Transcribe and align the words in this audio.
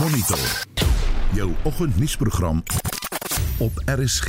Monitor. 0.00 0.66
Jou 1.32 1.52
oggendnuusprogram 1.64 2.62
op 3.58 3.72
RSG. 3.84 4.28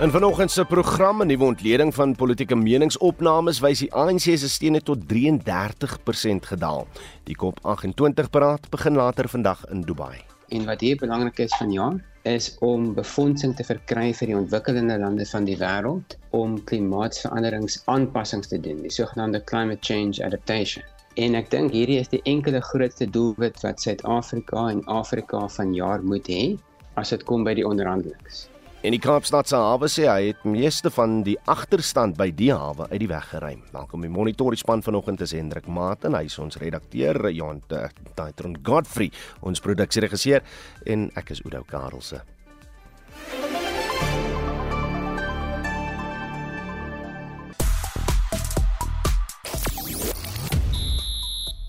In 0.00 0.10
vanoggend 0.10 0.50
se 0.50 0.64
program 0.64 1.22
'n 1.22 1.26
nuwe 1.26 1.44
ontleding 1.44 1.94
van 1.94 2.16
politieke 2.16 2.56
meningsopnames 2.56 3.60
wys 3.60 3.78
die 3.78 3.92
ANC 3.92 4.20
se 4.20 4.48
steun 4.48 4.82
tot 4.82 4.98
33% 5.06 6.46
gedaal. 6.46 6.86
Die 7.24 7.36
COP28 7.36 8.30
beraad 8.30 8.70
begin 8.70 8.94
later 8.94 9.28
vandag 9.28 9.66
in 9.68 9.80
Dubai. 9.80 10.16
En 10.48 10.64
wat 10.64 10.80
hier 10.80 10.96
belangrik 10.96 11.38
is 11.38 11.56
vanjaar 11.56 12.04
is 12.22 12.56
om 12.58 12.94
befondsing 12.94 13.56
te 13.56 13.64
verkry 13.64 14.14
vir 14.14 14.26
die 14.26 14.36
ontwikkelende 14.36 14.98
lande 14.98 15.26
van 15.26 15.44
die 15.44 15.56
wêreld 15.56 16.18
om 16.30 16.64
klimaatsveranderingsaanpassings 16.64 18.46
te 18.46 18.60
doen, 18.60 18.82
die 18.82 18.92
sogenaamde 18.92 19.44
climate 19.44 19.92
change 19.92 20.24
adaptation. 20.24 20.84
En 21.18 21.34
ek 21.34 21.48
dink 21.50 21.72
hierdie 21.74 21.98
is 21.98 22.10
die 22.12 22.20
enkele 22.30 22.60
grootste 22.62 23.08
doelwit 23.10 23.56
wat 23.64 23.82
Suid-Afrika 23.82 24.68
en 24.70 24.84
Afrika 24.86 25.42
vanjaar 25.50 26.04
moet 26.06 26.30
hê 26.30 26.44
as 27.00 27.10
dit 27.10 27.24
kom 27.26 27.42
by 27.42 27.56
die 27.58 27.66
onderhandelings. 27.66 28.46
En 28.86 28.94
die 28.94 29.02
Kaapstad 29.02 29.50
se 29.50 29.58
hawe 29.58 29.90
sê 29.90 30.06
hy 30.06 30.30
het 30.30 30.46
meeste 30.46 30.88
van 30.94 31.18
die 31.26 31.34
agterstand 31.50 32.14
by 32.16 32.30
die 32.30 32.52
hawe 32.54 32.86
uit 32.92 33.02
die 33.02 33.10
weg 33.10 33.26
geruim. 33.34 33.60
Welkom 33.74 34.06
by 34.06 34.12
Monitor 34.14 34.54
span 34.56 34.86
vanoggend 34.86 35.20
is 35.26 35.34
Hendrik 35.34 35.66
Maat 35.66 36.06
en 36.06 36.14
hy 36.14 36.28
is 36.30 36.38
ons 36.38 36.56
redakteur 36.62 37.26
Johan 37.34 37.60
Taitron 38.14 38.56
Godfrey, 38.62 39.10
ons 39.42 39.66
produksieregisseur 39.66 40.46
en 40.86 41.10
ek 41.18 41.34
is 41.34 41.42
Oudo 41.42 41.66
Karelse. 41.66 42.22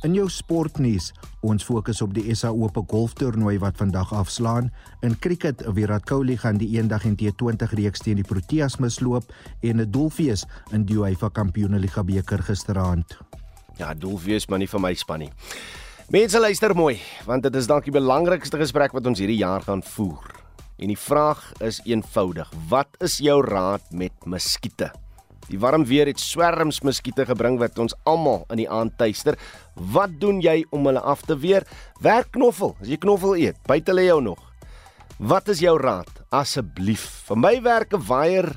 In 0.01 0.15
jou 0.17 0.23
sportnuus, 0.33 1.11
ons 1.45 1.61
fokus 1.61 1.99
op 2.01 2.15
die 2.15 2.23
SA 2.33 2.49
Ope 2.57 2.81
golftoernooi 2.89 3.59
wat 3.61 3.77
vandag 3.77 4.09
afslaan. 4.17 4.71
In 5.05 5.13
cricket, 5.21 5.61
Virat 5.77 6.07
Kohli 6.09 6.39
gaan 6.41 6.57
die 6.57 6.71
eendag 6.73 7.05
en 7.05 7.13
T20 7.19 7.75
reeks 7.77 8.01
teen 8.01 8.17
die 8.17 8.25
Proteas 8.25 8.79
misloop 8.81 9.29
en 9.61 9.77
'n 9.77 9.91
doelfees 9.91 10.47
in 10.73 10.85
die 10.89 10.97
UEFA 10.97 11.29
Kampioenligga 11.29 12.03
beker 12.03 12.41
gisteraand. 12.41 13.17
Ja, 13.77 13.93
doelfees 13.93 14.47
maar 14.47 14.59
nie 14.59 14.67
vir 14.67 14.79
my 14.79 14.93
span 14.93 15.19
nie. 15.19 15.31
Mense 16.09 16.39
luister 16.39 16.75
mooi, 16.75 16.99
want 17.25 17.43
dit 17.43 17.55
is 17.55 17.67
dalk 17.67 17.83
die 17.83 17.93
belangrikste 17.93 18.57
gesprek 18.57 18.91
wat 18.93 19.05
ons 19.05 19.19
hierdie 19.19 19.37
jaar 19.37 19.61
gaan 19.61 19.83
voer. 19.83 20.33
En 20.79 20.87
die 20.87 20.97
vraag 20.97 21.53
is 21.59 21.81
eenvoudig: 21.85 22.51
Wat 22.69 22.89
is 22.99 23.17
jou 23.17 23.45
raad 23.45 23.81
met 23.91 24.25
muskiete? 24.25 24.91
Die 25.51 25.59
warm 25.59 25.83
weer 25.85 26.07
het 26.07 26.19
swerms 26.19 26.79
muskiete 26.87 27.25
gebring 27.27 27.57
wat 27.59 27.79
ons 27.81 27.95
almal 28.07 28.45
in 28.53 28.61
die 28.63 28.69
aand 28.71 28.95
tuister. 28.97 29.35
Wat 29.75 30.13
doen 30.21 30.39
jy 30.43 30.61
om 30.71 30.87
hulle 30.87 31.03
af 31.03 31.25
te 31.27 31.35
weer? 31.35 31.67
Werk 31.99 32.31
knoffel. 32.37 32.77
As 32.79 32.87
jy 32.87 32.97
knoffel 33.01 33.35
eet, 33.35 33.59
buite 33.67 33.95
lê 33.95 34.07
jou 34.07 34.21
nog. 34.23 34.39
Wat 35.19 35.51
is 35.51 35.59
jou 35.61 35.75
raad? 35.77 36.09
Asseblief. 36.31 37.03
Vir 37.27 37.37
my 37.37 37.55
werk 37.61 37.93
'n 37.93 38.07
waier 38.07 38.47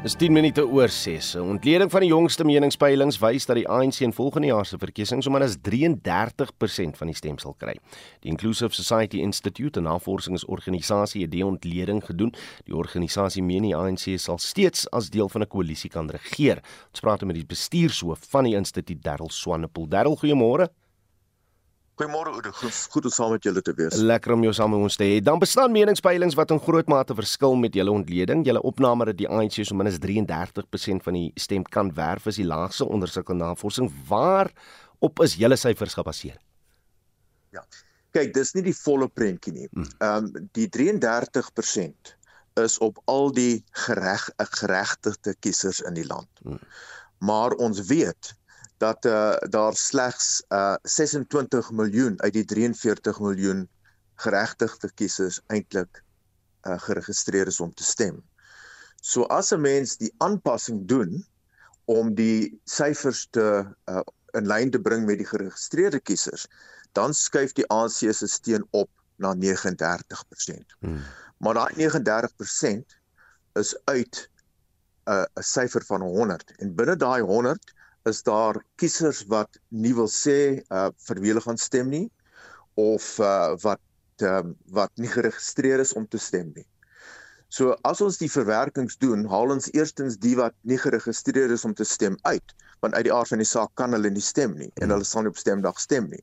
Dis 0.00 0.14
10 0.16 0.32
minute 0.32 0.62
oor 0.64 0.88
6. 0.88 1.34
'n 1.36 1.40
Ontleding 1.40 1.90
van 1.90 2.00
die 2.00 2.08
jongste 2.08 2.44
meningspeilings 2.44 3.18
wys 3.20 3.44
dat 3.44 3.58
die 3.58 3.66
ANC 3.68 4.00
in 4.00 4.14
volgende 4.16 4.46
jaar 4.46 4.64
se 4.64 4.78
verkiesings 4.78 5.24
sommer 5.24 5.42
as 5.42 5.58
33% 5.60 6.96
van 6.96 7.06
die 7.06 7.16
stem 7.16 7.36
sal 7.38 7.52
kry. 7.58 7.74
Die 8.20 8.30
Inclusive 8.30 8.72
Society 8.74 9.20
Institute, 9.20 9.78
'n 9.78 9.82
navorsingsorganisasie, 9.82 11.22
het 11.22 11.30
die 11.30 11.44
ontleding 11.44 12.00
gedoen. 12.04 12.32
Die 12.64 12.74
organisasie 12.74 13.42
meen 13.42 13.62
die 13.62 13.76
ANC 13.76 14.18
sal 14.18 14.38
steeds 14.38 14.90
as 14.90 15.10
deel 15.10 15.28
van 15.28 15.42
'n 15.42 15.48
koalisie 15.48 15.90
kan 15.90 16.08
regeer. 16.08 16.62
Ons 16.90 17.00
praat 17.00 17.20
met 17.20 17.34
die 17.34 17.46
bestuurshoof 17.46 18.20
van 18.30 18.44
die 18.44 18.54
instituut, 18.54 19.02
Darryl 19.02 19.28
Swanepoel. 19.28 19.88
Darryl, 19.88 20.16
goeiemôre. 20.16 20.68
Goeiemôre 22.00 22.30
Oude, 22.32 22.48
goed, 22.56 22.76
goed 22.88 23.04
om 23.04 23.12
saam 23.12 23.32
met 23.34 23.44
julle 23.44 23.60
te 23.60 23.74
wees. 23.76 23.98
Lekker 24.00 24.32
om 24.32 24.44
jou 24.46 24.52
saam 24.56 24.70
met 24.72 24.84
ons 24.86 24.94
te 24.96 25.04
hê. 25.04 25.18
Dan 25.20 25.40
bestaan 25.42 25.74
meningspeilings 25.74 26.36
wat 26.38 26.54
in 26.54 26.60
groot 26.64 26.88
mate 26.88 27.12
verskil 27.18 27.58
met 27.60 27.74
julle 27.76 27.92
ontleding. 27.92 28.40
Julle 28.46 28.62
opname 28.64 29.04
dat 29.10 29.18
die 29.18 29.28
ANC 29.28 29.58
so 29.58 29.76
minstens 29.76 30.00
33% 30.06 31.04
van 31.04 31.18
die 31.18 31.26
stem 31.36 31.66
kan 31.76 31.90
werf 31.98 32.30
is 32.32 32.38
die 32.40 32.46
laagste 32.48 32.88
onder 32.88 33.12
sulke 33.12 33.36
navorsing. 33.36 33.90
Waar 34.08 34.48
op 35.04 35.20
is 35.20 35.36
julle 35.42 35.60
syfers 35.60 35.98
gebaseer? 36.00 36.40
Ja. 37.52 37.66
Kyk, 38.16 38.32
dis 38.32 38.54
nie 38.56 38.64
die 38.70 38.76
volle 38.80 39.10
prentjie 39.12 39.52
nie. 39.58 39.68
Hmm. 39.68 39.92
Ehm 40.00 40.30
um, 40.32 40.48
die 40.56 40.70
33% 40.72 42.16
is 42.64 42.78
op 42.80 42.96
al 43.12 43.28
die 43.36 43.60
gereg 43.84 44.24
geregtigde 44.56 45.36
kiesers 45.44 45.84
in 45.84 46.00
die 46.00 46.08
land. 46.08 46.32
Hmm. 46.48 46.64
Maar 47.20 47.60
ons 47.60 47.84
weet 47.92 48.32
dat 48.80 49.04
uh, 49.04 49.36
daar 49.52 49.76
slegs 49.76 50.42
uh, 50.48 50.74
26 50.82 51.70
miljoen 51.70 52.14
uit 52.20 52.32
die 52.32 52.44
43 52.44 53.20
miljoen 53.20 53.66
geregtigde 54.14 54.88
kiesers 54.96 55.40
eintlik 55.52 56.00
uh, 56.64 56.78
geregistreer 56.80 57.46
is 57.46 57.60
om 57.60 57.74
te 57.74 57.84
stem. 57.84 58.22
So 59.00 59.26
as 59.28 59.52
'n 59.52 59.60
mens 59.60 59.96
die 59.96 60.12
aanpassing 60.24 60.86
doen 60.88 61.26
om 61.84 62.14
die 62.14 62.60
syfers 62.64 63.26
te 63.30 63.66
uh, 63.84 64.00
in 64.32 64.46
lyn 64.46 64.70
te 64.70 64.80
bring 64.80 65.04
met 65.06 65.18
die 65.18 65.28
geregistreerde 65.28 66.00
kiesers, 66.00 66.46
dan 66.92 67.14
skuif 67.14 67.52
die 67.52 67.66
ANC 67.68 68.14
se 68.14 68.28
steun 68.28 68.64
op 68.70 68.90
na 69.16 69.34
39%. 69.34 70.76
Hmm. 70.78 71.02
Maar 71.36 71.54
daai 71.54 71.72
39% 71.76 72.96
is 73.60 73.76
uit 73.84 74.30
'n 75.04 75.12
uh, 75.12 75.24
syfer 75.34 75.84
van 75.84 76.00
100 76.00 76.56
en 76.56 76.74
binne 76.74 76.96
daai 76.96 77.20
100 77.20 77.74
is 78.08 78.22
daar 78.22 78.60
kiesers 78.80 79.24
wat 79.28 79.58
nie 79.68 79.92
wil 79.96 80.08
sê 80.08 80.62
uh 80.70 80.88
vir 81.06 81.20
wie 81.20 81.32
hulle 81.32 81.44
gaan 81.44 81.60
stem 81.60 81.90
nie 81.92 82.06
of 82.80 83.18
uh 83.20 83.56
wat 83.64 83.80
um, 84.22 84.54
wat 84.76 84.92
nie 84.96 85.10
geregistreer 85.10 85.80
is 85.80 85.92
om 85.96 86.06
te 86.08 86.18
stem 86.18 86.52
nie. 86.56 86.66
So 87.50 87.74
as 87.84 88.00
ons 88.00 88.20
die 88.20 88.30
verwerkings 88.30 88.96
doen, 89.02 89.24
haal 89.26 89.50
ons 89.50 89.70
eerstens 89.74 90.18
die 90.22 90.36
wat 90.38 90.54
nie 90.62 90.78
geregistreer 90.78 91.50
is 91.50 91.64
om 91.66 91.74
te 91.74 91.84
stem 91.84 92.16
uit, 92.22 92.54
want 92.80 92.94
uit 92.94 93.08
die 93.08 93.14
aard 93.14 93.32
van 93.32 93.42
die 93.42 93.48
saak 93.48 93.72
kan 93.80 93.96
hulle 93.96 94.12
nie 94.14 94.24
stem 94.24 94.54
nie 94.58 94.70
en 94.80 94.94
hulle 94.94 95.06
sal 95.08 95.26
nie 95.26 95.34
op 95.34 95.40
stemdag 95.40 95.80
stem 95.82 96.06
nie. 96.12 96.22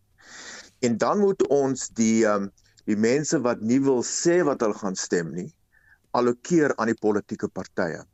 En 0.86 0.98
dan 0.98 1.20
moet 1.20 1.44
ons 1.52 1.90
die 2.00 2.24
um 2.30 2.50
die 2.88 2.96
mense 2.96 3.36
wat 3.44 3.60
nie 3.60 3.82
wil 3.84 4.00
sê 4.08 4.40
wat 4.48 4.62
hulle 4.64 4.78
gaan 4.80 4.96
stem 4.96 5.34
nie, 5.36 5.50
allokeer 6.16 6.72
aan 6.78 6.88
die 6.88 7.02
politieke 7.02 7.50
partye. 7.52 8.06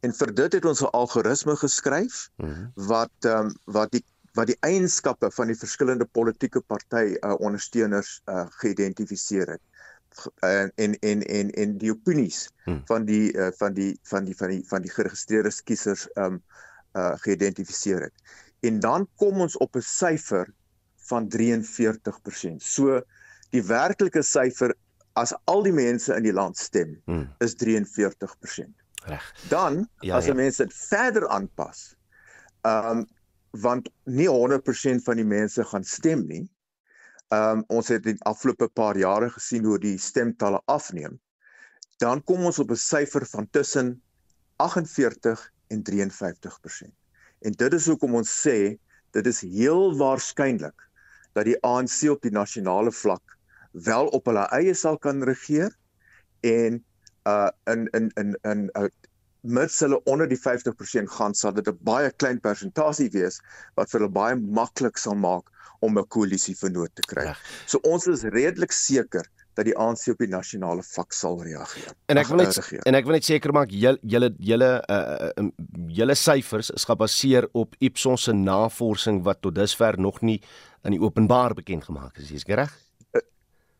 En 0.00 0.14
vir 0.14 0.34
dit 0.34 0.52
het 0.52 0.64
ons 0.64 0.82
'n 0.82 0.92
algoritme 0.92 1.56
geskryf 1.56 2.30
mm 2.36 2.46
-hmm. 2.46 2.72
wat 2.74 3.16
ehm 3.20 3.46
um, 3.46 3.54
wat 3.64 3.90
die 3.90 4.04
wat 4.32 4.46
die 4.46 4.58
eienskappe 4.60 5.30
van 5.30 5.46
die 5.46 5.58
verskillende 5.58 6.04
politieke 6.04 6.60
party 6.60 7.16
uh, 7.20 7.34
ondersteuners 7.40 8.20
uh, 8.26 8.46
geïdentifiseer 8.62 9.48
het 9.48 9.62
en 10.40 10.72
en 10.74 10.98
en 10.98 11.22
en 11.22 11.50
en 11.50 11.78
die 11.78 11.90
opinies 11.90 12.48
hmm. 12.64 12.82
van 12.86 13.04
die 13.04 13.32
uh, 13.36 13.48
van 13.56 13.74
die 13.74 13.98
van 14.02 14.24
die 14.24 14.36
van 14.36 14.48
die 14.48 14.62
van 14.66 14.82
die 14.82 14.90
geregistreerde 14.90 15.52
kiesers 15.64 16.08
um 16.14 16.42
uh 16.96 17.14
geïdentifiseer 17.22 18.00
het. 18.00 18.14
En 18.60 18.80
dan 18.80 19.08
kom 19.16 19.40
ons 19.40 19.56
op 19.56 19.76
'n 19.76 19.84
syfer 19.84 20.48
van 21.08 21.28
43%. 21.28 22.62
So 22.62 23.00
die 23.50 23.62
werklike 23.62 24.22
syfer 24.22 24.74
as 25.12 25.34
al 25.44 25.62
die 25.62 25.72
mense 25.72 26.14
in 26.14 26.22
die 26.22 26.32
land 26.32 26.56
stem 26.56 27.00
hmm. 27.04 27.28
is 27.38 27.54
43%. 27.54 28.77
Reg. 29.04 29.34
Dan 29.48 29.88
ja, 30.00 30.16
as 30.16 30.26
ja. 30.26 30.34
mense 30.34 30.64
dit 30.64 30.74
verder 30.74 31.28
aanpas. 31.28 31.96
Ehm 32.60 32.98
um, 32.98 33.06
want 33.50 33.88
nie 34.04 34.28
100% 34.28 35.00
van 35.06 35.16
die 35.16 35.24
mense 35.24 35.64
gaan 35.64 35.84
stem 35.84 36.26
nie. 36.26 36.44
Ehm 37.28 37.58
um, 37.58 37.64
ons 37.78 37.88
het 37.88 38.06
in 38.06 38.20
afgelope 38.28 38.68
paar 38.68 38.96
jare 38.96 39.30
gesien 39.30 39.64
hoe 39.64 39.78
die 39.78 39.98
stemtalle 39.98 40.60
afneem. 40.66 41.20
Dan 41.98 42.22
kom 42.24 42.44
ons 42.44 42.58
op 42.58 42.70
'n 42.70 42.76
syfer 42.76 43.26
van 43.26 43.48
tussen 43.50 44.02
48 44.56 45.52
en 45.68 45.82
53%. 45.82 46.92
En 47.40 47.52
dit 47.52 47.72
is 47.72 47.86
hoekom 47.86 48.14
ons 48.14 48.30
sê 48.46 48.78
dit 49.10 49.26
is 49.26 49.40
heel 49.40 49.96
waarskynlik 49.96 50.88
dat 51.32 51.44
die 51.44 51.58
ANC 51.62 52.10
op 52.10 52.22
die 52.22 52.34
nasionale 52.34 52.92
vlak 52.92 53.36
wel 53.72 54.08
op 54.16 54.26
hulle 54.26 54.46
eie 54.56 54.74
sal 54.74 54.98
kan 54.98 55.22
regeer 55.22 55.74
en 56.40 56.84
uh 57.28 57.50
in 57.72 57.88
in 57.98 58.10
in 58.22 58.34
in 58.52 58.66
uh, 58.78 58.88
mits 59.42 59.80
hulle 59.84 60.00
onder 60.10 60.28
die 60.28 60.38
50% 60.38 61.12
gaan, 61.16 61.34
sal 61.34 61.52
dit 61.52 61.68
'n 61.68 61.78
baie 61.86 62.10
klein 62.10 62.40
persentasie 62.40 63.10
wees 63.14 63.40
wat 63.76 63.90
vir 63.90 64.00
hulle 64.00 64.12
baie 64.12 64.36
maklik 64.36 64.98
sal 64.98 65.14
maak 65.14 65.46
om 65.80 65.98
'n 65.98 66.06
koalisie 66.08 66.56
vernoot 66.56 66.94
te 66.94 67.02
kry. 67.02 67.34
So 67.66 67.78
ons 67.84 68.06
is 68.06 68.22
redelik 68.22 68.72
seker 68.72 69.26
dat 69.54 69.66
die 69.66 69.76
ANC 69.76 70.06
op 70.12 70.18
die 70.22 70.30
nasionale 70.30 70.82
vlak 70.86 71.12
sal 71.12 71.40
reageer. 71.42 71.92
En 72.06 72.18
ek 72.18 72.26
wil 72.30 72.36
net 72.36 72.54
reageer. 72.54 72.82
en 72.86 72.94
ek 72.94 73.04
wil 73.04 73.12
net 73.12 73.24
seker 73.24 73.52
maak 73.52 73.70
julle 73.70 73.98
julle 74.02 74.30
julle 74.38 74.70
uh 74.88 75.48
julle 75.88 76.14
syfers 76.14 76.70
is 76.70 76.84
gebaseer 76.84 77.48
op 77.52 77.74
Ipsos 77.78 78.28
se 78.28 78.32
navorsing 78.32 79.22
wat 79.24 79.42
tot 79.42 79.54
dusver 79.54 79.98
nog 79.98 80.22
nie 80.22 80.40
in 80.84 80.92
die 80.92 81.00
openbaar 81.00 81.54
bekend 81.54 81.84
gemaak 81.84 82.18
is. 82.18 82.30
Is 82.30 82.46
ek 82.46 82.54
reg? 82.56 82.87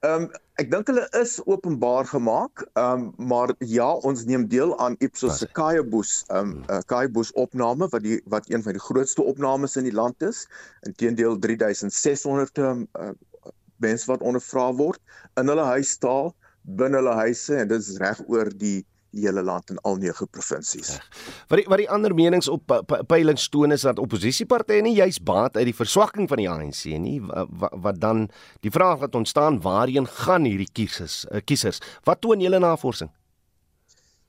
Ehm 0.06 0.22
um, 0.22 0.26
ek 0.62 0.68
dink 0.70 0.90
hulle 0.90 1.04
is 1.18 1.38
openbaar 1.50 2.06
gemaak. 2.06 2.62
Ehm 2.78 3.08
um, 3.08 3.28
maar 3.30 3.52
ja, 3.58 3.88
ons 4.10 4.24
neem 4.30 4.44
deel 4.48 4.74
aan 4.78 4.94
Ipsos 5.02 5.40
se 5.42 5.48
Kaiabos 5.58 6.12
ehm 6.28 6.52
um, 6.52 6.52
uh, 6.70 6.78
Kaiabos 6.86 7.32
opname 7.44 7.88
wat 7.94 8.04
die 8.06 8.20
wat 8.34 8.46
een 8.50 8.62
van 8.62 8.78
die 8.78 8.84
grootste 8.84 9.22
opnames 9.22 9.74
in 9.76 9.88
die 9.88 9.94
land 9.94 10.22
is. 10.22 10.44
Inteendeel 10.86 11.38
3600 11.38 12.62
ehm 12.62 12.84
uh, 12.94 13.10
mense 13.82 14.06
wat 14.10 14.22
ondervra 14.22 14.68
word 14.78 15.02
in 15.40 15.50
hulle 15.50 15.66
huistaal 15.72 16.32
binne 16.78 16.98
hulle 17.00 17.18
huise 17.24 17.58
en 17.58 17.68
dit 17.70 17.82
is 17.82 17.98
reg 18.02 18.22
oor 18.26 18.50
die 18.62 18.86
die 19.16 19.24
hele 19.24 19.42
land 19.42 19.70
in 19.72 19.78
al 19.88 19.96
nege 20.00 20.26
provinsies. 20.26 20.96
Wat 21.48 21.60
die 21.60 21.66
wat 21.70 21.80
die 21.80 21.88
ander 21.90 22.14
menings 22.14 22.48
op 22.52 22.72
peilings 23.08 23.48
toon 23.52 23.72
is 23.72 23.86
dat 23.86 24.00
oppositiepartye 24.02 24.82
nie 24.84 24.96
juis 24.98 25.20
baat 25.22 25.56
uit 25.56 25.68
die 25.70 25.76
verswakking 25.76 26.28
van 26.28 26.42
die 26.42 26.48
ANC 26.50 26.84
nie 27.00 27.18
wat, 27.24 27.72
wat 27.84 28.00
dan 28.00 28.26
die 28.66 28.72
vraag 28.74 29.00
wat 29.04 29.16
ontstaan 29.18 29.60
waarheen 29.64 30.08
gaan 30.24 30.44
hierdie 30.48 30.68
kiesers 30.72 31.24
uh, 31.30 31.40
kiesers 31.44 31.80
wat 32.08 32.20
toon 32.20 32.44
julle 32.44 32.60
navorsing? 32.60 33.10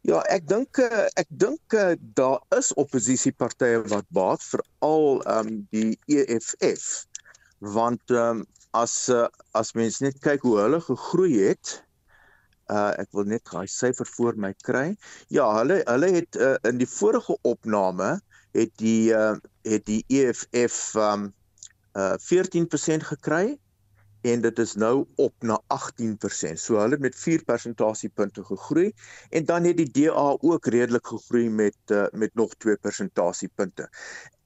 Ja, 0.08 0.22
ek 0.32 0.48
dink 0.48 0.80
eh, 0.80 1.10
ek 1.20 1.28
dink 1.28 1.76
eh, 1.76 1.98
daar 2.16 2.40
is 2.56 2.72
oppositiepartye 2.80 3.84
wat 3.92 4.08
baat 4.16 4.46
veral 4.48 5.20
ehm 5.26 5.52
um, 5.52 5.60
die 5.76 6.00
EFF 6.08 7.04
want 7.76 8.16
ehm 8.16 8.40
um, 8.40 8.48
as 8.78 9.10
as 9.58 9.74
mens 9.74 9.98
net 10.00 10.20
kyk 10.22 10.44
hoe 10.46 10.60
hulle 10.62 10.78
gegroei 10.86 11.34
het 11.42 11.80
uh 12.70 12.92
ek 13.02 13.12
wil 13.18 13.26
net 13.30 13.46
daai 13.52 13.68
syfer 13.68 14.08
voor 14.16 14.38
my 14.38 14.54
kry. 14.66 14.96
Ja, 15.28 15.48
hulle 15.58 15.82
hulle 15.86 16.12
het 16.20 16.36
uh, 16.36 16.56
in 16.70 16.78
die 16.82 16.90
vorige 16.90 17.38
opname 17.42 18.20
het 18.58 18.72
die 18.82 19.12
uh 19.14 19.36
het 19.68 19.86
die 19.86 20.04
EFF 20.08 20.96
um 20.96 21.32
uh 21.98 22.16
14% 22.30 23.10
gekry 23.14 23.58
en 24.22 24.42
dit 24.42 24.60
is 24.60 24.74
nou 24.76 25.06
op 25.16 25.34
na 25.40 25.60
18%. 25.74 26.60
So 26.60 26.80
hulle 26.80 26.98
het 26.98 27.04
met 27.04 27.16
4 27.16 27.44
persentasiepunte 27.44 28.44
gegroei 28.44 28.92
en 29.30 29.46
dan 29.46 29.64
het 29.64 29.78
die 29.78 29.92
DA 29.92 30.36
ook 30.40 30.66
redelik 30.66 31.08
gegroei 31.08 31.50
met 31.50 31.78
uh, 31.88 32.06
met 32.12 32.36
nog 32.36 32.54
2 32.58 32.76
persentasiepunte. 32.76 33.90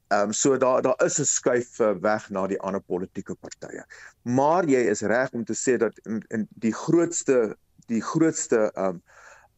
Ehm 0.08 0.22
um, 0.22 0.34
so 0.34 0.58
daar 0.58 0.82
daar 0.82 1.06
is 1.06 1.20
'n 1.20 1.26
skuif 1.26 1.80
uh, 1.80 1.92
weg 2.02 2.30
na 2.30 2.48
die 2.48 2.60
ander 2.60 2.82
politieke 2.82 3.36
partye. 3.36 3.86
Maar 4.22 4.66
jy 4.66 4.80
is 4.94 5.02
reg 5.02 5.32
om 5.32 5.46
te 5.46 5.56
sê 5.56 5.78
dat 5.78 6.00
in, 6.04 6.24
in 6.28 6.48
die 6.50 6.74
grootste 6.74 7.58
die 7.88 8.02
grootste 8.02 8.72
um, 8.76 9.02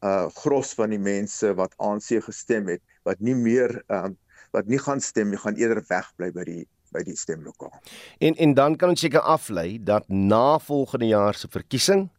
uh 0.05 0.27
gros 0.35 0.73
van 0.77 0.89
die 0.93 1.01
mense 1.01 1.53
wat 1.57 1.73
ANC 1.77 2.21
gestem 2.25 2.67
het, 2.67 2.81
wat 3.03 3.19
nie 3.19 3.35
meer 3.35 3.81
um, 3.87 4.17
wat 4.53 4.67
nie 4.71 4.79
gaan 4.79 5.01
stem 5.01 5.29
nie, 5.29 5.39
gaan 5.41 5.57
eerder 5.59 5.83
wegbly 5.89 6.31
by 6.31 6.43
die 6.47 6.63
by 6.95 7.03
die 7.03 7.17
stemlokaal. 7.17 7.73
En 8.23 8.35
en 8.39 8.53
dan 8.53 8.75
kan 8.79 8.93
ons 8.93 9.01
seker 9.03 9.23
aflei 9.23 9.79
dat 9.83 10.07
na 10.07 10.59
volgende 10.59 11.09
jaar 11.11 11.35
se 11.35 11.49
verkiesing 11.51 12.09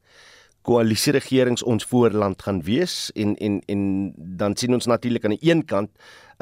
koalisieregerings 0.67 1.63
ons 1.63 1.87
voorland 1.87 2.43
gaan 2.43 2.63
wees 2.67 3.11
en 3.15 3.37
en 3.37 3.61
en 3.71 3.83
dan 4.17 4.57
sien 4.57 4.75
ons 4.75 4.89
natuurlik 4.91 5.25
aan 5.25 5.37
die 5.37 5.51
een 5.51 5.65
kant 5.65 5.91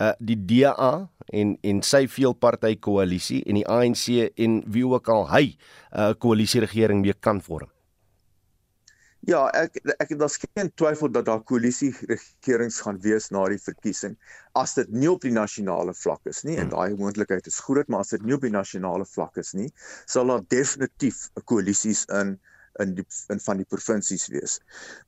uh 0.00 0.12
die 0.18 0.38
DA 0.50 1.08
en 1.26 1.56
en 1.62 1.82
sy 1.82 2.06
veelpartytjie 2.08 2.80
koalisie 2.80 3.42
en 3.44 3.60
die 3.60 3.68
ANC 3.68 4.08
en 4.34 4.62
wie 4.66 4.86
ook 4.86 5.08
al 5.08 5.28
hy 5.30 5.44
'n 5.44 5.56
uh, 6.00 6.12
koalisieregering 6.18 7.00
mee 7.00 7.14
kan 7.20 7.42
vorm. 7.42 7.73
Ja, 9.24 9.46
ek 9.56 9.78
ek 10.02 10.10
daar's 10.20 10.36
geen 10.42 10.68
twyfel 10.76 11.08
dat 11.12 11.24
daar 11.24 11.42
koalisieregerings 11.48 12.80
gaan 12.84 12.98
wees 13.00 13.30
na 13.32 13.44
die 13.48 13.60
verkiesing 13.62 14.16
as 14.60 14.74
dit 14.76 14.90
nie 14.92 15.08
op 15.10 15.22
die 15.24 15.32
nasionale 15.32 15.94
vlak 15.96 16.28
is 16.32 16.42
nie 16.44 16.58
en 16.58 16.66
hmm. 16.68 16.74
daai 16.74 16.98
moontlikheid 17.00 17.48
is 17.48 17.60
groot, 17.66 17.88
maar 17.88 18.04
as 18.04 18.12
dit 18.12 18.26
nie 18.26 18.36
op 18.36 18.44
die 18.44 18.52
nasionale 18.52 19.06
vlak 19.08 19.40
is 19.40 19.54
nie, 19.56 19.70
sal 20.04 20.28
daar 20.32 20.44
definitief 20.52 21.22
koalisies 21.50 22.04
in 22.20 22.36
in 22.82 22.94
die 22.94 23.06
in 23.32 23.40
van 23.40 23.60
die 23.60 23.68
provinsies 23.68 24.26
wees. 24.32 24.58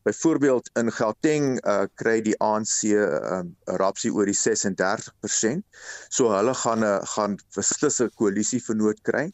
Byvoorbeeld 0.06 0.70
in 0.78 0.92
Gauteng 0.92 1.56
uh, 1.64 1.86
kry 2.00 2.20
die 2.22 2.36
ANC 2.44 2.84
'n 2.86 2.94
uh, 2.94 3.76
rapsie 3.80 4.12
oor 4.12 4.28
die 4.28 4.36
36%. 4.38 5.64
So 6.08 6.30
hulle 6.34 6.54
gaan 6.54 6.84
'n 6.84 6.90
uh, 6.90 7.00
gaan 7.14 7.38
beslis 7.56 8.00
'n 8.00 8.12
koalisie 8.14 8.62
vernoot 8.62 9.02
kry. 9.02 9.30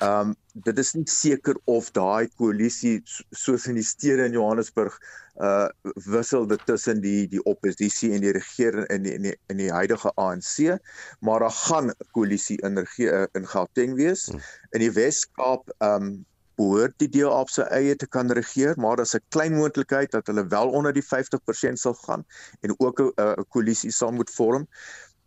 Um 0.00 0.34
dit 0.54 0.78
is 0.78 0.92
nie 0.94 1.06
seker 1.10 1.56
of 1.66 1.90
daai 1.92 2.28
koalisie 2.38 3.02
soos 3.34 3.66
in 3.66 3.74
die 3.74 3.86
stede 3.86 4.24
in 4.28 4.36
Johannesburg 4.36 4.94
uh 5.42 5.66
wissel 6.06 6.46
dit 6.46 6.62
tussen 6.66 7.00
die 7.02 7.26
die 7.26 7.42
oppositie 7.42 8.12
en 8.14 8.22
die 8.22 8.32
regering 8.36 8.86
in 8.94 9.02
die, 9.02 9.14
in 9.18 9.22
die 9.26 9.34
in 9.50 9.58
die 9.58 9.72
huidige 9.74 10.12
ANC, 10.14 10.78
maar 11.20 11.42
daar 11.42 11.50
gaan 11.50 11.90
'n 11.90 12.10
koalisie 12.12 12.58
in 12.62 12.78
in 13.34 13.46
Gauteng 13.46 13.94
wees. 13.94 14.26
Hmm. 14.30 14.40
In 14.70 14.80
die 14.80 14.92
Wes-Kaap 14.92 15.74
um 15.78 16.24
behoort 16.56 16.94
die 17.02 17.08
DA 17.08 17.30
op 17.40 17.50
sy 17.50 17.62
eie 17.74 17.96
te 17.96 18.06
kan 18.06 18.30
regeer, 18.30 18.74
maar 18.78 18.96
daar's 18.96 19.14
'n 19.14 19.24
klein 19.28 19.54
moontlikheid 19.54 20.10
dat 20.10 20.26
hulle 20.26 20.46
wel 20.46 20.70
onder 20.70 20.92
die 20.92 21.06
50% 21.06 21.78
sal 21.78 21.94
gaan 21.94 22.24
en 22.60 22.74
ook 22.78 23.00
'n 23.00 23.44
koalisie 23.48 23.90
sal 23.90 24.12
moet 24.12 24.30
vorm. 24.30 24.68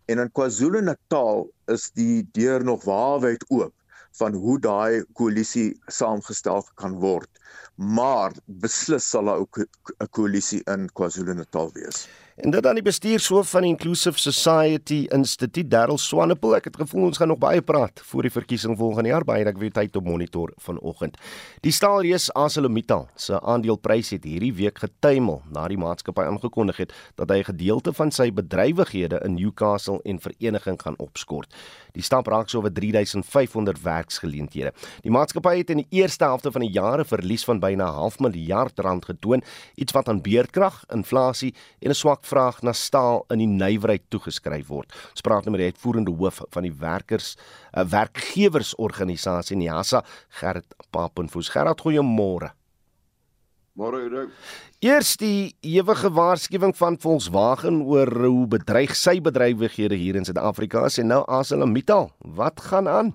En 0.06 0.18
in 0.18 0.32
KwaZulu-Natal 0.32 1.50
is 1.66 1.90
die 1.94 2.28
deur 2.32 2.64
nog 2.64 2.84
waarwyd 2.84 3.44
oop 3.48 3.74
van 4.18 4.32
hoe 4.34 4.58
daai 4.60 5.04
koalisie 5.12 5.80
saamgestel 5.86 6.64
kan 6.74 6.96
word. 7.02 7.28
Maar 7.76 8.32
beslis 8.46 9.10
sal 9.10 9.24
daar 9.24 9.42
ook 9.44 9.58
'n 9.58 10.08
koalisie 10.10 10.62
in 10.64 10.88
KwaZulu-Natal 10.92 11.70
wees. 11.72 12.08
En 12.38 12.52
dit 12.54 12.66
aan 12.66 12.76
die 12.78 12.84
bestuurshoof 12.86 13.48
van 13.50 13.64
Inclusive 13.66 14.18
Society 14.18 15.06
Instituut, 15.10 15.66
Darryl 15.70 15.98
Swanepoel. 15.98 16.54
Ek 16.60 16.68
het 16.68 16.76
gevoel 16.78 17.08
ons 17.08 17.18
gaan 17.18 17.32
nog 17.32 17.40
baie 17.42 17.62
praat 17.66 17.98
voor 18.12 18.28
die 18.28 18.30
verkiesing 18.30 18.76
volgende 18.78 19.10
jaar, 19.10 19.24
baie 19.26 19.42
ek 19.42 19.58
weet 19.58 19.74
tyd 19.74 19.98
op 19.98 20.06
monitor 20.06 20.52
vanoggend. 20.62 21.18
Die 21.66 21.74
staalreus 21.74 22.28
ArcelorMittal 22.38 23.08
se 23.18 23.40
aandeleprys 23.40 24.12
het 24.14 24.28
hierdie 24.28 24.52
week 24.54 24.78
getuimel 24.84 25.40
na 25.50 25.66
die 25.66 25.80
maatskappy 25.82 26.28
aangekondig 26.30 26.78
het 26.84 26.94
dat 27.18 27.34
hy 27.34 27.40
'n 27.42 27.50
gedeelte 27.50 27.92
van 27.92 28.14
sy 28.14 28.30
bedrywighede 28.30 29.18
in 29.24 29.34
Newcastle 29.34 29.98
en 30.04 30.22
Vereniging 30.22 30.78
gaan 30.82 30.98
opskort. 30.98 31.50
Die 31.92 32.02
stap 32.02 32.26
raak 32.26 32.48
so 32.48 32.62
oor 32.62 32.72
3500 32.72 33.80
werksgeleenthede. 33.82 34.72
Die 35.02 35.10
maatskappy 35.10 35.56
het 35.58 35.70
in 35.70 35.82
die 35.82 36.02
eerste 36.02 36.24
helfte 36.24 36.52
van 36.52 36.60
die 36.60 36.72
jaar 36.72 37.00
'n 37.00 37.04
verlies 37.04 37.44
van 37.44 37.60
byna 37.60 37.88
'n 37.88 37.94
half 37.94 38.18
miljard 38.20 38.78
rand 38.78 39.04
getoon, 39.04 39.42
iets 39.76 39.92
wat 39.92 40.08
aan 40.08 40.22
beerdkrag, 40.22 40.84
inflasie 40.92 41.54
en 41.80 41.90
'n 41.90 41.94
swak 41.94 42.24
vraag 42.24 42.62
na 42.62 42.72
staal 42.72 43.24
in 43.30 43.38
die 43.38 43.46
nywerheid 43.46 44.02
toegeskryf 44.08 44.66
word. 44.66 44.92
Ons 45.10 45.20
praat 45.20 45.44
nou 45.44 45.50
met 45.50 45.60
die 45.60 45.70
uitvoerende 45.72 46.10
hoof 46.10 46.42
van 46.50 46.62
die 46.62 46.72
werkers 46.72 47.36
uh, 47.76 47.84
werkgewersorganisasie 47.84 49.56
NIASA, 49.56 50.04
Gerrit 50.28 50.74
Papenfoos. 50.90 51.48
Gerrit, 51.48 51.80
goeiemôre. 51.80 52.57
Môre 53.78 54.00
Erik. 54.08 54.30
Eers 54.82 55.12
die 55.20 55.54
ewige 55.62 56.08
waarskuwing 56.10 56.72
van 56.74 56.96
Volkswagen 56.98 57.76
oor 57.86 58.10
hoe 58.24 58.46
bedreig 58.50 58.96
sy 58.98 59.20
bedrywighede 59.22 59.94
hier 59.94 60.18
in 60.18 60.26
Suid-Afrika 60.26 60.82
is 60.88 60.98
en 60.98 61.12
nou 61.12 61.20
ArcelorMittal. 61.30 62.08
Wat 62.40 62.58
gaan 62.70 62.90
aan? 62.90 63.12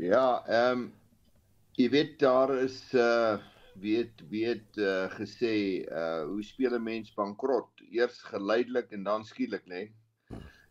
Ja, 0.00 0.40
ehm 0.48 0.86
um, 0.86 0.86
jy 1.76 1.90
weet 1.90 2.16
daar 2.22 2.54
is 2.62 2.78
uh 2.94 3.36
weet 3.82 4.22
weet 4.30 4.78
uh, 4.78 5.10
gesê 5.18 5.84
uh 5.84 6.24
hoe 6.30 6.42
speel 6.42 6.78
'n 6.78 6.82
mens 6.82 7.12
bankrot? 7.12 7.68
Eers 7.90 8.22
geleidelik 8.22 8.88
en 8.90 9.04
dan 9.04 9.24
skielik, 9.24 9.66
nê? 9.68 9.90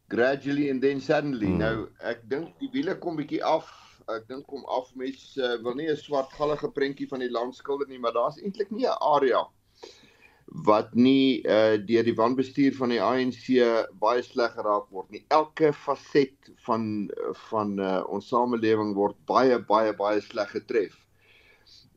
Gradually 0.07 0.69
and 0.71 0.81
then 0.81 1.01
suddenly. 1.01 1.53
Hmm. 1.53 1.57
Nou, 1.57 1.89
ek 2.01 2.25
dink 2.29 2.57
die 2.59 2.69
wiele 2.73 2.97
kom 2.97 3.15
bietjie 3.15 3.43
af. 3.43 3.69
Ek 4.11 4.27
dink 4.27 4.47
kom 4.47 4.65
af 4.65 4.91
mens 4.95 5.37
uh, 5.37 5.55
wil 5.63 5.75
nie 5.75 5.89
'n 5.91 5.97
swart 5.97 6.31
gallige 6.37 6.69
prentjie 6.71 7.07
van 7.07 7.19
die 7.19 7.31
land 7.31 7.55
skilder 7.55 7.87
nie, 7.87 7.99
maar 7.99 8.13
daar's 8.13 8.39
eintlik 8.41 8.71
nie 8.71 8.87
'n 8.87 8.97
area 8.99 9.45
wat 10.67 10.93
nie 10.93 11.41
uh 11.47 11.77
deur 11.81 12.03
die 12.03 12.15
wanbestuur 12.15 12.75
van 12.75 12.89
die 12.89 13.01
ANC 13.01 13.47
baie 13.99 14.21
sleg 14.21 14.53
geraak 14.53 14.89
word 14.91 15.09
nie. 15.09 15.25
Elke 15.29 15.73
faset 15.73 16.51
van 16.65 17.09
van 17.49 17.79
uh 17.79 18.03
ons 18.07 18.27
samelewing 18.27 18.93
word 18.93 19.17
baie 19.25 19.57
baie 19.59 19.93
baie 19.93 20.21
sleg 20.21 20.51
getref. 20.51 20.99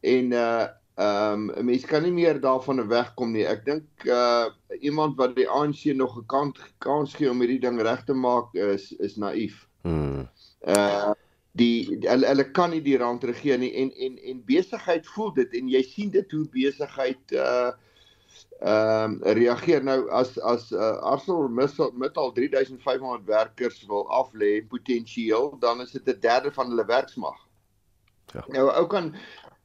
En 0.02 0.32
uh 0.32 0.66
Ehm 0.96 1.50
um, 1.52 1.64
mense 1.64 1.86
kan 1.86 2.02
nie 2.02 2.12
meer 2.12 2.38
daarvan 2.40 2.78
wegkom 2.88 3.34
nie. 3.36 3.42
Ek 3.44 3.66
dink 3.66 4.04
uh 4.08 4.46
iemand 4.80 5.18
wat 5.20 5.34
die 5.36 5.44
ANC 5.44 5.92
nog 5.92 6.16
'n 6.16 6.24
kans 6.26 6.56
kans 6.80 7.14
gee 7.14 7.28
om 7.30 7.40
hierdie 7.44 7.60
ding 7.60 7.76
reg 7.84 8.00
te 8.04 8.14
maak 8.16 8.54
is 8.54 8.92
is 8.92 9.18
naïef. 9.20 9.66
Hmm. 9.84 10.24
Uh 10.64 11.12
die 11.56 11.98
hulle 12.04 12.28
hulle 12.28 12.46
kan 12.56 12.70
nie 12.74 12.82
die 12.84 12.98
rand 13.00 13.24
regeer 13.24 13.58
nie 13.58 13.72
en 13.82 13.90
en 14.06 14.18
en 14.18 14.44
besigheid 14.48 15.06
voel 15.14 15.32
dit 15.40 15.58
en 15.58 15.68
jy 15.72 15.82
sien 15.86 16.12
dit 16.14 16.32
hoe 16.36 16.46
besigheid 16.52 17.36
uh 17.36 17.72
ehm 18.60 19.12
um, 19.12 19.34
reageer 19.36 19.82
nou 19.84 19.98
as 20.16 20.38
as 20.38 20.70
uh, 20.72 20.96
Arcelor 21.04 21.50
Mittal 21.52 22.32
3500 22.32 23.26
werkers 23.28 23.82
wil 23.88 24.06
aflê 24.08 24.62
potensieel 24.68 25.50
dan 25.60 25.80
is 25.84 25.92
dit 25.92 26.08
'n 26.08 26.20
derde 26.20 26.52
van 26.52 26.70
hulle 26.72 26.86
werksmag. 26.86 27.36
Ja. 28.32 28.44
Nou 28.48 28.70
ou 28.72 28.86
kan 28.86 29.14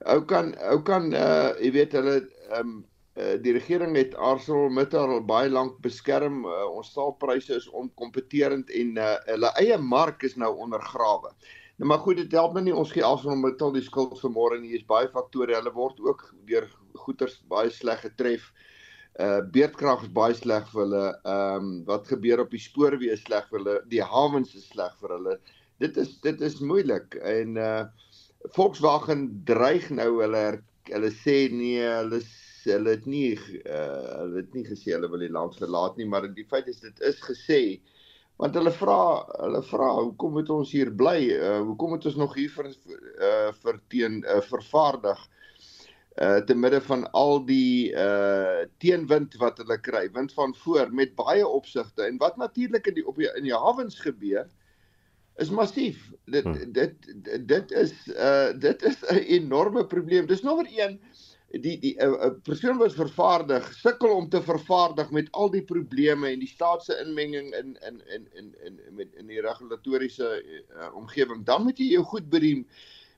ou 0.06 0.22
kan 0.26 0.56
ou 0.60 0.82
kan 0.82 1.14
uh 1.14 1.56
jy 1.60 1.72
weet 1.72 1.92
hulle 1.92 2.18
ehm 2.50 2.60
um, 2.60 2.86
uh, 3.16 3.38
die 3.42 3.54
regering 3.54 3.96
het 3.96 4.16
ArcelorMittal 4.16 5.22
baie 5.24 5.50
lank 5.50 5.80
beskerm. 5.82 6.46
Uh, 6.46 6.68
ons 6.76 6.92
staalpryse 6.92 7.56
is 7.56 7.70
onkompeterend 7.70 8.70
en 8.70 8.98
uh, 8.98 9.16
hulle 9.26 9.56
eie 9.64 9.78
mark 9.78 10.24
is 10.24 10.36
nou 10.36 10.56
ondergrawe. 10.56 11.32
Nou 11.82 11.90
maar 11.90 12.00
goed, 12.00 12.20
dit 12.22 12.34
help 12.38 12.52
my 12.54 12.62
nie 12.62 12.74
ons 12.78 12.92
gee 12.94 13.02
ArcelorMittal 13.02 13.72
die 13.74 13.82
skuld 13.82 14.20
vir 14.22 14.30
môre 14.30 14.60
nie. 14.62 14.68
Hier 14.70 14.84
is 14.84 14.90
baie 14.90 15.08
faktore. 15.10 15.56
Hulle 15.58 15.72
word 15.74 15.98
ook 16.06 16.20
deur 16.46 16.68
goederes 17.02 17.40
baie 17.50 17.72
sleg 17.74 18.04
getref. 18.06 18.44
Uh 19.18 19.40
beerdkrag 19.56 20.04
is 20.06 20.12
baie 20.14 20.36
sleg 20.38 20.68
vir 20.70 20.84
hulle. 20.84 21.08
Ehm 21.32 21.64
um, 21.64 21.72
wat 21.88 22.06
gebeur 22.12 22.44
op 22.44 22.54
die 22.54 22.62
spoorweë 22.62 23.16
is 23.16 23.24
sleg 23.26 23.50
vir 23.50 23.58
hulle. 23.58 23.74
Die 23.90 24.04
hawens 24.12 24.54
is 24.60 24.68
sleg 24.70 24.94
vir 25.02 25.16
hulle. 25.16 25.34
Dit 25.82 25.98
is 26.04 26.12
dit 26.22 26.46
is 26.46 26.60
moeilik 26.62 27.18
en 27.34 27.58
uh 27.58 27.82
Volkswagen 28.60 29.26
dreig 29.50 29.90
nou 29.90 30.12
hulle 30.20 30.46
hulle 30.92 31.12
sê 31.24 31.40
nee, 31.50 31.82
hulle 31.82 32.22
hulle 32.68 32.94
het 32.94 33.10
nie 33.10 33.34
uh 33.64 34.22
hulle 34.22 34.44
het 34.44 34.54
nie 34.54 34.68
gesê 34.70 34.94
hulle 35.00 35.10
wil 35.10 35.26
die 35.26 35.34
land 35.34 35.58
verlaat 35.58 35.98
nie, 35.98 36.06
maar 36.06 36.30
die 36.30 36.46
feit 36.54 36.70
is 36.70 36.86
dit 36.86 37.02
is 37.10 37.18
gesê 37.26 37.62
want 38.38 38.56
hulle 38.56 38.72
vra 38.72 39.02
hulle 39.40 39.62
vra 39.64 39.90
hoekom 40.00 40.32
moet 40.38 40.50
ons 40.50 40.72
hier 40.72 40.92
bly? 40.96 41.20
Uh 41.36 41.60
hoekom 41.68 41.96
moet 41.96 42.06
ons 42.06 42.16
nog 42.16 42.36
hier 42.36 42.50
vir 42.50 42.72
uh 42.72 43.52
verteen 43.62 44.24
uh 44.24 44.42
vervaardig? 44.42 45.30
uh 46.20 46.42
te 46.44 46.56
midde 46.56 46.82
van 46.82 47.06
al 47.12 47.46
die 47.46 47.92
uh 47.96 48.64
teenwind 48.84 49.38
wat 49.40 49.62
hulle 49.64 49.78
kry, 49.80 50.10
wind 50.12 50.34
van 50.34 50.56
voor 50.64 50.92
met 50.94 51.16
baie 51.16 51.48
opsigte 51.48 52.04
en 52.04 52.18
wat 52.20 52.38
natuurlik 52.38 52.88
in 52.88 53.00
die 53.00 53.08
op 53.08 53.16
die, 53.16 53.30
in 53.38 53.48
die 53.48 53.56
hawens 53.56 54.00
gebeur 54.00 54.50
is 55.40 55.50
massief. 55.50 56.12
Dit 56.26 56.44
hmm. 56.44 56.74
dit 56.76 57.48
dit 57.48 57.72
is 57.72 57.94
uh 58.12 58.52
dit 58.60 58.84
is 58.84 58.98
'n 59.08 59.24
enorme 59.40 59.86
probleem. 59.88 60.28
Dis 60.28 60.44
nommer 60.44 60.68
1 60.68 61.00
die 61.52 61.80
die 61.80 61.96
'n 62.00 62.14
uh, 62.16 62.32
persoon 62.44 62.78
wat 62.78 62.94
vervaardig 62.96 63.74
sukkel 63.74 64.14
om 64.16 64.30
te 64.30 64.42
vervaardig 64.42 65.12
met 65.12 65.28
al 65.32 65.50
die 65.52 65.64
probleme 65.64 66.30
en 66.30 66.40
die 66.40 66.48
staat 66.48 66.84
se 66.84 66.96
inmenging 67.04 67.52
in 67.54 67.78
in 67.88 68.02
in 68.08 68.28
in 68.34 68.56
in 68.64 68.80
met 68.96 69.14
in 69.20 69.28
die 69.28 69.42
regulatoriese 69.42 70.44
uh, 70.44 70.96
omgewing. 70.96 71.46
Dan 71.46 71.64
moet 71.64 71.78
jy 71.78 71.92
jou 71.92 72.04
goed 72.04 72.30
by 72.30 72.40
die 72.40 72.66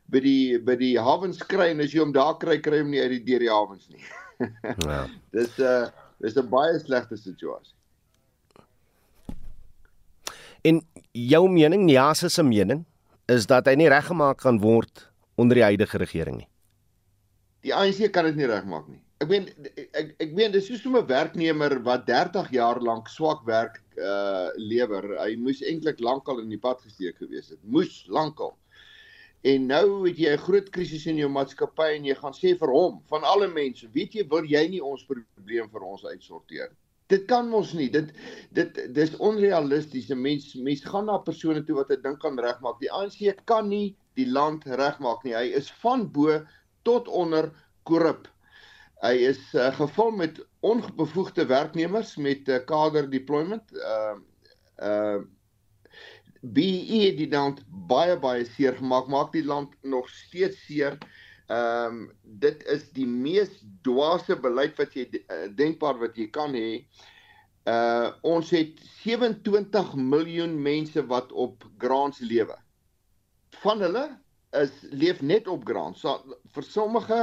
by 0.05 0.19
die 0.19 0.59
by 0.59 0.75
die 0.75 0.97
hawens 0.99 1.37
kry 1.45 1.69
en 1.71 1.79
as 1.79 1.93
jy 1.93 2.01
hom 2.01 2.13
daar 2.13 2.37
kry 2.37 2.57
kry 2.59 2.81
hom 2.81 2.89
nie 2.89 3.01
uit 3.01 3.11
die 3.19 3.23
deur 3.23 3.39
die 3.39 3.53
hawens 3.53 3.89
nie. 3.89 4.01
Ja. 4.89 5.07
dis 5.31 5.57
'n 5.57 5.63
uh, 5.63 5.87
dis 6.19 6.35
'n 6.35 6.49
baie 6.49 6.79
slegte 6.79 7.17
situasie. 7.17 7.75
En 10.63 10.81
jou 11.11 11.49
mening, 11.49 11.83
Niasa 11.83 12.29
se 12.29 12.43
mening, 12.43 12.85
is 13.27 13.45
dat 13.45 13.65
hy 13.67 13.75
nie 13.75 13.89
reggemaak 13.89 14.37
kan 14.37 14.59
word 14.59 15.11
onder 15.35 15.55
die 15.55 15.63
huidige 15.63 15.97
regering 15.97 16.37
nie. 16.37 16.47
Die 17.63 17.74
ANC 17.74 18.12
kan 18.12 18.25
dit 18.25 18.36
nie 18.36 18.50
regmaak 18.50 18.88
nie. 18.91 19.00
Ek 19.24 19.29
meen 19.32 19.46
ek 19.96 20.15
ek 20.20 20.34
meen 20.36 20.51
dis 20.51 20.67
soos 20.67 20.84
'n 20.86 21.05
werknemer 21.08 21.77
wat 21.84 22.05
30 22.08 22.51
jaar 22.51 22.82
lank 22.82 23.08
swak 23.08 23.46
werk 23.48 23.79
uh 23.98 24.50
lewer. 24.58 25.15
Hy 25.22 25.36
moes 25.36 25.62
eintlik 25.62 26.00
lankal 26.00 26.41
in 26.43 26.50
die 26.50 26.60
pad 26.60 26.82
gesteek 26.82 27.17
gewees 27.17 27.50
het. 27.50 27.62
Moes 27.63 28.03
lankal. 28.08 28.58
En 29.43 29.65
nou 29.67 30.08
het 30.08 30.20
jy 30.20 30.32
'n 30.32 30.43
groot 30.46 30.70
krisis 30.70 31.05
in 31.05 31.17
jou 31.17 31.29
maatskappy 31.29 31.89
en 31.96 32.05
jy 32.05 32.15
gaan 32.15 32.36
sê 32.36 32.55
vir 32.60 32.72
hom, 32.72 33.01
van 33.10 33.24
alle 33.24 33.48
mense, 33.48 33.88
weet 33.91 34.15
jy 34.15 34.24
wil 34.27 34.46
jy 34.46 34.67
nie 34.67 34.84
ons 34.84 35.03
probleem 35.03 35.70
vir 35.70 35.84
ons 35.84 36.05
uitsorteer? 36.05 36.72
Dit 37.08 37.25
kan 37.27 37.50
mos 37.50 37.74
nie. 37.74 37.89
Dit 37.89 38.13
dit 38.51 38.79
dis 38.96 39.15
onrealisties. 39.17 40.10
'n 40.10 40.22
Mens 40.22 40.55
mens 40.55 40.84
gaan 40.84 41.05
na 41.05 41.17
persone 41.17 41.63
toe 41.63 41.75
wat 41.75 41.91
'n 41.91 42.01
ding 42.01 42.17
kan 42.20 42.39
regmaak. 42.39 42.79
Die 42.79 42.91
ANC 42.91 43.36
kan 43.46 43.70
nie 43.70 43.96
die 44.15 44.27
land 44.27 44.63
regmaak 44.63 45.24
nie. 45.24 45.34
Hy 45.34 45.51
is 45.60 45.72
van 45.84 46.12
bo 46.12 46.46
tot 46.87 47.07
onder 47.07 47.51
korrup. 47.83 48.27
Hy 49.03 49.15
is 49.27 49.41
uh, 49.53 49.69
gevul 49.75 50.11
met 50.15 50.39
onbevoegde 50.63 51.45
werknemers 51.45 52.15
met 52.15 52.47
uh, 52.47 52.61
kader 52.65 53.09
deployment. 53.09 53.71
Uh 53.75 54.19
uh 54.83 55.21
BE 56.43 57.13
die 57.15 57.29
land 57.31 57.61
baie 57.87 58.17
baie 58.19 58.43
seer 58.43 58.75
gemaak, 58.75 59.07
maak 59.07 59.29
die 59.31 59.45
land 59.47 59.75
nog 59.81 60.09
steeds 60.11 60.65
seer. 60.67 60.97
Ehm 61.47 61.85
um, 61.87 62.01
dit 62.23 62.63
is 62.71 62.83
die 62.95 63.07
mees 63.07 63.51
dwaase 63.83 64.35
beleid 64.39 64.75
wat 64.79 64.95
jy 64.95 65.05
uh, 65.11 65.45
denkbaar 65.55 65.99
wat 66.01 66.19
jy 66.19 66.27
kan 66.35 66.55
hê. 66.55 66.83
Uh 67.67 68.11
ons 68.27 68.51
het 68.55 68.79
27 69.03 69.95
miljoen 69.95 70.55
mense 70.61 71.05
wat 71.07 71.31
op 71.31 71.63
grants 71.79 72.19
lewe. 72.19 72.55
Van 73.63 73.83
hulle 73.83 74.07
is 74.62 74.72
leef 74.91 75.22
net 75.22 75.48
op 75.48 75.65
grants. 75.65 76.03
So, 76.03 76.38
vir 76.53 76.63
sommige 76.63 77.19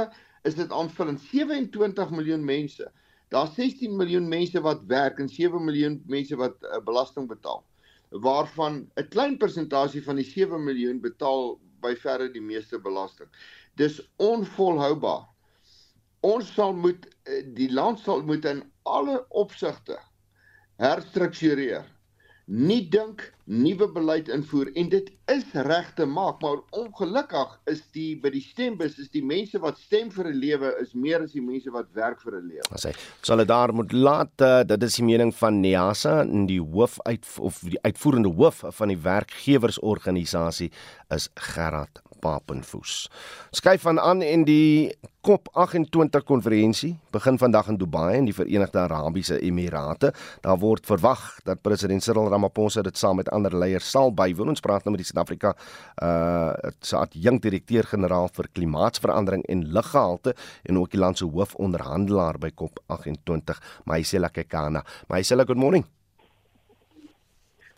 is 0.47 0.55
dit 0.57 0.71
aanvullend 0.71 1.21
27 1.29 2.11
miljoen 2.11 2.45
mense. 2.45 2.91
Daar's 3.31 3.55
16 3.55 3.95
miljoen 3.95 4.27
mense 4.27 4.61
wat 4.61 4.83
werk 4.87 5.19
en 5.19 5.29
7 5.29 5.63
miljoen 5.63 6.01
mense 6.07 6.35
wat 6.35 6.57
uh, 6.63 6.81
belasting 6.83 7.29
betaal 7.29 7.63
waarvan 8.11 8.91
'n 8.99 9.07
klein 9.07 9.37
persentasie 9.37 10.03
van 10.03 10.15
die 10.15 10.25
7 10.25 10.63
miljoen 10.63 10.99
betaal 10.99 11.59
by 11.81 11.95
verre 11.95 12.27
die 12.31 12.41
meeste 12.43 12.79
belasting. 12.79 13.29
Dis 13.75 14.01
onvolhoubaar. 14.17 15.29
Ons 16.19 16.53
sal 16.53 16.73
moet 16.73 17.07
eh, 17.23 17.45
die 17.55 17.71
land 17.71 17.99
sal 17.99 18.21
moet 18.21 18.45
in 18.45 18.63
alle 18.83 19.25
opsigte 19.29 19.97
herstruktureer 20.75 21.87
nie 22.45 22.81
dink 22.89 23.23
nuwe 23.45 23.87
beleid 23.91 24.29
invoer 24.31 24.71
en 24.79 24.89
dit 24.89 25.07
is 25.31 25.43
reg 25.67 25.89
te 25.95 26.05
maak 26.05 26.41
maar 26.43 26.61
ongelukkig 26.77 27.53
is 27.71 27.81
die 27.95 28.15
by 28.19 28.31
die 28.33 28.43
stembus 28.43 28.97
is 28.99 29.11
die 29.13 29.23
mense 29.23 29.59
wat 29.59 29.79
stem 29.79 30.11
vir 30.11 30.31
'n 30.31 30.39
lewe 30.39 30.73
is 30.81 30.93
meer 30.93 31.21
as 31.21 31.31
die 31.31 31.41
mense 31.41 31.71
wat 31.71 31.87
werk 31.93 32.21
vir 32.21 32.39
'n 32.39 32.47
lewe. 32.47 32.67
As 32.71 32.83
hy 32.83 32.93
sal 33.21 33.37
dit 33.37 33.47
daar 33.47 33.73
moet 33.73 33.91
laat 33.93 34.41
uh, 34.41 34.63
dit 34.63 34.83
is 34.83 34.95
die 34.95 35.05
mening 35.05 35.33
van 35.35 35.61
Neasa 35.61 36.21
en 36.21 36.45
die 36.47 36.61
hoof 36.61 36.99
uit 37.05 37.25
of 37.39 37.59
die 37.59 37.81
uitvoerende 37.81 38.29
hoof 38.29 38.63
van 38.67 38.87
die 38.87 38.97
werkgewersorganisasie 38.97 40.71
is 41.09 41.29
Gerard 41.35 42.01
Papenfoes. 42.21 43.07
Skyf 43.51 43.83
van 43.87 43.99
aan 43.99 44.21
en 44.21 44.45
die 44.47 44.93
COP28 45.21 46.23
konferensie 46.25 46.95
begin 47.13 47.37
vandag 47.37 47.67
in 47.69 47.77
Dubai 47.77 48.15
in 48.17 48.25
die 48.25 48.33
Verenigde 48.33 48.79
Arabiese 48.81 49.37
Emirate. 49.41 50.13
Daar 50.41 50.57
word 50.61 50.87
verwag 50.89 51.21
dat 51.45 51.61
president 51.61 52.03
Cyril 52.03 52.31
Ramaphosa 52.33 52.81
dit 52.85 52.97
saam 52.97 53.19
met 53.21 53.29
ander 53.29 53.53
leiers 53.53 53.89
sal 53.91 54.13
bywoon. 54.13 54.53
Ons 54.55 54.65
praat 54.65 54.85
nou 54.85 54.95
met 54.95 55.03
die 55.03 55.09
Suid-Afrika 55.11 55.55
uh 56.01 56.49
saad 56.81 57.13
jong 57.13 57.39
direkteur-generaal 57.41 58.29
vir 58.33 58.49
klimaatsverandering 58.57 59.45
en 59.53 59.63
luggehalte 59.75 60.35
en 60.65 60.81
ook 60.81 60.91
die 60.93 61.01
land 61.01 61.21
se 61.21 61.25
hoofonderhandelaar 61.25 62.41
by 62.41 62.53
COP28, 62.57 63.61
Maisela 63.85 64.29
Kekana. 64.33 64.85
Maisela, 65.09 65.45
good 65.45 65.57
morning. 65.57 65.85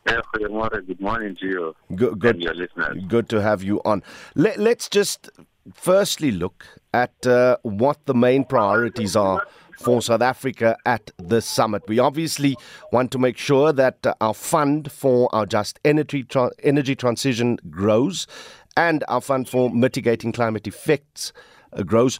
Good 0.06 1.02
morning 1.02 1.36
to 1.40 1.46
you. 1.46 1.76
Good, 1.96 2.20
good, 2.20 3.08
good 3.08 3.30
to 3.30 3.42
have 3.42 3.64
you 3.64 3.82
on. 3.86 4.04
Let, 4.36 4.58
let's 4.58 4.90
just 4.90 5.30
firstly 5.74 6.32
look 6.32 6.66
at 6.94 7.26
uh, 7.26 7.58
what 7.64 8.06
the 8.06 8.14
main 8.14 8.44
priorities 8.44 9.16
are 9.16 9.46
for 9.80 10.02
South 10.02 10.22
Africa 10.22 10.78
at 10.86 11.12
this 11.18 11.46
summit. 11.46 11.84
We 11.88 12.00
obviously 12.00 12.58
want 12.92 13.12
to 13.12 13.20
make 13.20 13.38
sure 13.38 13.74
that 13.74 14.06
uh, 14.06 14.14
our 14.22 14.34
fund 14.34 14.92
for 14.92 15.34
our 15.34 15.46
just 15.46 15.80
energy 15.84 16.24
tra- 16.24 16.52
energy 16.64 16.96
transition 16.96 17.58
grows 17.70 18.28
and 18.76 19.04
our 19.08 19.22
fund 19.22 19.50
for 19.50 19.70
mitigating 19.70 20.32
climate 20.32 20.68
effects 20.68 21.34
uh, 21.74 21.84
grows. 21.84 22.20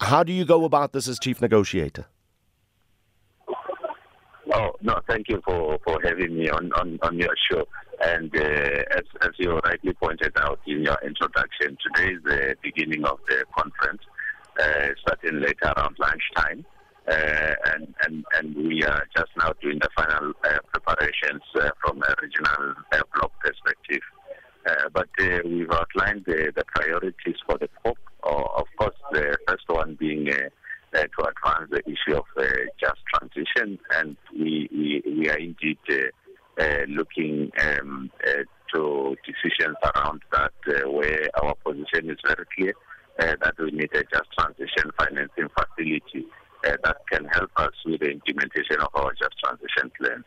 How 0.00 0.22
do 0.22 0.32
you 0.32 0.44
go 0.44 0.64
about 0.64 0.92
this 0.92 1.08
as 1.08 1.18
chief 1.18 1.40
negotiator? 1.40 2.06
Oh 4.52 4.72
no, 4.80 5.00
thank 5.08 5.28
you 5.28 5.42
for, 5.44 5.78
for 5.84 5.98
having 6.04 6.36
me 6.38 6.48
on, 6.48 6.72
on, 6.74 6.98
on 7.02 7.18
your 7.18 7.34
show. 7.50 7.66
And 8.00 8.34
uh, 8.36 8.82
as, 8.94 9.04
as 9.22 9.30
you 9.38 9.58
rightly 9.58 9.92
pointed 9.94 10.32
out 10.38 10.60
in 10.66 10.84
your 10.84 10.98
introduction, 11.04 11.76
today 11.82 12.12
is 12.12 12.22
the 12.24 12.54
beginning 12.62 13.04
of 13.04 13.18
the 13.28 13.44
conference, 13.56 14.02
uh, 14.60 14.88
starting 15.00 15.40
later 15.40 15.72
around 15.76 15.96
lunchtime. 15.98 16.64
Uh, 17.08 17.54
and, 17.72 17.94
and, 18.04 18.24
and 18.34 18.56
we 18.56 18.82
are 18.82 19.06
just 19.16 19.30
now 19.38 19.52
doing 19.62 19.78
the 19.80 19.88
final 19.96 20.32
uh, 20.44 20.58
preparations 20.72 21.42
uh, 21.56 21.70
from 21.80 22.02
a 22.02 22.14
regional 22.20 22.74
uh, 22.92 23.00
block 23.14 23.32
perspective. 23.40 24.02
but 24.92 25.08
we've 25.44 25.70
outlined 25.70 26.24
the, 26.26 26.52
the 26.54 26.64
priorities 26.74 27.36
for 27.46 27.56
the 27.58 27.68
COP. 27.82 27.98
of 28.24 28.66
course, 28.78 28.96
the 29.12 29.36
first 29.48 29.64
one 29.68 29.96
being 29.98 30.28
uh, 30.94 30.98
to 30.98 31.28
advance 31.28 31.70
the 31.70 31.82
issue 31.86 32.16
of 32.16 32.24
uh, 32.36 32.44
just 32.80 33.00
transition, 33.14 33.78
and 33.92 34.16
we 34.32 34.68
we, 34.72 35.02
we 35.06 35.28
are 35.28 35.38
indeed 35.38 35.78
uh, 36.58 36.64
looking 36.88 37.50
um, 37.60 38.10
to 38.74 39.16
decisions 39.24 39.76
around 39.94 40.22
that, 40.32 40.52
where 40.90 41.28
our 41.42 41.54
position 41.64 42.10
is 42.10 42.18
very 42.24 42.46
clear 42.56 42.74
that 43.18 43.54
we 43.58 43.70
need 43.70 43.90
a 43.94 44.02
just 44.12 44.28
transition 44.38 44.90
financing 44.98 45.48
facility. 45.56 46.26
uh, 46.66 46.76
that 46.84 46.96
can 47.10 47.24
help 47.26 47.50
us 47.56 47.72
with 47.84 48.00
the 48.00 48.10
implementation 48.10 48.80
of 48.80 48.88
our 48.94 49.12
just 49.12 49.34
transition 49.42 49.90
plans. 49.98 50.24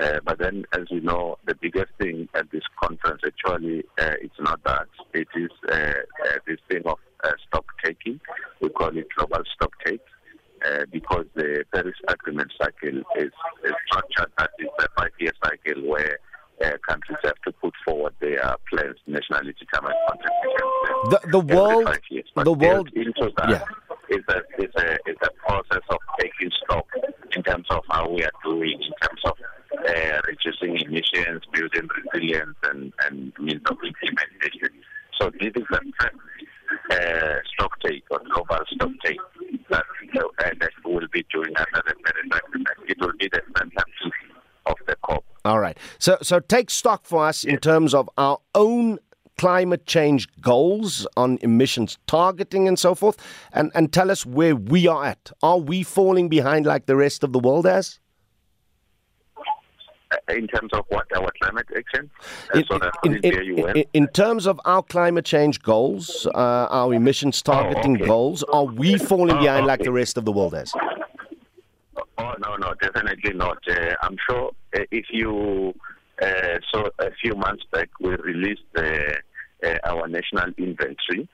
Uh, 0.00 0.18
but 0.24 0.38
then, 0.38 0.64
as 0.72 0.84
you 0.90 1.00
know, 1.00 1.36
the 1.46 1.54
biggest 1.54 1.92
thing 1.98 2.28
at 2.34 2.50
this 2.50 2.62
conference 2.82 3.20
actually 3.24 3.84
uh, 4.00 4.14
it's 4.22 4.40
not 4.40 4.62
that. 4.64 4.86
It 5.12 5.28
is 5.34 5.50
uh, 5.70 5.74
uh, 5.74 6.38
this 6.46 6.58
thing 6.70 6.82
of 6.86 6.98
uh, 7.22 7.32
stock 7.46 7.66
taking. 7.84 8.18
We 8.60 8.70
call 8.70 8.96
it 8.96 9.08
global 9.16 9.44
stock 9.54 9.72
take. 9.84 10.00
Uh, 10.62 10.84
because 10.92 11.24
the 11.34 11.64
Paris 11.72 11.94
Agreement 12.08 12.52
cycle 12.60 13.00
is, 13.16 13.32
is 13.64 13.72
structured 13.86 14.30
that 14.36 14.50
it's 14.58 14.70
a 14.78 14.86
five-year 14.94 15.32
cycle 15.42 15.88
where 15.88 16.18
uh, 16.62 16.72
countries 16.86 17.16
have 17.24 17.40
to 17.46 17.52
put 17.52 17.72
forward 17.82 18.14
their 18.20 18.56
plans, 18.68 18.96
nationally 19.06 19.54
determined 19.58 19.94
contribution 20.06 20.68
plans. 20.84 21.22
The, 21.22 21.30
the 21.30 21.40
world, 21.40 21.84
five 21.84 22.00
years. 22.10 22.26
The 22.36 22.52
world, 22.52 22.90
into 22.94 23.32
that 23.38 23.50
yeah. 23.50 24.16
is 24.16 24.24
a 24.28 24.62
is 24.62 24.70
a 24.76 24.92
is 25.08 25.16
a 25.22 25.30
process 25.48 25.82
of 25.88 25.98
taking 26.18 26.50
stock 26.62 26.86
in 27.34 27.42
terms 27.42 27.66
of 27.70 27.82
how 27.88 28.10
we 28.10 28.22
are 28.22 28.32
doing, 28.44 28.82
in 28.82 28.92
terms 29.00 29.20
of 29.24 29.38
uh, 29.78 30.20
reducing 30.26 30.76
emissions, 30.76 31.42
building 31.52 31.88
resilience, 32.12 32.56
and 32.64 32.92
and 33.06 33.32
means 33.38 33.62
of 33.66 33.76
implementation. 33.84 34.70
So 35.18 35.30
this 35.38 35.52
is 35.54 35.64
a 35.70 35.80
uh, 36.90 37.38
stock 37.52 37.78
take 37.80 38.04
or 38.10 38.20
global 38.32 38.64
stock 38.70 38.90
take 39.04 39.18
that 39.70 39.84
uh, 40.18 40.50
that 40.60 40.70
will 40.84 41.06
be 41.12 41.24
doing 41.32 41.52
under 41.56 41.82
the 41.86 41.94
Paris 42.04 42.42
Agreement. 42.46 42.78
It 42.88 42.98
will 43.00 43.12
be 43.18 43.28
the 43.28 43.42
centerpiece 43.56 44.12
of 44.66 44.76
the 44.86 44.96
COP. 45.04 45.24
All 45.44 45.60
right. 45.60 45.76
So 45.98 46.18
so 46.22 46.40
take 46.40 46.70
stock 46.70 47.04
for 47.04 47.24
us 47.24 47.44
in 47.44 47.58
terms 47.58 47.94
of 47.94 48.08
our 48.16 48.38
own 48.54 48.98
climate 49.38 49.86
change 49.86 50.28
goals 50.42 51.06
on 51.16 51.38
emissions 51.40 51.96
targeting 52.06 52.68
and 52.68 52.78
so 52.78 52.94
forth 52.94 53.16
and 53.52 53.70
and 53.74 53.90
tell 53.92 54.10
us 54.10 54.26
where 54.26 54.54
we 54.56 54.86
are 54.86 55.04
at. 55.04 55.30
Are 55.42 55.58
we 55.58 55.82
falling 55.82 56.28
behind 56.28 56.66
like 56.66 56.86
the 56.86 56.96
rest 56.96 57.24
of 57.24 57.32
the 57.32 57.38
world 57.38 57.66
has? 57.66 58.00
In 60.28 60.48
terms 60.48 60.70
of 60.72 60.84
what 60.88 61.06
our 61.16 61.30
climate 61.40 61.66
action, 61.76 62.10
In, 62.54 62.64
so 62.66 62.80
in, 63.04 63.20
in, 63.22 63.84
in, 63.92 64.08
terms 64.08 64.46
of 64.46 64.60
our 64.64 64.82
climate 64.82 65.24
change 65.24 65.62
goals, 65.62 66.26
uh, 66.34 66.66
our 66.70 66.92
emissions 66.94 67.40
targeting 67.42 67.96
okay. 67.96 68.06
goals, 68.06 68.42
are 68.44 68.64
we 68.64 68.98
falling 68.98 69.36
Oh, 69.36 69.40
behind 69.40 69.66
like 69.66 69.82
the 69.82 69.92
rest 69.92 70.18
of 70.18 70.24
the 70.24 70.32
world 70.32 70.54
has? 70.54 70.72
Oh 72.18 72.34
no, 72.40 72.56
no, 72.56 72.74
definitely 72.80 73.34
not. 73.34 73.58
Uh, 73.68 73.94
I'm 74.02 74.16
sure 74.28 74.50
uh, 74.76 74.80
if 74.90 75.06
you 75.10 75.74
uh, 76.20 76.58
saw 76.72 76.88
a 76.98 77.10
few 77.22 77.34
months 77.34 77.64
back, 77.70 77.88
we 78.00 78.10
released 78.16 78.62
uh, 78.76 78.82
uh, 79.64 79.78
our 79.84 80.08
national 80.08 80.52
inventory, 80.58 81.28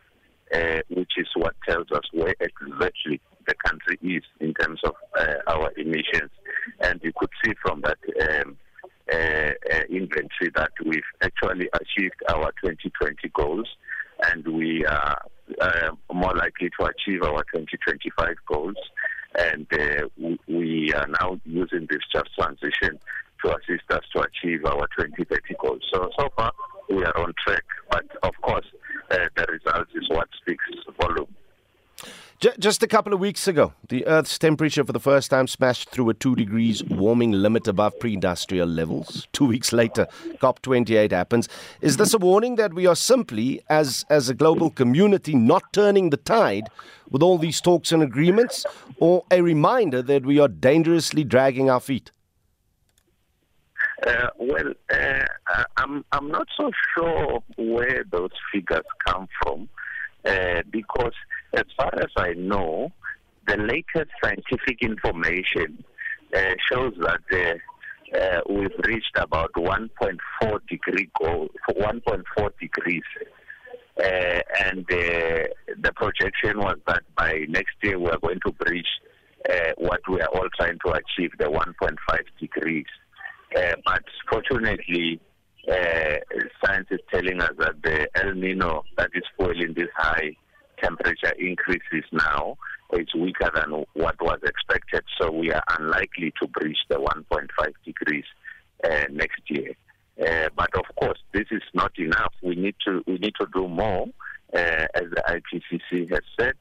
uh, 0.55 0.81
which 0.91 1.13
is 1.17 1.29
what 1.35 1.55
tells 1.67 1.91
us 1.93 2.05
where 2.13 2.35
exactly 2.41 3.21
the 3.47 3.55
country 3.65 3.99
is 4.03 4.23
in 4.41 4.53
terms 4.55 4.81
of 4.85 4.95
uh, 5.19 5.37
our 5.47 5.73
emissions, 5.77 6.31
and 6.81 7.01
you 7.03 7.13
could 7.17 7.31
see 7.45 7.53
from 7.63 7.83
that. 7.83 7.99
Um, 8.45 8.56
inventory 10.07 10.51
that 10.55 10.71
we've 10.85 11.03
actually 11.23 11.69
achieved 11.75 12.23
our 12.29 12.53
2020 12.63 13.29
goals 13.35 13.69
and 14.31 14.47
we 14.47 14.85
are 14.87 15.19
uh, 15.61 15.91
more 16.13 16.35
likely 16.35 16.71
to 16.79 16.87
achieve 16.87 17.23
our 17.23 17.45
2025 17.53 18.35
goals 18.47 18.77
and 19.39 19.67
uh, 19.73 20.29
we, 20.49 20.93
are 20.95 21.07
now 21.21 21.39
using 21.45 21.87
this 21.91 22.01
just 22.13 22.29
transition 22.39 22.99
to 23.45 23.51
assist 23.51 23.85
us 23.91 24.03
to 24.15 24.23
achieve 24.23 24.65
our 24.65 24.89
2030 24.99 25.55
goals. 25.61 25.83
So, 25.93 26.09
so 26.19 26.29
far 26.37 26.53
we 26.89 27.05
are 27.05 27.19
on 27.19 27.35
track, 27.47 27.65
but 27.91 28.05
of 28.23 28.33
course 28.43 28.67
uh, 29.11 29.19
the 29.37 29.47
result 29.51 29.89
is 29.95 30.09
what 30.09 30.29
speaks 30.41 30.65
volume. 31.01 31.35
Just 32.59 32.83
a 32.83 32.87
couple 32.87 33.15
of 33.15 33.21
weeks 33.21 33.49
ago, 33.49 33.73
the 33.89 34.07
Earth's 34.07 34.39
temperature 34.39 34.85
for 34.85 34.93
the 34.93 35.01
first 35.01 35.31
time 35.31 35.47
smashed 35.47 35.89
through 35.89 36.11
a 36.11 36.15
2 36.15 36.37
degrees 36.37 36.85
warming 36.85 37.33
limit 37.33 37.67
above 37.67 37.99
pre 37.99 38.13
industrial 38.13 38.69
levels. 38.69 39.27
Two 39.33 39.47
weeks 39.47 39.73
later, 39.73 40.07
COP28 40.43 41.13
happens. 41.13 41.49
Is 41.81 41.97
this 41.97 42.13
a 42.13 42.19
warning 42.19 42.57
that 42.57 42.75
we 42.75 42.87
are 42.87 42.95
simply, 42.95 43.63
as, 43.71 44.05
as 44.11 44.29
a 44.29 44.35
global 44.35 44.69
community, 44.69 45.35
not 45.35 45.73
turning 45.73 46.11
the 46.11 46.19
tide 46.19 46.69
with 47.11 47.23
all 47.23 47.39
these 47.39 47.63
talks 47.63 47.91
and 47.91 48.03
agreements, 48.03 48.67
or 48.99 49.25
a 49.31 49.41
reminder 49.41 50.03
that 50.03 50.27
we 50.27 50.39
are 50.39 50.49
dangerously 50.49 51.25
dragging 51.25 51.71
our 51.71 51.81
feet? 51.81 52.11
Uh, 54.07 54.29
well, 54.39 54.75
uh, 54.93 55.65
I'm 55.79 56.05
I'm 56.13 56.31
not 56.31 56.49
so 56.55 56.71
sure 56.95 57.43
where 57.57 58.05
those 58.11 58.31
figures 58.53 58.85
come 59.07 59.27
from, 59.43 59.71
uh, 60.27 60.63
because 60.71 61.15
as 61.57 61.65
far 61.77 61.91
as 61.95 62.11
I 62.17 62.33
know, 62.35 62.93
the 63.47 63.57
latest 63.57 64.11
scientific 64.23 64.83
information 64.83 65.83
uh, 66.35 66.55
shows 66.71 66.93
that 67.01 67.21
uh, 67.33 68.19
uh, 68.19 68.41
we've 68.49 68.71
reached 68.85 69.17
about 69.17 69.53
1.4 69.55 70.67
degree 70.69 71.11
goal, 71.21 71.49
1.4 71.71 72.51
degrees. 72.61 73.03
Uh, 73.99 74.41
and 74.65 74.81
uh, 74.93 75.49
the 75.81 75.93
projection 75.95 76.59
was 76.59 76.77
that 76.87 77.03
by 77.17 77.47
next 77.49 77.75
year 77.83 77.99
we 77.99 78.11
are 78.11 78.19
going 78.19 78.39
to 78.45 78.53
breach 78.53 78.87
uh, 79.51 79.71
what 79.79 80.01
we 80.11 80.21
are 80.21 80.29
all 80.35 80.49
trying 80.59 80.79
to 80.85 80.93
achieve, 80.93 81.31
the 81.39 81.47
1.5 81.47 81.97
degrees. 82.39 82.87
Uh, 83.57 83.75
but 83.85 84.03
fortunately, 84.31 85.19
science 86.65 86.87
is 86.91 87.01
telling 87.13 87.41
us 87.41 87.51
that 87.59 87.75
the 87.83 88.09
El 88.15 88.35
Nino 88.35 88.85
that 88.99 89.11
is 89.15 89.23
fueling 89.37 89.73
this 89.75 89.89
high 89.97 90.37
temperature 90.83 91.33
increases 91.39 92.05
now 92.13 92.57
is 92.93 93.09
weaker 93.15 93.51
than 93.55 93.85
what 93.95 94.21
was 94.21 94.39
expected. 94.45 95.03
So 95.21 95.31
we 95.31 95.53
are 95.53 95.63
unlikely 95.79 96.33
to 96.41 96.49
breach 96.49 96.79
the 96.89 96.97
1.5 96.97 97.49
degrees 97.85 98.25
uh, 98.85 99.05
next 99.11 99.43
year. 99.49 99.73
Uh, 100.21 100.49
but 100.57 100.71
of 100.77 100.85
course, 100.97 101.19
this 101.33 101.47
is 101.51 101.63
not 101.75 101.93
enough. 101.99 102.33
We 102.43 102.55
need 102.55 102.77
to 102.87 103.03
we 103.07 103.19
need 103.19 103.35
to 103.39 103.47
do 103.55 103.69
more, 103.69 104.07
uh, 104.55 104.87
as 104.95 105.05
the 105.11 105.23
IPCC 105.29 106.11
has 106.11 106.23
said, 106.39 106.55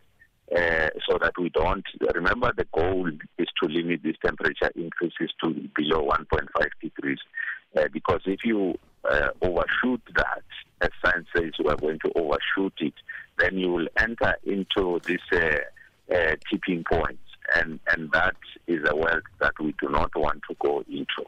uh, 0.53 0.89
so 1.07 1.17
that 1.21 1.33
we 1.39 1.49
don't. 1.49 1.85
Remember, 2.13 2.51
the 2.55 2.67
goal 2.73 3.09
is 3.37 3.47
to 3.63 3.69
limit 3.69 4.01
these 4.03 4.17
temperature 4.23 4.71
increases 4.75 5.31
to 5.41 5.53
below 5.73 6.05
1.5 6.05 6.47
degrees, 6.81 7.19
uh, 7.77 7.85
because 7.93 8.21
if 8.25 8.39
you 8.43 8.77
uh, 9.09 9.29
overshoot 9.41 10.01
that, 10.15 10.43
as 10.81 10.89
science 11.03 11.27
says, 11.35 11.51
we 11.59 11.69
are 11.69 11.77
going 11.77 11.99
to 11.99 12.11
overshoot 12.15 12.73
it, 12.79 12.93
then 13.37 13.57
you 13.57 13.71
will 13.71 13.87
enter 13.97 14.35
into 14.43 14.99
this 15.07 15.21
uh, 15.33 15.59
uh, 16.15 16.35
tipping 16.49 16.83
point, 16.83 17.19
and 17.55 17.79
and 17.91 18.11
that 18.11 18.37
is 18.67 18.81
a 18.89 18.95
world 18.95 19.25
that 19.39 19.53
we 19.59 19.73
do 19.81 19.89
not 19.89 20.11
want 20.15 20.41
to 20.49 20.55
go 20.59 20.83
into. 20.87 21.25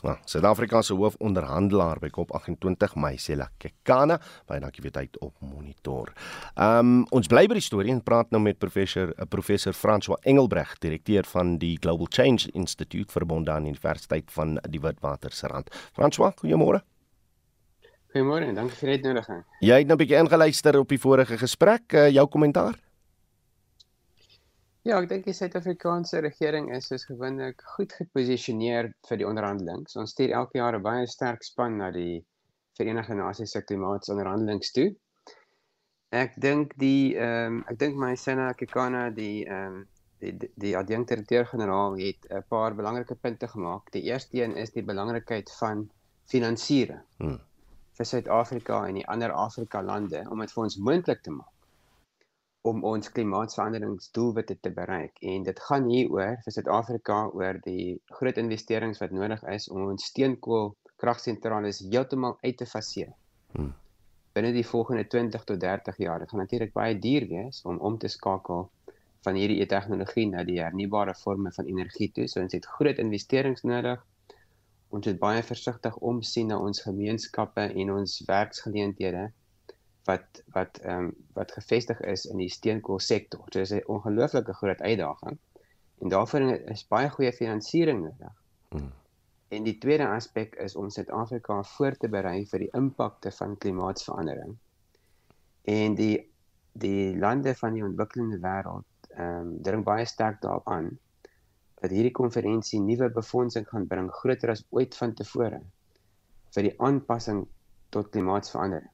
Nou, 0.00 0.16
Suid-Afrika 0.24 0.80
se 0.82 0.94
hoofonderhandelaar 0.96 1.98
by 2.00 2.08
COP28, 2.08 2.94
Mysela 2.96 3.50
Kekana, 3.60 4.16
baie 4.48 4.60
dankie 4.62 4.80
vir 4.80 4.94
tyd 4.94 5.18
op 5.20 5.34
monitor. 5.44 6.14
Ehm 6.54 6.92
um, 6.92 7.02
ons 7.12 7.28
bly 7.28 7.44
by 7.50 7.58
die 7.58 7.66
storie 7.66 7.92
en 7.92 8.00
praat 8.04 8.32
nou 8.32 8.40
met 8.40 8.58
professor 8.58 9.12
uh, 9.12 9.26
professor 9.28 9.76
François 9.76 10.16
Engelbreg, 10.24 10.78
direkteur 10.80 11.28
van 11.28 11.58
die 11.60 11.74
Global 11.76 12.08
Change 12.08 12.48
Institute 12.54 13.12
verbonde 13.12 13.52
aan 13.52 13.68
die 13.68 13.74
Universiteit 13.74 14.32
van 14.32 14.56
die 14.68 14.80
Witwatersrand. 14.80 15.68
François, 15.92 16.32
goeiemôre. 16.40 16.80
Goeiemôre 18.10 18.48
en 18.50 18.56
dankie 18.58 18.74
vir 18.74 18.88
die 18.88 18.94
uitnodiging. 18.98 19.42
Jy 19.62 19.76
het 19.78 19.86
nou 19.86 19.94
'n 19.94 20.02
bietjie 20.02 20.18
ingeluister 20.18 20.78
op 20.78 20.88
die 20.88 20.98
vorige 20.98 21.36
gesprek, 21.38 21.92
uh, 21.94 22.08
jou 22.10 22.26
kommentaar? 22.26 22.74
Ja, 24.82 24.98
ek 24.98 25.08
dink 25.08 25.24
die 25.28 25.34
Suid-Afrikaanse 25.36 26.20
regering 26.24 26.70
is 26.74 26.88
soos 26.88 27.04
gewoonlik 27.04 27.62
goed 27.76 27.92
geposisioneer 27.92 28.88
vir 29.08 29.20
die 29.20 29.26
onderhandelings. 29.28 29.96
Ons 29.96 30.10
stuur 30.10 30.32
elke 30.32 30.58
jaar 30.58 30.74
'n 30.74 30.82
baie 30.82 31.06
sterk 31.06 31.44
span 31.44 31.76
na 31.76 31.90
die 31.90 32.24
Verenigde 32.78 33.14
Nasies 33.14 33.52
se 33.52 33.62
klimaatonderhandelings 33.62 34.72
toe. 34.72 34.96
Ek 36.10 36.34
dink 36.40 36.72
die 36.78 37.14
ehm 37.14 37.60
um, 37.60 37.64
ek 37.68 37.78
dink 37.78 37.96
my 37.96 38.16
Sena 38.16 38.52
Kekana 38.52 39.10
die 39.10 39.44
ehm 39.46 39.66
um, 39.66 39.86
die 40.20 40.32
die, 40.32 40.50
die 40.56 40.74
adjunkdirekteur-generaal 40.76 41.94
het 42.00 42.26
'n 42.30 42.42
paar 42.48 42.74
belangrike 42.74 43.14
punte 43.14 43.48
gemaak. 43.48 43.92
Die 43.92 44.02
eerste 44.02 44.42
een 44.42 44.56
is 44.56 44.72
die 44.72 44.82
belangrikheid 44.82 45.50
van 45.60 45.90
finansiering 46.26 47.04
Hmm. 47.18 47.38
Vir 48.00 48.08
Suid-Afrika 48.08 48.82
en 48.88 48.96
die 48.96 49.08
ander 49.12 49.32
Afrika 49.36 49.82
lande 49.84 50.24
om 50.32 50.40
dit 50.40 50.52
vir 50.54 50.62
ons 50.66 50.76
moontlik 50.88 51.24
te 51.24 51.32
maak 51.34 51.56
om 52.70 52.82
ons 52.84 53.08
klimaatsveranderingsdoelwitte 53.16 54.56
te 54.64 54.72
bereik 54.76 55.20
en 55.32 55.44
dit 55.44 55.60
gaan 55.66 55.88
hieroor 55.88 56.38
vir 56.44 56.54
Suid-Afrika 56.56 57.18
oor 57.36 57.60
die 57.64 57.98
groot 58.18 58.40
investerings 58.40 59.00
wat 59.04 59.12
nodig 59.16 59.44
is 59.52 59.68
om 59.72 59.86
ons 59.88 60.08
steenkool 60.12 60.74
kragsentrale 61.00 61.72
heeltemal 61.78 62.36
uit 62.42 62.58
te 62.60 62.68
faseer. 62.68 63.14
Hmm. 63.54 63.72
Binne 64.36 64.52
die 64.56 64.66
volgende 64.66 65.06
20 65.08 65.46
tot 65.48 65.60
30 65.60 65.96
jaar. 66.04 66.20
Dit 66.20 66.32
gaan 66.32 66.44
natuurlik 66.44 66.74
baie 66.76 66.98
duur 67.06 67.26
wees 67.32 67.62
om 67.64 67.80
om 67.88 67.96
te 67.98 68.08
skakel 68.12 68.68
van 69.24 69.40
hierdie 69.40 69.66
tegnologie 69.68 70.26
na 70.28 70.44
die 70.44 70.60
hernubare 70.60 71.14
forme 71.16 71.52
van 71.56 71.68
energie 71.68 72.10
toe. 72.16 72.28
So 72.28 72.44
ons 72.44 72.56
het 72.56 72.68
groot 72.76 73.00
investerings 73.00 73.64
nodig. 73.64 74.04
Ons 74.90 75.06
moet 75.06 75.18
baie 75.22 75.42
versigtig 75.46 75.96
omsien 76.02 76.48
na 76.50 76.56
ons 76.58 76.82
gemeenskappe 76.82 77.68
en 77.82 77.92
ons 77.94 78.16
werksgeleenthede 78.26 79.28
wat 80.08 80.40
wat 80.54 80.80
ehm 80.82 81.04
um, 81.04 81.10
wat 81.36 81.52
gevestig 81.54 82.00
is 82.12 82.24
in 82.26 82.40
die 82.42 82.50
steenkoolsektor. 82.50 83.44
Dit 83.50 83.62
is 83.62 83.72
'n 83.76 83.86
ongelooflike 83.86 84.54
groot 84.60 84.80
uitdaging. 84.80 85.38
En 86.00 86.08
daarvoor 86.08 86.40
is 86.74 86.86
baie 86.88 87.10
goeie 87.10 87.32
finansiering 87.32 88.02
nodig. 88.02 88.34
Hmm. 88.68 88.92
En 89.48 89.62
die 89.62 89.78
tweede 89.78 90.08
aspek 90.08 90.54
is 90.54 90.76
om 90.76 90.90
Suid-Afrika 90.90 91.62
voor 91.62 91.96
te 91.96 92.08
berei 92.08 92.46
vir 92.46 92.58
die 92.58 92.72
impakte 92.72 93.30
van 93.30 93.56
klimaatsverandering. 93.58 94.56
En 95.62 95.94
die 95.94 96.30
die 96.72 97.18
lande 97.18 97.54
van 97.54 97.72
die 97.72 97.84
ontwikkelende 97.84 98.38
wêreld 98.38 99.10
ehm 99.10 99.38
um, 99.38 99.62
dring 99.62 99.84
baie 99.84 100.04
sterk 100.04 100.42
daarop 100.42 100.68
aan 100.68 100.98
dat 101.80 101.90
hierdie 101.90 102.14
konferensie 102.16 102.80
nuwe 102.80 103.08
befondsing 103.10 103.66
gaan 103.68 103.86
bring 103.88 104.10
groter 104.20 104.52
as 104.54 104.64
ooit 104.70 104.96
vantevore 104.96 105.60
vir 106.54 106.66
die 106.66 106.74
aanpassing 106.78 107.44
tot 107.94 108.10
klimaatsverandering. 108.14 108.90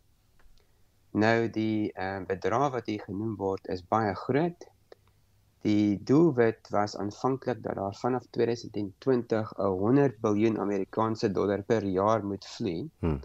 Nou 1.16 1.48
die 1.48 1.92
ehm 1.92 2.22
uh, 2.22 2.26
bedrag 2.28 2.72
wat 2.74 2.88
hier 2.92 3.04
genoem 3.08 3.36
word 3.40 3.68
is 3.72 3.84
baie 3.94 4.14
groot. 4.14 4.66
Die 5.66 5.96
doelwit 6.08 6.68
was 6.70 6.96
aanvanklik 6.96 7.62
dat 7.62 7.78
daar 7.80 7.96
vanaf 7.96 8.26
2020 8.36 9.52
'n 9.56 9.78
100 9.80 10.20
miljard 10.22 10.58
Amerikaanse 10.58 11.30
dollar 11.30 11.62
per 11.62 11.84
jaar 11.84 12.24
moet 12.24 12.46
vloei 12.46 12.90
hmm. 13.00 13.20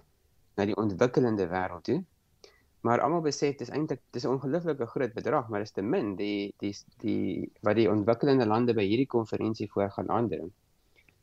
na 0.55 0.65
die 0.65 0.75
ontwikkelende 0.75 1.47
wêreld 1.47 1.83
toe. 1.83 1.99
Maar 2.81 3.01
almal 3.05 3.21
besef 3.21 3.57
dis 3.59 3.69
eintlik 3.69 4.01
dis 4.15 4.23
'n 4.25 4.33
ongelooflike 4.35 4.85
groot 4.93 5.13
bedrag, 5.13 5.49
maar 5.49 5.59
dis 5.59 5.71
te 5.71 5.81
min 5.81 6.15
die 6.15 6.53
die 6.63 6.73
die 7.03 7.51
wat 7.61 7.75
die 7.75 7.89
ontwikkelende 7.89 8.45
lande 8.45 8.73
by 8.73 8.85
hierdie 8.85 9.11
konferensie 9.17 9.69
voor 9.71 9.91
gaan 9.97 10.09
aandring. 10.09 10.51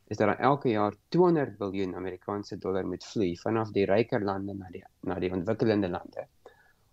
Is 0.07 0.17
dat 0.17 0.39
elke 0.39 0.69
jaar 0.69 0.95
200 1.09 1.59
miljard 1.59 1.95
Amerikaanse 1.95 2.57
dollar 2.57 2.85
moet 2.87 3.03
vloei 3.05 3.35
vanaf 3.37 3.71
die 3.71 3.85
ryker 3.85 4.23
lande 4.23 4.53
na 4.53 4.69
die 4.71 4.83
na 5.01 5.19
die 5.19 5.31
ontwikkelende 5.31 5.89
lande 5.89 6.27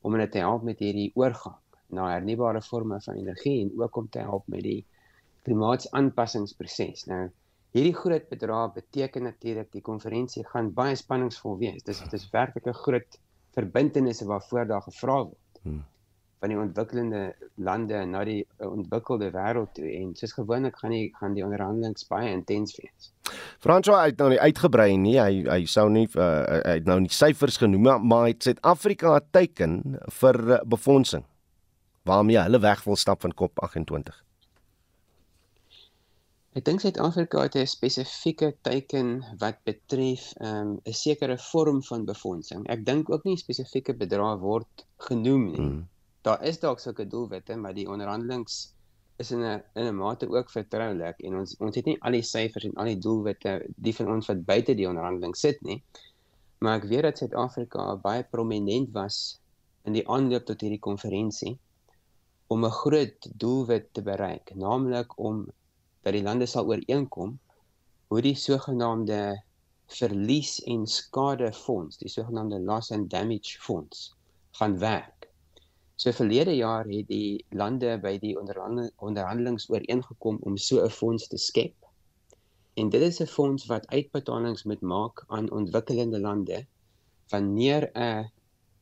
om 0.01 0.13
hulle 0.13 0.29
te 0.29 0.39
help 0.39 0.63
met 0.63 0.79
hierdie 0.79 1.13
oorgang 1.15 1.57
na 1.97 2.11
hernubare 2.11 2.63
forme 2.63 3.01
van 3.01 3.15
energie 3.15 3.61
en 3.63 3.71
ook 3.83 3.97
om 3.97 4.09
te 4.09 4.19
help 4.19 4.49
met 4.49 4.63
die 4.63 4.87
klimaatsaanpassingsproses. 5.47 7.07
Nou 7.07 7.29
hierdie 7.77 7.95
groot 7.95 8.29
bedrag 8.29 8.73
beteken 8.75 9.23
natuurlik 9.23 9.71
die 9.73 9.85
konferensie 9.89 10.45
gaan 10.51 10.73
baie 10.75 10.97
spanningsvol 10.97 11.59
wees. 11.63 11.83
Dis 11.85 12.03
dis 12.11 12.29
werklik 12.35 12.67
'n 12.67 12.81
groot 12.83 13.19
verbintenisse 13.57 14.27
waarvoor 14.29 14.67
daar 14.69 14.83
gevra 14.85 15.19
word 15.25 15.61
hmm. 15.63 15.83
van 16.41 16.53
die 16.53 16.59
ontwikkelende 16.61 17.23
lande 17.55 18.03
na 18.07 18.25
die 18.29 18.43
ontwikkelde 18.63 19.31
wêreld 19.35 19.73
toe 19.79 19.89
en 19.91 20.13
soos 20.19 20.37
gewoonlik 20.37 20.77
gaan 20.83 20.95
die 20.95 21.07
gaan 21.21 21.37
die 21.39 21.45
onderhandelinge 21.45 22.09
baie 22.11 22.33
intens 22.35 22.77
wees. 22.81 23.13
François 23.65 24.05
het 24.11 24.21
nou 24.21 24.29
nie 24.31 24.41
uitgebrei 24.41 24.91
nie. 25.01 25.17
Hy 25.21 25.47
hy 25.49 25.63
sou 25.71 25.89
nie 25.91 26.05
uh, 26.13 26.29
hy 26.67 26.77
het 26.81 26.91
nou 26.91 27.01
nie 27.01 27.13
syfers 27.13 27.57
genoem 27.63 27.89
maar 28.05 28.29
hy 28.29 28.37
het 28.37 28.51
Suid-Afrika 28.51 29.17
teiken 29.33 29.81
vir 30.21 30.43
uh, 30.45 30.61
befondsing 30.77 31.25
waarmee 32.07 32.39
hulle 32.39 32.63
weg 32.63 32.85
wil 32.87 32.97
stap 32.97 33.25
van 33.25 33.35
COP 33.35 33.59
28. 33.67 34.26
Ek 36.57 36.65
dink 36.65 36.81
Suid-Afrika 36.81 37.43
het 37.45 37.57
'n 37.61 37.69
spesifieke 37.69 38.49
teiken 38.65 39.09
wat 39.41 39.59
betref 39.69 40.23
ehm, 40.41 40.71
'n 40.71 40.81
um, 40.89 40.95
sekere 40.99 41.37
vorm 41.39 41.83
van 41.89 42.05
befondsing. 42.05 42.63
Ek 42.75 42.85
dink 42.87 43.11
ook 43.11 43.25
nie 43.29 43.37
spesifieke 43.37 43.95
bedrae 44.03 44.39
word 44.41 44.87
genoem 45.09 45.45
nie. 45.51 45.61
Mm. 45.61 45.83
Daar 46.25 46.45
is 46.51 46.61
dalk 46.61 46.81
sulke 46.81 47.07
doelwitte, 47.07 47.57
maar 47.57 47.75
die 47.75 47.85
onderhandelings 47.89 48.73
is 49.17 49.31
in 49.37 49.45
'n 49.45 49.63
in 49.75 49.85
'n 49.91 49.97
mate 49.97 50.29
ook 50.29 50.51
vertroulik 50.51 51.21
en 51.21 51.37
ons 51.43 51.57
ons 51.59 51.77
het 51.77 51.85
nie 51.85 51.99
al 52.01 52.17
die 52.17 52.23
syfers 52.23 52.65
en 52.65 52.75
al 52.75 52.89
die 52.93 53.03
doelwitte 53.09 53.53
die 53.77 53.95
van 53.95 54.09
ons 54.15 54.27
wat 54.27 54.45
buite 54.45 54.75
die 54.75 54.89
onderhandeling 54.89 55.37
sit 55.37 55.61
nie. 55.63 55.83
Maar 56.59 56.77
ek 56.81 56.89
weet 56.89 57.03
dat 57.03 57.19
Suid-Afrika 57.19 57.97
baie 57.97 58.25
prominent 58.25 58.91
was 58.93 59.41
in 59.85 59.93
die 59.93 60.09
aanloop 60.09 60.49
tot 60.49 60.61
hierdie 60.61 60.81
konferensie 60.89 61.59
om 62.47 62.65
'n 62.65 62.79
groot 62.81 63.29
doelwit 63.45 63.93
te 63.93 64.03
bereik, 64.03 64.55
naamlik 64.55 65.19
om 65.19 65.47
dat 66.07 66.15
die 66.15 66.23
lande 66.23 66.47
sal 66.47 66.69
ooreenkom 66.71 67.35
hoe 68.13 68.21
die 68.23 68.37
sogenaamde 68.39 69.21
verlies 69.99 70.61
en 70.71 70.85
skade 70.87 71.49
fonds, 71.55 71.99
die 71.99 72.11
sogenaamde 72.11 72.61
loss 72.63 72.93
and 72.95 73.11
damage 73.11 73.59
fonds 73.63 74.13
gaan 74.59 74.79
werk. 74.79 75.27
So 75.99 76.13
verlede 76.13 76.55
jaar 76.55 76.87
het 76.87 77.09
die 77.11 77.43
lande 77.51 77.97
by 78.03 78.15
die 78.23 78.37
onderhandelings 78.39 79.67
ooreengekom 79.73 80.39
om 80.47 80.57
so 80.57 80.85
'n 80.85 80.91
fonds 80.91 81.27
te 81.29 81.39
skep. 81.39 81.75
En 82.77 82.89
dit 82.91 83.03
is 83.03 83.21
'n 83.21 83.27
fonds 83.27 83.67
wat 83.67 83.87
uitbetalings 83.87 84.65
moet 84.65 84.81
maak 84.81 85.25
aan 85.27 85.51
ontwikkelende 85.51 86.21
lande 86.21 86.67
wanneer 87.29 87.91
'n 87.95 88.31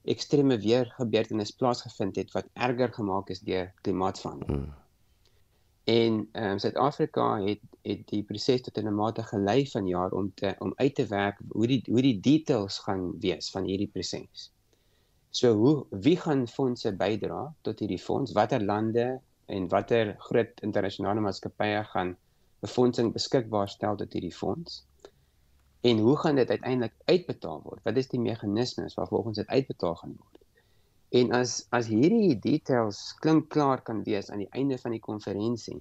ekstreme 0.05 0.59
weer 0.59 0.93
gebeurtenis 0.97 1.51
plaasgevind 1.51 2.17
het 2.17 2.33
wat 2.33 2.49
erger 2.53 2.93
gemaak 2.93 3.29
is 3.29 3.41
deur 3.41 3.73
klimaatsverandering. 3.81 4.65
Hmm. 4.65 4.84
En 5.85 6.29
ehm 6.33 6.51
um, 6.51 6.59
Suid-Afrika 6.59 7.43
het 7.45 7.61
het 7.83 8.07
die 8.09 8.23
proses 8.23 8.63
tot 8.65 8.79
'n 8.81 8.95
mate 8.95 9.23
gelei 9.23 9.67
van 9.69 9.87
jaar 9.87 10.13
om 10.13 10.31
te 10.35 10.55
om 10.59 10.73
uit 10.77 10.95
te 10.95 11.07
werk 11.07 11.41
hoe 11.49 11.67
die 11.67 11.83
hoe 11.87 12.03
die 12.03 12.21
details 12.21 12.79
gaan 12.79 13.19
wees 13.21 13.51
van 13.51 13.65
hierdie 13.65 13.91
proses. 13.97 14.53
So 15.31 15.53
hoe 15.53 15.87
wie 15.91 16.17
gaan 16.17 16.49
fondse 16.49 16.93
bydra 16.97 17.55
tot 17.61 17.79
hierdie 17.79 17.99
fonds? 17.99 18.33
Watter 18.33 18.65
lande 18.65 19.21
en 19.47 19.69
watter 19.69 20.15
groot 20.19 20.61
internasionale 20.61 21.21
maatskappye 21.21 21.85
gaan 21.85 22.17
befondsing 22.61 23.13
beskikbaar 23.13 23.69
stel 23.69 23.97
tot 23.97 24.13
hierdie 24.13 24.35
fonds? 24.35 24.85
En 25.81 25.99
hoe 25.99 26.17
gaan 26.17 26.35
dit 26.35 26.51
uiteindelik 26.51 26.95
uitbetaal 27.05 27.61
word? 27.63 27.83
Wat 27.83 27.97
is 27.97 28.09
die 28.09 28.21
meganismes 28.21 28.95
waarvolgens 28.95 29.37
dit 29.37 29.47
uitbetaal 29.47 29.95
gaan 29.95 30.17
word? 30.19 30.44
En 31.15 31.33
as 31.39 31.51
as 31.79 31.87
hierdie 31.87 32.35
details 32.43 33.01
klink 33.23 33.45
klaar 33.55 33.83
kan 33.89 34.01
wees 34.07 34.31
aan 34.31 34.41
die 34.43 34.55
einde 34.61 34.79
van 34.83 34.95
die 34.97 35.03
konferensie, 35.03 35.77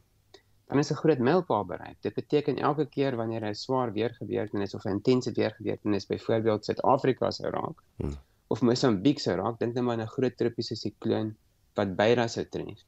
dan 0.70 0.82
is 0.82 0.92
'n 0.92 1.00
groot 1.00 1.24
mylpaal 1.30 1.66
bereik. 1.72 1.98
Dit 2.06 2.14
beteken 2.14 2.62
elke 2.68 2.86
keer 2.96 3.16
wanneer 3.22 3.46
'n 3.48 3.56
swaar 3.56 3.94
weergebeurtenis 3.98 4.76
of 4.78 4.86
'n 4.86 4.98
intense 4.98 5.32
weergebeurtenis 5.32 6.06
byvoorbeeld 6.06 6.66
Suid-Afrika 6.66 7.32
se 7.32 7.50
raak 7.50 7.84
hmm. 7.98 8.16
of 8.48 8.62
Mosambiek 8.62 9.20
se 9.20 9.36
raak, 9.36 9.60
dink 9.60 9.74
net 9.74 9.84
maar 9.84 9.98
aan 9.98 10.06
'n 10.06 10.16
groot 10.16 10.38
tropiese 10.38 10.76
sikloon 10.76 11.36
wat 11.74 11.96
Beira 11.96 12.28
sou 12.28 12.46
tref. 12.46 12.86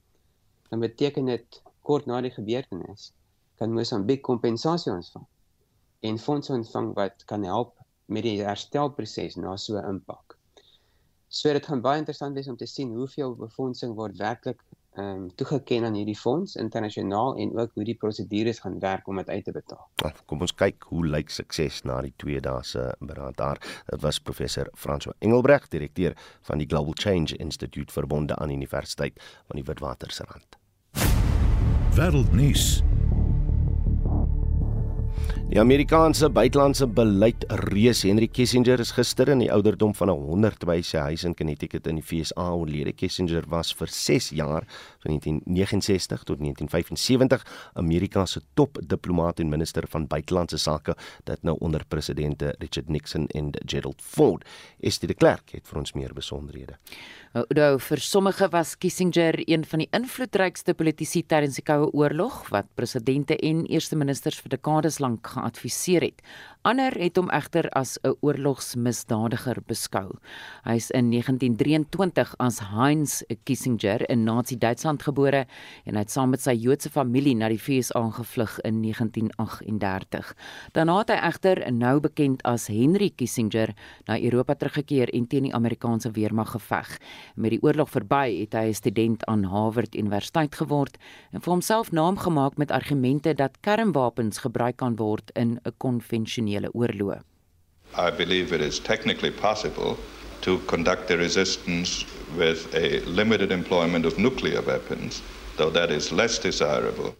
Dan 0.70 0.80
beteken 0.80 1.26
dit 1.26 1.62
kort 1.82 2.06
na 2.06 2.22
die 2.22 2.32
gebeurtenis 2.38 3.12
kan 3.58 3.74
Mosambiek 3.74 4.22
kompensasie 4.22 4.94
ontvang 4.94 5.28
en 6.00 6.18
fondse 6.20 6.54
ontvang 6.54 6.94
wat 6.94 7.26
kan 7.26 7.44
help 7.44 7.78
met 8.06 8.24
die 8.24 8.42
herstelproses 8.44 9.36
na 9.36 9.58
so 9.58 9.78
'n 9.78 9.90
impak. 9.90 10.38
So 11.36 11.52
dit 11.52 11.66
gaan 11.68 11.82
baie 11.84 12.00
interessant 12.00 12.38
wees 12.38 12.48
om 12.48 12.56
te 12.56 12.68
sien 12.70 12.94
hoeveel 12.96 13.34
befondsing 13.36 13.96
word 14.00 14.16
werklik 14.22 14.62
ehm 14.96 15.08
um, 15.08 15.24
toegeken 15.36 15.84
aan 15.84 15.98
hierdie 16.00 16.16
fonds 16.16 16.54
internasionaal 16.56 17.36
en 17.44 17.50
ook 17.60 17.74
hoe 17.76 17.84
die 17.84 17.98
prosedures 18.00 18.62
gaan 18.64 18.78
werk 18.80 19.08
om 19.12 19.20
dit 19.20 19.30
uit 19.30 19.44
te 19.44 19.52
betaal. 19.52 19.82
Ja, 20.00 20.14
kom 20.32 20.46
ons 20.46 20.56
kyk 20.56 20.88
hoe 20.88 21.04
lyk 21.04 21.34
sukses 21.36 21.82
na 21.84 22.00
die 22.06 22.14
twee 22.16 22.40
dae 22.40 22.64
se 22.64 22.86
beraad 23.00 23.36
daar. 23.36 23.60
Dit 23.92 24.02
was 24.08 24.22
professor 24.24 24.72
François 24.72 25.18
Engelbreg, 25.20 25.68
direkteur 25.68 26.16
van 26.48 26.64
die 26.64 26.68
Global 26.72 26.96
Change 26.96 27.36
Institute 27.36 27.92
verbonde 27.92 28.36
aan 28.36 28.56
Universiteit 28.56 29.20
van 29.48 29.60
die 29.60 29.68
Witwatersrand. 29.68 30.56
Wêreldnuus. 32.00 32.80
Die 35.56 35.62
Amerikaanse 35.62 36.28
buitelandse 36.36 36.84
beleid 36.92 37.46
reus 37.70 38.02
Henry 38.04 38.28
Kissinger 38.28 38.82
is 38.84 38.90
gister 38.92 39.30
in 39.32 39.40
die 39.40 39.48
ouderdom 39.56 39.94
van 39.96 40.10
100 40.12 40.66
by 40.68 40.82
sy 40.84 41.06
huis 41.06 41.24
in 41.24 41.32
Connecticut 41.40 41.88
in 41.88 42.02
die 42.02 42.04
VSA 42.04 42.50
oorlede. 42.52 42.92
Kissinger 42.92 43.48
was 43.48 43.72
vir 43.72 43.88
6 43.88 44.34
jaar 44.36 44.68
van 45.06 45.16
1969 45.16 46.26
tot 46.28 46.42
1975 46.44 47.46
Amerika 47.80 48.26
se 48.28 48.42
top 48.60 48.82
diplomaat 48.84 49.40
en 49.40 49.54
minister 49.54 49.88
van 49.94 50.10
buitelandse 50.12 50.60
sake 50.60 50.98
dit 51.24 51.48
nou 51.48 51.56
onder 51.64 51.88
presidente 51.88 52.52
Richard 52.60 52.92
Nixon 52.92 53.30
en 53.32 53.54
Gerald 53.64 54.04
Ford. 54.04 54.44
Estie 54.84 55.08
de 55.08 55.16
Klerk 55.16 55.56
het 55.56 55.72
vir 55.72 55.80
ons 55.86 55.96
meer 55.96 56.12
besonderhede. 56.12 56.76
Oudo 57.36 57.78
vir 57.80 58.04
sommige 58.04 58.52
was 58.52 58.76
Kissinger 58.76 59.40
een 59.48 59.64
van 59.68 59.86
die 59.86 59.90
invloedrykste 59.96 60.76
politici 60.76 61.24
tydens 61.24 61.56
die 61.60 61.66
Koue 61.68 61.88
Oorlog 61.96 62.44
wat 62.52 62.68
presidente 62.76 63.40
en 63.40 63.64
eerste 63.72 63.96
ministers 63.96 64.44
vir 64.44 64.58
dekades 64.58 65.00
lank 65.00 65.32
geadviseer 65.46 66.02
het. 66.02 66.22
Ander 66.66 66.96
het 66.98 67.20
hom 67.20 67.28
egter 67.30 67.68
as 67.78 68.00
'n 68.02 68.16
oorlogsmisdadiger 68.26 69.62
beskou. 69.68 70.18
Hy 70.64 70.76
is 70.76 70.90
in 70.92 71.12
1923 71.12 72.34
as 72.40 72.60
Heinz 72.60 73.22
Kissinger 73.44 74.10
in 74.10 74.24
Nazi-Duitsland 74.24 75.04
gebore 75.04 75.46
en 75.86 75.94
hy 75.94 76.00
het 76.00 76.12
saam 76.12 76.30
met 76.30 76.42
sy 76.42 76.54
Joodse 76.54 76.90
familie 76.90 77.36
na 77.36 77.50
die 77.50 77.62
VSA 77.62 78.10
gevlug 78.10 78.60
in 78.64 78.82
1938. 78.82 80.34
Daarna 80.72 80.98
het 80.98 81.10
hy 81.10 81.16
egter 81.16 81.72
nou 81.72 82.00
bekend 82.00 82.44
as 82.44 82.68
Henry 82.68 83.12
Kissinger 83.16 83.76
na 84.08 84.20
Europa 84.20 84.56
teruggekeer 84.56 85.14
en 85.14 85.28
teen 85.28 85.44
die 85.44 85.54
Amerikaanse 85.54 86.12
weermag 86.12 86.52
geveg. 86.52 86.98
Met 87.36 87.50
die 87.52 87.62
oorlog 87.62 87.90
verby 87.90 88.40
het 88.40 88.54
hy 88.54 88.70
'n 88.70 88.74
student 88.74 89.26
aan 89.26 89.44
Harvard 89.44 89.96
Universiteit 89.96 90.56
geword 90.56 90.98
en 91.32 91.42
vir 91.42 91.52
homself 91.54 91.92
naam 91.92 92.18
gemaak 92.18 92.58
met 92.58 92.72
argumente 92.72 93.36
dat 93.36 93.60
kernwapens 93.62 94.38
gebruik 94.38 94.78
kan 94.78 94.96
word 94.96 95.32
in 95.36 95.60
'n 95.64 95.74
konvensionele 95.78 96.55
konvensionele 96.56 96.72
oorloë. 96.74 97.22
I 97.98 98.12
believe 98.12 98.54
it 98.54 98.62
is 98.62 98.80
technically 98.80 99.32
possible 99.32 99.98
to 100.42 100.60
conduct 100.68 101.12
a 101.12 101.18
resistance 101.18 102.06
with 102.38 102.68
a 102.76 103.00
limited 103.06 103.52
employment 103.52 104.06
of 104.06 104.18
nuclear 104.18 104.62
weapons, 104.62 105.22
though 105.58 105.72
that 105.72 105.92
is 105.92 106.12
less 106.12 106.40
desirable. 106.40 107.16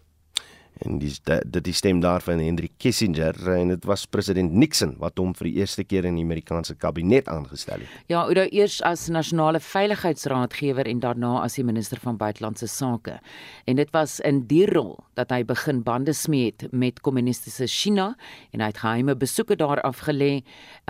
En 0.84 0.98
dis 0.98 1.16
dit 1.24 1.64
die 1.64 1.72
stem 1.72 2.02
daarvan 2.02 2.38
Henry 2.38 2.68
Kissinger 2.76 3.34
en 3.48 3.68
dit 3.68 3.84
was 3.88 4.04
president 4.04 4.52
Nixon 4.52 4.92
wat 5.00 5.16
hom 5.16 5.32
vir 5.32 5.48
die 5.48 5.62
eerste 5.62 5.84
keer 5.84 6.04
in 6.04 6.18
die 6.18 6.24
Amerikaanse 6.24 6.76
kabinet 6.76 7.30
aangestel 7.32 7.80
het. 7.80 7.94
Ja, 8.12 8.26
Oudo 8.26 8.44
eers 8.50 8.82
as 8.84 9.08
nasionale 9.08 9.60
veiligheidsraadgewer 9.64 10.84
en 10.84 11.00
daarna 11.00 11.38
as 11.40 11.56
die 11.56 11.64
minister 11.64 11.96
van 12.04 12.20
buitelandse 12.20 12.68
sake. 12.68 13.16
En 13.64 13.80
dit 13.80 13.88
was 13.96 14.20
in 14.20 14.44
die 14.50 14.66
rol 14.68 14.98
dat 15.16 15.32
hy 15.32 15.42
begin 15.48 15.82
bande 15.84 16.12
smee 16.16 16.50
het 16.50 16.66
met 16.72 17.00
kommunistiese 17.04 17.66
China 17.70 18.10
en 18.52 18.62
hy 18.62 18.68
het 18.70 18.80
geheime 18.82 19.16
besoeke 19.16 19.56
daar 19.56 19.80
afgelê 19.86 20.42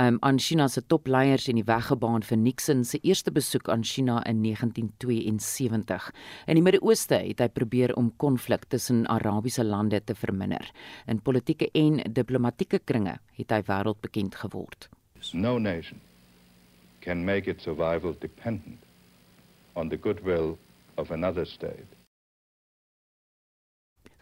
um, 0.02 0.18
aan 0.20 0.38
China 0.42 0.68
se 0.68 0.82
topleiers 0.82 1.46
en 1.48 1.60
die 1.60 1.66
weg 1.66 1.88
gebaan 1.90 2.26
vir 2.26 2.40
Nixon 2.42 2.84
se 2.84 3.00
eerste 3.02 3.32
besoek 3.32 3.70
aan 3.72 3.84
China 3.86 4.18
in 4.26 4.42
1972. 4.42 6.10
In 6.46 6.58
die 6.58 6.64
Midde-Ooste 6.66 7.20
het 7.22 7.42
hy 7.42 7.48
probeer 7.48 7.94
om 7.96 8.12
konflik 8.16 8.66
tussen 8.72 9.06
Arabiese 9.06 9.64
lande 9.64 10.02
te 10.04 10.14
verminder. 10.14 10.70
In 11.06 11.22
politieke 11.22 11.70
en 11.74 12.02
diplomatieke 12.12 12.82
kringe 12.84 13.18
het 13.38 13.52
hy 13.54 13.62
wêreldbekend 13.66 14.38
geword. 14.42 14.88
No 15.32 15.58
nation 15.58 16.00
can 17.00 17.24
make 17.24 17.48
its 17.50 17.64
survival 17.64 18.14
dependent 18.20 18.78
on 19.74 19.88
the 19.88 19.96
goodwill 19.96 20.58
of 20.96 21.10
another 21.10 21.44
state. 21.44 21.95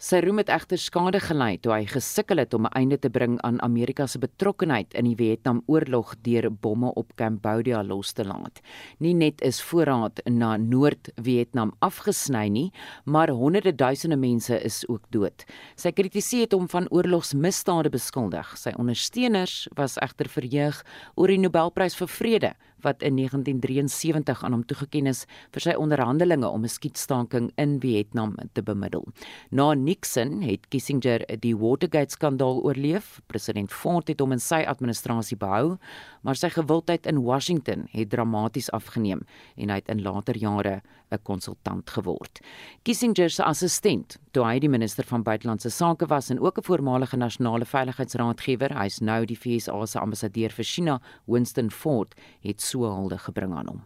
Sy 0.04 0.18
roem 0.20 0.42
het 0.42 0.50
egter 0.52 0.76
skade 0.76 1.16
gelei 1.24 1.54
toe 1.64 1.70
hy 1.72 1.86
gesukkel 1.88 2.42
het 2.42 2.52
om 2.52 2.66
'n 2.66 2.76
einde 2.76 2.98
te 3.00 3.08
bring 3.08 3.38
aan 3.40 3.62
Amerika 3.62 4.06
se 4.06 4.18
betrokkeheid 4.18 4.92
in 4.94 5.04
die 5.04 5.16
Vietnamoorlog 5.16 6.14
deur 6.20 6.50
bomme 6.50 6.92
op 6.94 7.16
Cambodia 7.16 7.82
los 7.82 8.12
te 8.12 8.24
laat. 8.24 8.60
Nie 8.98 9.14
net 9.14 9.40
is 9.40 9.62
voorraad 9.62 10.20
na 10.28 10.56
Noord-Vietnam 10.56 11.72
afgesny 11.78 12.48
nie, 12.48 12.72
maar 13.04 13.30
honderde 13.30 13.74
duisende 13.74 14.16
mense 14.16 14.60
is 14.60 14.84
ook 14.88 15.10
dood. 15.10 15.44
Sy 15.76 15.90
kritiseer 15.90 16.48
hom 16.50 16.68
van 16.68 16.86
oorlogsmisdade 16.90 17.88
beskuldig. 17.88 18.58
Sy 18.58 18.74
ondersteuners 18.76 19.68
was 19.74 19.96
egter 19.96 20.28
verheug 20.28 20.84
oor 21.14 21.28
die 21.28 21.38
Nobelprys 21.38 21.96
vir 21.96 22.08
vrede 22.08 22.54
wat 22.84 23.02
in 23.02 23.16
1973 23.16 24.44
aan 24.44 24.52
hom 24.52 24.64
toegekend 24.68 25.10
is 25.10 25.24
vir 25.56 25.64
sy 25.66 25.74
onderhandelinge 25.80 26.48
om 26.48 26.64
'n 26.64 26.68
skietstaking 26.68 27.50
in 27.56 27.80
Vietnam 27.80 28.36
te 28.52 28.62
bemiddel. 28.62 29.08
Na 29.50 29.74
Nixon 29.74 30.42
het 30.42 30.68
Kissinger 30.68 31.24
die 31.40 31.56
Watergate-skandaal 31.56 32.62
oorleef. 32.62 33.20
President 33.26 33.72
Ford 33.72 34.08
het 34.08 34.20
hom 34.20 34.32
in 34.32 34.40
sy 34.40 34.64
administrasie 34.66 35.36
behou, 35.36 35.78
maar 36.22 36.36
sy 36.36 36.48
gewildheid 36.48 37.06
in 37.06 37.22
Washington 37.22 37.88
het 37.90 38.10
dramaties 38.10 38.70
afgeneem 38.70 39.24
en 39.56 39.68
hy 39.68 39.74
het 39.74 39.88
in 39.88 40.02
later 40.02 40.36
jare 40.36 40.82
'n 41.10 41.22
konsultant 41.22 41.90
geword. 41.90 42.40
Kissinger 42.82 43.30
se 43.30 43.42
assistent, 43.42 44.16
toe 44.32 44.44
hy 44.44 44.58
die 44.58 44.68
minister 44.68 45.04
van 45.04 45.22
buitelandse 45.22 45.70
sake 45.70 46.06
was 46.06 46.30
en 46.30 46.40
ook 46.40 46.58
'n 46.58 46.62
voormalige 46.62 47.16
nasionale 47.16 47.64
veiligheidsraadgewer, 47.64 48.78
hy's 48.78 49.00
nou 49.00 49.24
die 49.24 49.38
VSA 49.38 49.86
se 49.86 49.98
ambassadeur 49.98 50.50
vir 50.50 50.64
China, 50.64 51.00
Winston 51.26 51.70
Ford, 51.70 52.14
het 52.40 52.60
so 52.60 52.82
hulde 52.82 53.18
gebring 53.18 53.54
aan 53.54 53.66
hom. 53.66 53.84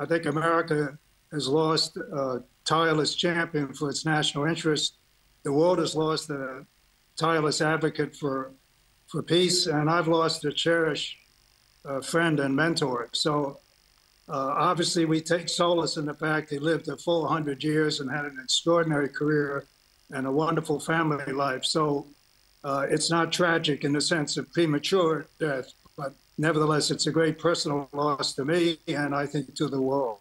I 0.00 0.06
think 0.06 0.26
America 0.26 0.98
has 1.30 1.46
lost 1.46 1.96
a 1.96 2.42
tireless 2.64 3.14
champion 3.14 3.74
for 3.74 3.88
its 3.88 4.04
national 4.04 4.46
interest. 4.46 4.98
The 5.42 5.52
world 5.52 5.78
has 5.78 5.94
lost 5.94 6.30
a 6.30 6.66
tireless 7.16 7.60
advocate 7.60 8.16
for 8.16 8.52
for 9.06 9.22
peace, 9.22 9.66
and 9.66 9.90
I've 9.90 10.08
lost 10.08 10.44
a 10.44 10.52
cherished 10.52 11.16
uh, 11.84 12.00
friend 12.00 12.40
and 12.40 12.56
mentor. 12.56 13.08
So 13.12 13.60
uh, 14.28 14.54
obviously, 14.56 15.04
we 15.04 15.20
take 15.20 15.48
solace 15.48 15.96
in 15.96 16.06
the 16.06 16.14
fact 16.14 16.50
he 16.50 16.58
lived 16.58 16.88
a 16.88 16.96
full 16.96 17.22
100 17.22 17.62
years 17.62 18.00
and 18.00 18.10
had 18.10 18.24
an 18.24 18.38
extraordinary 18.42 19.08
career 19.08 19.64
and 20.10 20.26
a 20.26 20.32
wonderful 20.32 20.80
family 20.80 21.32
life. 21.32 21.64
So 21.64 22.06
uh, 22.62 22.86
it's 22.88 23.10
not 23.10 23.32
tragic 23.32 23.84
in 23.84 23.92
the 23.92 24.00
sense 24.00 24.36
of 24.36 24.50
premature 24.52 25.26
death, 25.38 25.72
but 25.96 26.14
nevertheless, 26.38 26.90
it's 26.90 27.06
a 27.06 27.12
great 27.12 27.38
personal 27.38 27.88
loss 27.92 28.32
to 28.34 28.44
me 28.44 28.78
and 28.88 29.14
I 29.14 29.26
think 29.26 29.54
to 29.56 29.68
the 29.68 29.80
world. 29.80 30.18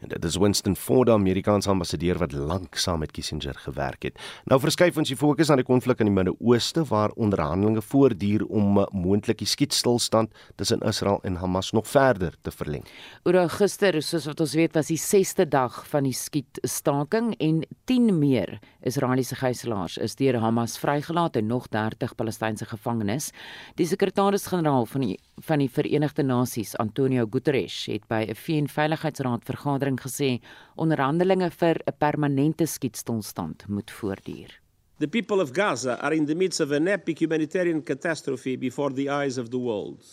En 0.00 0.08
dit 0.08 0.24
is 0.24 0.36
Winston 0.36 0.76
Ford, 0.76 1.08
Amerikaanse 1.08 1.70
ambassadeur 1.70 2.18
wat 2.18 2.32
lank 2.32 2.74
saam 2.74 2.98
met 2.98 3.10
Kissinger 3.10 3.54
gewerk 3.54 4.02
het. 4.02 4.18
Nou 4.44 4.60
verskuif 4.60 4.96
ons 4.96 5.08
die 5.08 5.16
fokus 5.18 5.48
na 5.48 5.56
die 5.56 5.66
konflik 5.66 6.00
in 6.00 6.10
die 6.10 6.14
Midde-Ooste 6.14 6.84
waar 6.88 7.14
onderhandelinge 7.16 7.82
voortduur 7.82 8.46
om 8.46 8.78
'n 8.80 8.86
moontlike 8.92 9.44
skietstilstand 9.44 10.32
tussen 10.56 10.80
Israel 10.80 11.18
en 11.22 11.36
Hamas 11.36 11.72
nog 11.72 11.88
verder 11.88 12.34
te 12.42 12.50
verleng. 12.50 12.84
Oor 13.24 13.48
gister, 13.48 14.02
soos 14.02 14.26
wat 14.26 14.40
ons 14.40 14.54
weet, 14.54 14.74
was 14.74 14.86
die 14.86 14.98
6ste 14.98 15.48
dag 15.48 15.88
van 15.88 16.02
die 16.02 16.12
skietstaking 16.12 17.34
en 17.38 17.64
10 17.84 18.18
meer 18.18 18.58
Israeliese 18.80 19.34
gijslaers 19.34 19.98
is 19.98 20.14
deur 20.14 20.38
Hamas 20.38 20.78
vrygelaat 20.78 21.36
en 21.36 21.46
nog 21.46 21.68
30 21.68 22.14
Palestynse 22.14 22.64
gevangenes. 22.64 23.30
Die 23.74 23.86
sekretaris-generaal 23.86 24.86
van 24.86 25.00
die 25.00 25.18
van 25.40 25.58
die 25.58 25.70
Verenigde 25.70 26.22
Nasies, 26.22 26.76
Antonio 26.76 27.26
Guterres, 27.30 27.86
het 27.86 28.06
by 28.08 28.24
'n 28.28 28.34
VN-veiligheidsraad 28.34 29.44
vergadering 29.58 29.98
gesê 29.98 30.40
onderhandelinge 30.76 31.50
vir 31.50 31.76
'n 31.86 31.96
permanente 31.98 32.66
skietstilstand 32.66 33.66
moet 33.68 33.90
voortduur. 33.90 34.50
The 34.98 35.08
people 35.08 35.40
of 35.40 35.52
Gaza 35.52 35.96
are 36.00 36.14
in 36.14 36.26
the 36.26 36.34
midst 36.34 36.60
of 36.60 36.70
an 36.72 36.88
epic 36.88 37.20
humanitarian 37.20 37.82
catastrophe 37.82 38.56
before 38.56 38.92
the 38.92 39.08
eyes 39.08 39.38
of 39.38 39.50
the 39.50 39.58
world. 39.58 40.04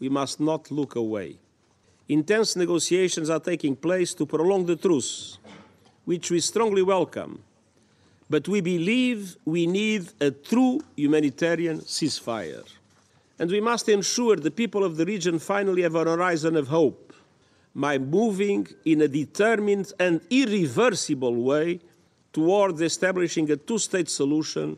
We 0.00 0.08
must 0.08 0.40
not 0.40 0.70
look 0.70 0.96
away. 0.96 1.38
Intense 2.08 2.58
negotiations 2.58 3.28
are 3.28 3.40
taking 3.40 3.76
place 3.76 4.14
to 4.14 4.24
prolong 4.24 4.66
the 4.66 4.76
truce, 4.76 5.38
which 6.06 6.30
we 6.30 6.40
strongly 6.40 6.82
welcome. 6.82 7.42
But 8.30 8.48
we 8.48 8.60
believe 8.62 9.36
we 9.44 9.66
need 9.66 10.12
a 10.20 10.30
true 10.30 10.80
humanitarian 10.96 11.80
ceasefire. 11.80 12.64
And 13.38 13.50
we 13.50 13.60
must 13.60 13.88
ensure 13.88 14.36
the 14.36 14.50
people 14.50 14.84
of 14.84 14.96
the 14.96 15.04
region 15.04 15.38
finally 15.38 15.82
have 15.82 15.94
a 15.94 16.04
horizon 16.04 16.56
of 16.56 16.68
hope 16.68 17.07
by 17.74 17.98
moving 17.98 18.66
in 18.84 19.02
a 19.02 19.08
determined 19.08 19.92
and 19.98 20.20
irreversible 20.30 21.34
way 21.34 21.80
towards 22.32 22.80
establishing 22.80 23.50
a 23.50 23.56
two 23.56 23.78
state 23.78 24.08
solution 24.08 24.76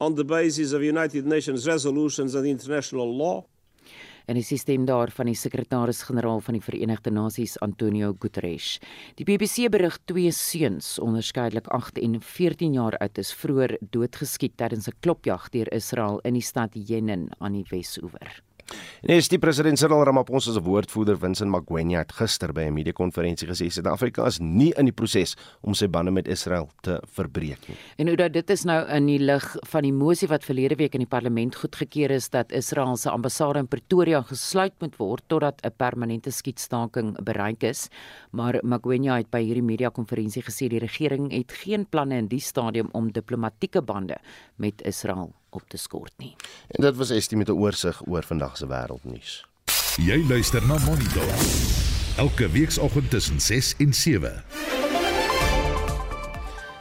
on 0.00 0.14
the 0.14 0.24
basis 0.24 0.72
of 0.72 0.82
United 0.82 1.26
Nations 1.26 1.66
resolutions 1.66 2.34
and 2.34 2.46
international 2.46 3.16
law. 3.16 3.44
en 4.28 4.36
die 4.36 4.58
stem 4.60 4.84
daar 4.84 5.08
van 5.16 5.30
die 5.30 5.36
sekretaris-generaal 5.38 6.42
van 6.44 6.58
die 6.58 6.62
Verenigde 6.62 7.10
Nasies 7.10 7.56
Antonio 7.64 8.12
Guterres. 8.20 8.76
Die 9.16 9.24
BBC 9.24 9.70
berig 9.72 9.96
twee 10.04 10.32
seuns, 10.36 10.98
onderskeidelik 11.00 11.70
8 11.72 11.98
en 12.04 12.18
14 12.20 12.76
jaar 12.76 12.98
oud, 13.00 13.18
is 13.18 13.32
vroeër 13.32 13.78
doodgeskiet 13.80 14.58
tydens 14.60 14.88
'n 14.88 14.96
klopjag 15.00 15.48
deur 15.50 15.72
Israel 15.72 16.20
in 16.24 16.34
die 16.34 16.44
stad 16.44 16.70
Jenin 16.74 17.30
aan 17.38 17.52
die 17.52 17.64
Wes-oewer. 17.70 18.42
En 18.98 19.14
is 19.14 19.28
die 19.30 19.38
president 19.38 19.78
Cyril 19.78 20.00
Ramaphosa 20.02 20.50
se 20.50 20.60
woordvoerder 20.66 21.14
Vincent 21.22 21.52
Magwenya 21.54 22.00
het 22.00 22.12
gister 22.18 22.50
by 22.52 22.64
'n 22.66 22.74
media-konferensie 22.74 23.46
gesê 23.46 23.68
Suid-Afrika 23.70 24.26
is 24.26 24.40
nie 24.40 24.72
in 24.76 24.86
die 24.86 24.92
proses 24.92 25.36
om 25.62 25.74
sy 25.74 25.86
bande 25.86 26.10
met 26.10 26.26
Israel 26.26 26.68
te 26.82 27.00
verbreek 27.06 27.68
nie. 27.68 27.76
En 27.98 28.08
hoe 28.08 28.16
dit 28.30 28.50
is 28.50 28.64
nou 28.64 28.88
in 28.88 29.06
die 29.06 29.18
lig 29.18 29.56
van 29.70 29.82
die 29.82 29.92
mosie 29.92 30.28
wat 30.28 30.44
verlede 30.44 30.74
week 30.74 30.94
in 30.94 31.00
die 31.00 31.06
parlement 31.06 31.54
goedgekeur 31.54 32.10
is 32.10 32.28
dat 32.28 32.52
Israel 32.52 32.96
se 32.96 33.10
ambassade 33.10 33.58
in 33.58 33.68
Pretoria 33.68 34.22
gesluit 34.22 34.72
moet 34.80 34.96
word 34.96 35.22
totdat 35.26 35.60
'n 35.64 35.70
permanente 35.76 36.30
skietstaking 36.30 37.22
bereik 37.22 37.62
is, 37.62 37.88
maar 38.32 38.58
Magwenya 38.64 39.16
het 39.16 39.30
by 39.30 39.42
hierdie 39.42 39.62
media-konferensie 39.62 40.42
gesê 40.42 40.68
die 40.68 40.80
regering 40.80 41.30
het 41.30 41.52
geen 41.52 41.86
planne 41.86 42.16
in 42.16 42.26
die 42.26 42.40
stadium 42.40 42.88
om 42.92 43.12
diplomatieke 43.12 43.82
bande 43.82 44.16
met 44.56 44.82
Israel 44.82 45.32
op 45.50 45.68
te 45.68 45.76
skort 45.76 46.12
nie. 46.16 46.36
En 46.68 46.84
dit 46.84 46.96
was 46.96 47.10
Estie 47.10 47.36
met 47.36 47.48
'n 47.48 47.52
oorsig 47.52 48.02
oor 48.06 48.22
vandag 48.22 48.56
se 48.56 48.66
wêreldnuus. 48.66 49.44
Jy 49.96 50.26
luister 50.28 50.66
na 50.66 50.78
Monitor. 50.78 51.28
Elke 52.16 52.48
weekoggend 52.50 53.10
tussen 53.10 53.40
6 53.40 53.74
en 53.78 53.92
7. 53.94 54.44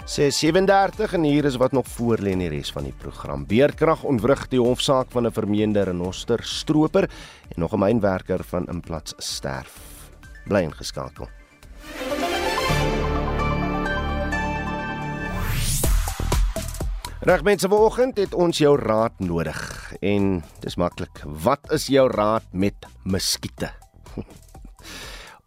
Sê 0.08 0.30
37 0.32 1.14
en 1.14 1.24
hier 1.24 1.46
is 1.46 1.56
wat 1.56 1.72
nog 1.72 1.88
voor 1.88 2.18
lê 2.18 2.32
in 2.32 2.40
die 2.40 2.48
res 2.50 2.72
van 2.72 2.84
die 2.88 2.94
program. 2.96 3.46
Beerdkrag 3.46 4.06
ontwrig 4.08 4.48
die 4.48 4.62
hofsaak 4.62 5.12
van 5.12 5.28
'n 5.28 5.32
vermeende 5.32 5.84
renoster 5.84 6.44
stroper 6.44 7.10
en 7.50 7.60
nog 7.60 7.74
'n 7.74 7.80
mynwerker 7.80 8.44
van 8.44 8.68
Implats 8.68 9.14
sterf. 9.18 9.76
Bly 10.46 10.62
ingeskakel. 10.62 11.37
Reg 17.28 17.42
mense, 17.44 17.68
vanoggend 17.68 18.18
het 18.22 18.36
ons 18.40 18.56
jou 18.56 18.70
raad 18.80 19.18
nodig 19.20 19.58
en 20.00 20.38
dis 20.64 20.78
maklik. 20.80 21.20
Wat 21.44 21.74
is 21.76 21.90
jou 21.92 22.06
raad 22.08 22.46
met 22.56 22.88
muskiete? 23.04 23.68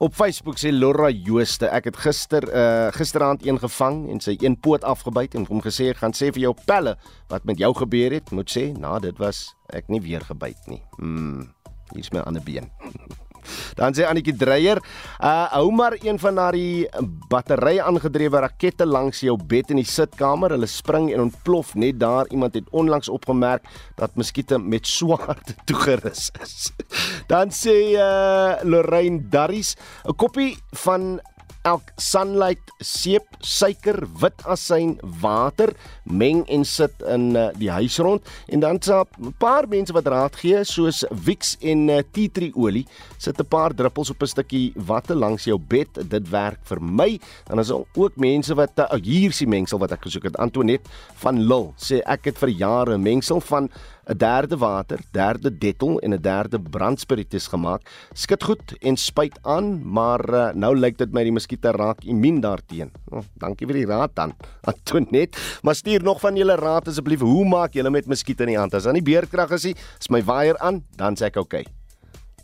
Op 0.05 0.12
Facebook 0.12 0.61
sê 0.61 0.75
Laura 0.75 1.09
Jooste, 1.09 1.71
ek 1.73 1.88
het 1.88 2.03
gister 2.05 2.45
uh 2.53 2.93
gisteraand 2.93 3.47
een 3.49 3.62
gevang 3.64 4.03
en 4.12 4.21
sy 4.21 4.37
een 4.43 4.59
poot 4.61 4.85
afgebyt 4.85 5.38
en 5.40 5.49
hom 5.49 5.64
gesê 5.64 5.88
ek 5.95 6.03
gaan 6.05 6.12
sê 6.12 6.29
vir 6.29 6.51
jou 6.51 6.55
pelle 6.69 6.99
wat 7.33 7.49
met 7.49 7.57
jou 7.64 7.73
gebeur 7.81 8.19
het. 8.19 8.29
Moet 8.29 8.53
sê, 8.53 8.66
na 8.77 8.99
dit 9.01 9.16
was 9.16 9.47
ek 9.73 9.88
nie 9.88 10.05
weer 10.05 10.21
gebyt 10.29 10.69
nie. 10.69 10.83
Mm, 11.01 11.49
hier 11.95 12.05
is 12.05 12.12
my 12.12 12.21
ander 12.29 12.45
been. 12.45 12.69
Dan 13.79 13.96
sê 13.96 14.07
Annetjie 14.09 14.37
Dreyer, 14.37 14.81
uh 15.20 15.46
hou 15.55 15.70
maar 15.74 15.96
een 16.00 16.18
van 16.18 16.35
daai 16.35 16.88
battery 17.31 17.79
aangedrewe 17.81 18.40
rakette 18.44 18.87
langs 18.87 19.22
jou 19.24 19.37
bed 19.37 19.70
in 19.70 19.81
die 19.81 19.88
sitkamer. 19.88 20.55
Hulle 20.57 20.68
spring 20.70 21.11
en 21.14 21.26
ontplof 21.29 21.74
net 21.74 22.00
daar. 22.00 22.29
Iemand 22.31 22.55
het 22.55 22.68
onlangs 22.70 23.09
opgemerk 23.09 23.66
dat 23.96 24.16
muskiete 24.16 24.59
met 24.59 24.87
swaard 24.87 25.55
toegerus 25.66 26.31
is. 26.42 26.70
Dan 27.33 27.53
sê 27.55 27.76
uh 27.94 28.61
Lorraine 28.62 29.29
Darries, 29.31 29.76
'n 30.05 30.16
koppie 30.16 30.57
van 30.85 31.20
elk 31.68 31.92
sunlight 32.01 32.73
seep, 32.81 33.27
suiker, 33.44 33.99
wit 34.20 34.44
asyn, 34.49 34.96
water 35.20 35.73
meng 36.05 36.42
en 36.49 36.64
sit 36.64 36.94
in 37.11 37.35
uh, 37.37 37.49
die 37.61 37.70
huis 37.70 37.99
rond. 38.01 38.25
En 38.49 38.61
dan 38.61 38.81
sa 38.83 39.05
'n 39.05 39.35
paar 39.38 39.68
mense 39.68 39.92
wat 39.92 40.07
raad 40.07 40.37
gee 40.37 40.64
soos 40.64 41.05
Vicks 41.11 41.57
en 41.61 41.88
uh, 41.88 42.01
tea 42.12 42.29
tree 42.29 42.53
olie 42.55 42.87
sit 43.18 43.38
'n 43.38 43.44
paar 43.44 43.75
druppels 43.75 44.11
op 44.11 44.23
'n 44.23 44.27
stukkie 44.27 44.73
watte 44.77 45.14
langs 45.14 45.44
jou 45.44 45.59
bed. 45.59 45.88
Dit 46.09 46.31
werk 46.31 46.61
vir 46.64 46.81
my. 46.81 47.20
Dan 47.46 47.59
is 47.59 47.68
daar 47.68 47.85
ook 47.94 48.16
mense 48.16 48.55
wat 48.55 48.73
uh, 48.79 48.87
hier 49.03 49.31
is 49.31 49.38
die 49.38 49.46
mengsel 49.46 49.79
wat 49.79 49.92
ek 49.92 50.03
gesoek 50.03 50.25
het. 50.25 50.37
Antoinette 50.37 50.88
van 51.14 51.40
Lil 51.40 51.75
sê 51.77 52.01
ek 52.07 52.25
het 52.25 52.38
vir 52.38 52.49
jare 52.49 52.99
mengsel 52.99 53.40
van 53.40 53.70
'n 54.09 54.17
derde 54.17 54.57
water, 54.57 55.01
derde 55.13 55.51
dettel 55.59 56.01
en 56.01 56.15
'n 56.15 56.21
derde 56.21 56.61
brandspiritus 56.61 57.47
gemaak. 57.47 57.83
Skit 58.13 58.43
goed 58.43 58.75
en 58.81 58.97
spuit 58.97 59.39
aan, 59.43 59.81
maar 59.93 60.23
uh, 60.35 60.53
nou 60.55 60.77
lyk 60.77 60.99
dit 60.99 61.13
my 61.13 61.23
die 61.23 61.33
muskiete 61.33 61.71
raak 61.71 62.05
immuun 62.05 62.41
daarteen. 62.41 62.91
Oh, 63.11 63.25
dankie 63.39 63.67
vir 63.67 63.75
die 63.75 63.87
raad 63.87 64.15
dan. 64.15 64.35
Antoinette, 64.71 65.39
maar 65.63 65.75
stuur 65.75 66.03
nog 66.03 66.21
van 66.21 66.37
julle 66.37 66.57
raad 66.57 66.89
asseblief. 66.89 67.21
Hoe 67.21 67.45
maak 67.45 67.75
julle 67.75 67.91
met 67.91 68.07
muskiete 68.07 68.43
in 68.43 68.55
die 68.55 68.59
hand? 68.59 68.75
As 68.75 68.89
dan 68.89 68.95
die 68.95 69.03
beerdkrag 69.03 69.51
is, 69.51 69.65
is 69.65 70.11
my 70.11 70.23
waier 70.25 70.59
aan, 70.59 70.85
dan 70.97 71.17
sê 71.17 71.29
ek 71.31 71.37
oukei. 71.37 71.61
Okay. 71.61 71.75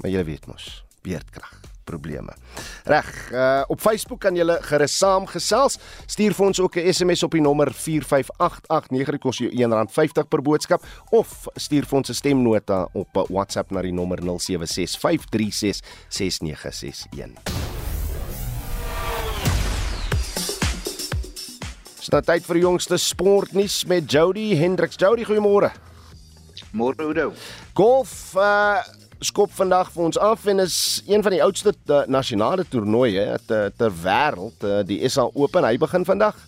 Maar 0.01 0.11
julle 0.11 0.25
weet 0.25 0.47
mos, 0.47 0.85
beerdkrag 1.03 1.76
probleme. 1.87 2.35
Reg, 2.85 3.31
uh, 3.33 3.63
op 3.73 3.81
Facebook 3.81 4.21
kan 4.27 4.37
julle 4.37 4.59
gerus 4.67 4.99
saamgesels. 4.99 5.79
Stuur 6.07 6.35
vir 6.37 6.47
ons 6.47 6.61
ook 6.61 6.77
'n 6.77 6.93
SMS 6.93 7.23
op 7.23 7.33
die 7.33 7.41
nommer 7.41 7.73
45889 7.73 9.11
dit 9.11 9.21
kos 9.21 9.39
jou 9.39 9.51
R1.50 9.51 10.29
per 10.29 10.43
boodskap 10.43 10.83
of 11.11 11.47
stuur 11.57 11.87
vir 11.87 11.99
ons 11.99 12.09
'n 12.11 12.15
stemnota 12.15 12.89
op 12.93 13.09
WhatsApp 13.29 13.71
na 13.71 13.83
die 13.83 13.93
nommer 13.93 14.19
0765366961. 14.23 14.27
Dit 22.07 22.15
is 22.15 22.27
tyd 22.27 22.45
vir 22.47 22.55
die 22.55 22.63
jongste 22.63 22.97
sportnuus 22.97 23.85
met 23.85 24.13
Jody 24.13 24.55
Hendriks. 24.55 24.97
Jody, 24.97 25.25
goeiemôre. 25.25 25.73
Môre 26.73 27.03
Oudo. 27.03 27.33
Golf 27.75 28.35
uh 28.37 28.79
skop 29.25 29.53
vandag 29.57 29.89
vir 29.95 30.03
ons 30.05 30.19
af 30.21 30.45
en 30.47 30.61
is 30.61 31.03
een 31.07 31.23
van 31.25 31.33
die 31.33 31.43
oudste 31.43 31.73
uh, 31.89 32.03
nasionale 32.09 32.67
toernooie 32.69 33.25
ter, 33.47 33.73
ter 33.77 33.95
wêreld, 34.03 34.65
uh, 34.65 34.83
die 34.85 35.01
SA 35.09 35.29
Open. 35.35 35.65
Hy 35.65 35.79
begin 35.81 36.05
vandag. 36.05 36.39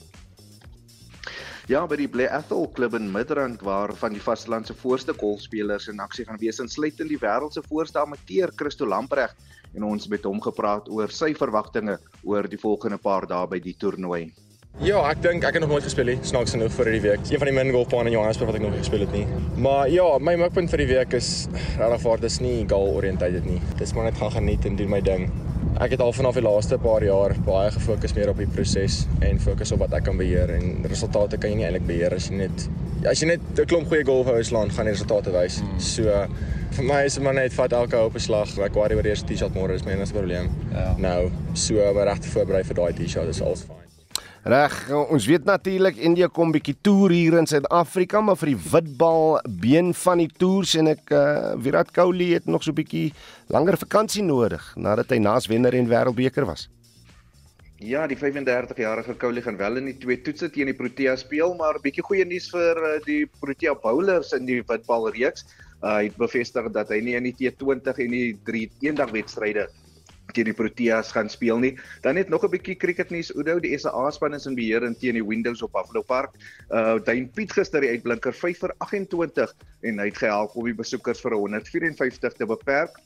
Ja, 1.68 1.82
by 1.84 1.98
die 2.00 2.08
Blair 2.08 2.32
Athol 2.32 2.68
Klub 2.72 2.94
in 2.96 3.10
Midrand 3.12 3.60
waar 3.64 3.92
van 3.96 4.14
die 4.16 4.22
vastelandse 4.24 4.72
voorste 4.76 5.12
golfspelers 5.16 5.88
in 5.92 6.00
aksie 6.00 6.24
gaan 6.24 6.40
wees, 6.40 6.60
insluitend 6.64 7.12
die 7.12 7.20
wêreld 7.20 7.56
se 7.56 7.64
voorste 7.66 8.00
amateur 8.00 8.52
Christo 8.56 8.88
Lamprecht 8.88 9.36
en 9.76 9.84
ons 9.84 10.08
met 10.08 10.24
hom 10.24 10.40
gepraat 10.40 10.88
oor 10.88 11.12
sy 11.12 11.34
verwagtinge 11.36 11.98
oor 12.24 12.48
die 12.48 12.60
volgende 12.60 12.96
paar 12.96 13.28
dae 13.28 13.48
by 13.48 13.60
die 13.60 13.76
toernooi. 13.76 14.30
Ja, 14.78 15.00
ek 15.10 15.18
dink 15.24 15.42
ek 15.42 15.56
het 15.56 15.60
nog 15.64 15.72
nooit 15.72 15.82
gespeel 15.82 16.06
nie. 16.12 16.20
Snaaks 16.24 16.52
genoeg 16.54 16.70
vir 16.70 16.88
die 16.94 17.00
week. 17.02 17.24
Een 17.26 17.40
van 17.42 17.48
die 17.50 17.54
min 17.56 17.72
golfbane 17.74 18.08
in 18.08 18.14
Johannesburg 18.14 18.52
wat 18.52 18.56
ek 18.60 18.62
nog 18.62 18.76
nie 18.76 18.78
gespeel 18.84 19.02
het 19.02 19.10
nie. 19.12 19.24
Maar 19.58 19.90
ja, 19.90 20.04
my 20.22 20.36
mikpunt 20.38 20.70
vir 20.70 20.80
die 20.84 20.86
week 20.92 21.16
is 21.18 21.30
regtig 21.80 22.04
waar 22.06 22.22
dis 22.22 22.38
nie 22.40 22.54
goal 22.70 22.92
oriented 22.94 23.42
nie. 23.44 23.58
Dis 23.80 23.92
maar 23.96 24.06
net 24.06 24.20
gaan 24.20 24.30
geniet 24.36 24.68
en 24.70 24.78
doen 24.78 24.92
my 24.92 25.00
ding. 25.02 25.26
Ek 25.82 25.96
het 25.96 26.04
al 26.04 26.14
vanaf 26.14 26.38
die 26.38 26.44
laaste 26.46 26.78
paar 26.80 27.02
jaar 27.02 27.34
baie 27.44 27.72
gefokus 27.74 28.14
meer 28.14 28.30
op 28.30 28.38
die 28.38 28.46
proses 28.54 29.00
en 29.26 29.42
fokus 29.42 29.74
op 29.74 29.82
wat 29.82 29.98
ek 29.98 30.06
kan 30.08 30.20
beheer 30.20 30.54
en 30.54 30.86
resultate 30.86 31.42
kan 31.42 31.52
jy 31.52 31.58
nie 31.58 31.66
eintlik 31.66 31.90
beheer 31.90 32.14
as 32.14 32.30
jy 32.30 32.38
net 32.44 32.68
as 33.04 33.20
jy 33.22 33.32
net 33.32 33.42
'n 33.58 33.66
klomp 33.66 33.90
goeie 33.90 34.06
golf 34.06 34.30
hou 34.30 34.38
slaan, 34.42 34.70
gaan 34.70 34.86
die 34.86 34.94
resultate 34.94 35.34
wys. 35.34 35.58
Hmm. 35.58 35.80
So 35.80 36.26
vir 36.78 36.84
my 36.84 37.02
is 37.04 37.14
dit 37.14 37.22
maar 37.24 37.34
net 37.34 37.52
vat 37.52 37.72
elke 37.72 37.96
hoop 37.96 38.18
slag. 38.18 38.56
Ek 38.58 38.74
worry 38.74 38.94
oor 38.94 39.02
die 39.02 39.10
eerste 39.10 39.26
T-shot 39.26 39.54
môre 39.54 39.74
is 39.74 39.84
my 39.84 39.92
enigste 39.92 40.14
probleem. 40.14 40.48
Ja. 40.72 40.94
Nou, 40.98 41.30
so 41.54 41.82
om 41.90 41.98
reg 41.98 42.18
te 42.18 42.28
voorberei 42.28 42.64
vir 42.64 42.74
daai 42.74 42.92
T-shot 42.92 43.28
is 43.28 43.42
alles 43.42 43.66
fyn. 43.66 43.87
Reg, 44.46 44.74
ons 44.94 45.26
weet 45.26 45.44
natuurlik 45.48 45.96
India 45.98 46.28
kom 46.30 46.52
bietjie 46.54 46.76
toer 46.86 47.10
hier 47.10 47.34
in 47.40 47.48
Suid-Afrika, 47.50 48.20
maar 48.22 48.38
vir 48.38 48.52
die 48.52 48.60
witbal 48.70 49.40
been 49.60 49.90
van 49.98 50.22
die 50.22 50.30
toer 50.30 50.68
sien 50.68 50.90
ek 50.92 51.10
uh, 51.10 51.56
Virat 51.58 51.90
Kohli 51.94 52.30
het 52.36 52.46
nog 52.46 52.62
so 52.62 52.72
bietjie 52.72 53.10
langer 53.50 53.76
vakansie 53.80 54.22
nodig 54.22 54.62
nadat 54.78 55.10
hy 55.10 55.18
naas 55.24 55.50
wenner 55.50 55.74
en 55.74 55.90
wêreldbeker 55.90 56.46
was. 56.46 56.68
Ja, 57.82 58.06
die 58.10 58.18
35-jarige 58.18 59.16
Kohli 59.18 59.42
gaan 59.42 59.58
wel 59.58 59.82
in 59.82 59.90
die 59.90 59.98
twee 59.98 60.22
toetse 60.22 60.48
teen 60.54 60.70
die 60.70 60.78
Protea 60.78 61.16
speel, 61.18 61.56
maar 61.58 61.82
bietjie 61.82 62.06
goeie 62.06 62.26
nuus 62.26 62.46
vir 62.54 62.78
uh, 62.78 62.94
die 63.06 63.24
Protea 63.42 63.74
bowlers 63.74 64.30
in 64.38 64.46
die 64.46 64.60
witbal 64.62 65.10
reeks. 65.18 65.48
Uh, 65.82 65.98
hy 65.98 66.08
het 66.08 66.16
bevestig 66.18 66.70
dat 66.74 66.94
hy 66.94 67.02
nie 67.02 67.18
in 67.18 67.26
die 67.26 67.34
T20 67.42 68.02
en 68.06 68.14
die 68.14 68.30
3 68.46 68.64
eendagwedstryde 68.86 69.66
teen 70.32 70.48
die 70.48 70.56
Proteas 70.56 71.12
gaan 71.12 71.30
speel 71.32 71.58
nie. 71.58 71.74
Dan 72.04 72.14
net 72.14 72.28
nog 72.28 72.44
'n 72.44 72.50
bietjie 72.50 72.76
cricketnuus. 72.76 73.34
Oudo, 73.34 73.58
die 73.60 73.78
SA 73.78 74.10
span 74.10 74.34
is 74.34 74.46
in 74.46 74.54
beheer 74.54 74.82
in 74.82 74.96
teen 74.96 75.14
die 75.14 75.24
Windows 75.24 75.62
op 75.62 75.72
Buffalo 75.72 76.02
Park. 76.02 76.34
Uh 76.70 76.98
Dane 77.04 77.28
Piet 77.28 77.52
gister 77.52 77.80
die 77.80 77.90
uitblinker 77.90 78.32
5 78.32 78.58
vir 78.58 78.74
28 78.78 79.54
en 79.82 79.98
hy 79.98 80.06
het 80.06 80.18
gehelp 80.18 80.56
om 80.56 80.64
die 80.64 80.74
besoekers 80.74 81.20
vir 81.20 81.32
154 81.32 82.32
te 82.32 82.46
beperk. 82.46 82.98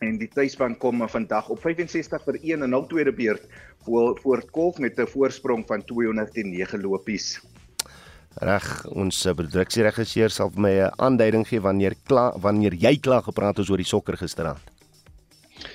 En 0.00 0.18
die 0.18 0.28
tuisspan 0.28 0.76
kom 0.76 1.08
vandag 1.08 1.48
op 1.48 1.60
65 1.60 2.24
vir 2.24 2.38
1 2.42 2.62
in 2.62 2.72
hul 2.72 2.86
tweede 2.86 3.12
beurt 3.12 3.46
voor 3.84 4.18
voor 4.22 4.42
Kolf 4.50 4.78
met 4.78 4.98
'n 4.98 5.06
voorsprong 5.06 5.66
van 5.66 5.84
209 5.84 6.80
lopies. 6.82 7.40
Reg, 8.34 8.86
ons 8.90 9.22
produksieregisseur 9.22 10.30
sal 10.30 10.50
vir 10.50 10.60
my 10.60 10.74
'n 10.82 10.92
aanduiding 10.98 11.46
gee 11.46 11.60
wanneer 11.60 11.94
klaar 12.04 12.32
wanneer 12.40 12.74
jy 12.74 12.98
klaar 12.98 13.22
gepraat 13.22 13.56
het 13.56 13.70
oor 13.70 13.76
die 13.76 13.86
sokker 13.86 14.16
gisteraand. 14.16 14.73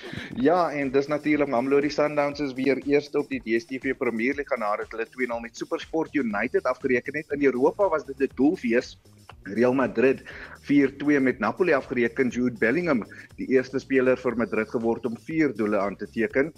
Ja, 0.48 0.72
en 0.72 0.92
dis 0.92 1.08
natuurlik 1.08 1.50
Mamelodi 1.52 1.90
Sundowns 1.90 2.40
is 2.40 2.54
weer 2.54 2.82
eerste 2.88 3.20
op 3.20 3.30
die 3.30 3.42
DStv 3.44 3.96
Premier 3.98 4.36
League 4.38 4.58
nadat 4.58 4.92
hulle 4.94 5.08
2-0 5.16 5.42
met 5.44 5.58
SuperSport 5.58 6.16
United 6.16 6.64
afgereken 6.70 7.18
het. 7.18 7.32
In 7.36 7.46
Europa 7.46 7.90
was 7.90 8.06
dit 8.06 8.20
'n 8.20 8.32
doelfees. 8.36 8.98
Real 9.44 9.74
Madrid 9.74 10.24
4-2 10.62 11.20
met 11.20 11.40
Napoli 11.40 11.74
afgereken. 11.74 12.28
Jude 12.28 12.58
Bellingham, 12.58 13.06
die 13.36 13.48
eerste 13.48 13.80
speler 13.80 14.18
vir 14.18 14.38
Madrid 14.38 14.70
geword 14.70 15.06
om 15.06 15.18
4 15.18 15.56
doele 15.56 15.80
aan 15.80 15.96
te 15.96 16.10
teken. 16.10 16.54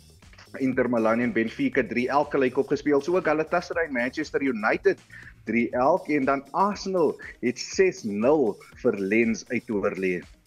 Inter 0.60 0.90
Milan 0.90 1.20
en 1.20 1.34
Benfica 1.34 1.84
3-1 1.84 2.32
gelyk 2.32 2.58
opgespeel. 2.58 3.02
So 3.02 3.16
ook 3.16 3.26
Galatasaray 3.26 3.86
en 3.86 3.94
Manchester 3.94 4.42
United 4.42 5.00
3-1 5.46 6.08
en 6.08 6.26
dan 6.26 6.44
Arsenal 6.52 7.16
het 7.40 7.60
6-0 7.60 8.58
vir 8.84 9.00
Lens 9.00 9.46
uit 9.50 9.70
oorleef. 9.70 10.41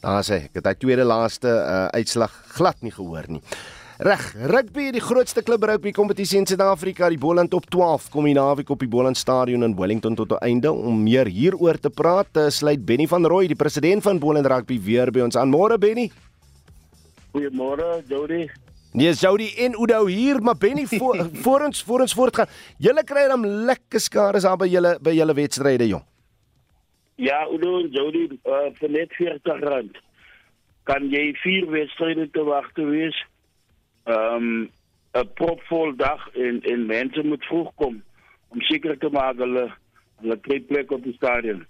Daar 0.00 0.22
sê 0.22 0.44
ek 0.46 0.60
het 0.60 0.66
hy 0.70 0.74
tweede 0.78 1.04
laaste 1.06 1.50
uh, 1.50 1.88
uitslag 1.90 2.32
glad 2.54 2.78
nie 2.86 2.92
gehoor 2.94 3.26
nie. 3.26 3.42
Reg, 3.98 4.22
rugby, 4.46 4.92
die 4.94 5.02
grootste 5.02 5.42
klub 5.42 5.64
rugby 5.66 5.90
kompetisie 5.90 6.38
in 6.38 6.44
Suid-Afrika, 6.46 7.08
die 7.10 7.18
Boland 7.18 7.50
Top 7.50 7.64
12 7.66 8.06
kom 8.14 8.28
die 8.28 8.34
naweek 8.38 8.70
op 8.70 8.84
die 8.84 8.90
Boland 8.90 9.18
Stadion 9.18 9.66
in 9.66 9.74
Wellington 9.74 10.14
tot 10.14 10.30
'n 10.30 10.38
einde. 10.38 10.70
Om 10.72 11.02
meer 11.02 11.26
hieroor 11.26 11.80
te 11.80 11.90
praat, 11.90 12.30
uh, 12.36 12.48
sluit 12.48 12.84
Benny 12.86 13.08
van 13.08 13.26
Rooi, 13.26 13.48
die 13.48 13.56
president 13.56 14.02
van 14.02 14.18
Boland 14.18 14.46
Rugby 14.46 14.78
weer 14.80 15.10
by 15.10 15.20
ons 15.20 15.36
aan. 15.36 15.50
Môre 15.50 15.78
Benny. 15.78 16.12
Goeiemôre, 17.34 18.02
Jody. 18.06 18.48
Nee, 18.92 19.12
Jody 19.12 19.52
en 19.58 19.74
Udo 19.82 20.06
hier, 20.06 20.40
maar 20.42 20.56
Benny 20.56 20.86
voor 20.86 21.28
voor 21.44 21.60
ons 21.60 21.82
voor 21.82 22.00
ons 22.00 22.14
voortgaan. 22.14 22.46
Julle 22.78 23.04
kry 23.04 23.26
dan 23.26 23.46
lekker 23.46 24.00
skare 24.00 24.46
aan 24.46 24.58
by 24.58 24.68
julle 24.68 24.98
by 25.02 25.10
julle 25.10 25.34
wedstryde, 25.34 25.88
jong. 25.88 26.07
Ja, 27.18 27.48
Udo 27.50 27.80
en 27.80 27.88
Jody, 27.90 28.28
uh, 28.46 28.68
vir 28.78 28.90
net 28.94 29.14
40 29.18 29.64
rand 29.66 29.96
kan 30.86 31.08
jy 31.12 31.32
vier 31.42 31.66
wedstryde 31.68 32.28
te 32.32 32.44
wag 32.46 32.68
te 32.76 32.84
wees. 32.86 33.16
Ehm 34.06 34.36
um, 34.36 34.68
'n 35.18 35.32
propvol 35.40 35.96
dag 35.96 36.22
en 36.36 36.62
en 36.62 36.86
mense 36.86 37.22
moet 37.24 37.44
vroeg 37.50 37.72
kom 37.74 37.98
om 38.48 38.60
seker 38.70 38.94
te 38.98 39.10
maak 39.10 39.36
hulle 39.42 39.66
hulle 40.20 40.36
kry 40.46 40.60
plek 40.70 40.94
op 40.94 41.02
die 41.02 41.16
stadion. 41.16 41.66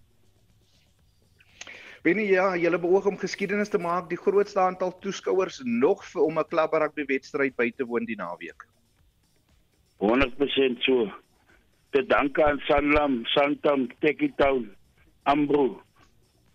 Binne 2.02 2.26
ja, 2.28 2.56
julle 2.56 2.78
beoog 2.78 3.06
om 3.06 3.18
geskiedenis 3.18 3.72
te 3.72 3.78
maak, 3.78 4.08
die 4.10 4.20
grootste 4.20 4.60
aantal 4.60 4.92
toeskouers 5.00 5.62
nog 5.64 6.04
vir 6.12 6.22
om 6.22 6.38
'n 6.38 6.50
klub 6.52 6.72
rugby 6.72 7.04
wedstryd 7.08 7.56
by 7.56 7.70
te 7.70 7.84
woon 7.84 8.04
die 8.04 8.20
naweek. 8.20 8.66
100% 9.98 10.82
so. 10.82 11.12
Te 11.90 12.06
danke 12.06 12.44
aan 12.44 12.60
Sanlam, 12.68 13.24
Santam, 13.24 13.88
Tekitown 13.98 14.68
Ambro. 15.32 15.66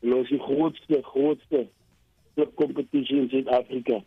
Hulle 0.02 0.24
is 0.24 0.32
die 0.34 0.40
grootste 0.42 1.02
grootste 1.04 1.68
kompetisie 2.60 3.20
in 3.22 3.30
Suid-Afrika. 3.30 4.02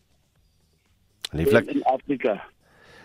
Lieflik 1.32 1.70
in 1.72 1.84
Afrika. 1.92 2.40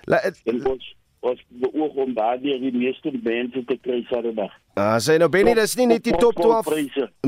La 0.10 0.20
het 0.24 0.42
ons 0.50 0.90
ons 1.22 1.42
beoog 1.62 2.00
om 2.02 2.14
daardie 2.18 2.56
die 2.64 2.72
meeste 2.74 3.12
mense 3.14 3.62
te 3.70 3.78
kry 3.86 4.00
Saterdag. 4.10 4.54
Ah, 4.74 4.96
sê 4.98 5.20
nou 5.22 5.28
Benny, 5.30 5.54
dis 5.54 5.76
nie 5.78 5.86
net 5.92 6.02
die 6.08 6.16
top 6.18 6.40
12. 6.40 6.72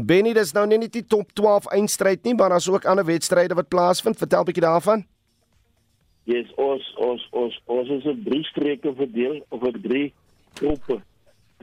Benny, 0.01 0.33
dis 0.33 0.53
nou 0.57 0.63
nie 0.65 0.79
net 0.81 0.95
die 0.95 1.05
top 1.05 1.29
12 1.37 1.69
eindstryd 1.77 2.23
nie, 2.25 2.33
maar 2.39 2.55
daar's 2.55 2.69
ook 2.71 2.87
ander 2.89 3.05
wedstryde 3.05 3.53
wat 3.59 3.69
plaasvind. 3.69 4.17
Vertel 4.17 4.41
'n 4.41 4.49
bietjie 4.49 4.65
daarvan. 4.65 5.05
Yes, 6.25 6.49
ons 6.55 6.93
ons 6.97 7.27
ons 7.31 7.61
ons 7.65 7.89
is 7.89 8.05
op 8.05 8.19
drie 8.25 8.43
streke 8.43 8.93
verdeel 8.95 9.43
of 9.49 9.61
op 9.61 9.77
drie 9.83 10.13
groepe. 10.55 11.01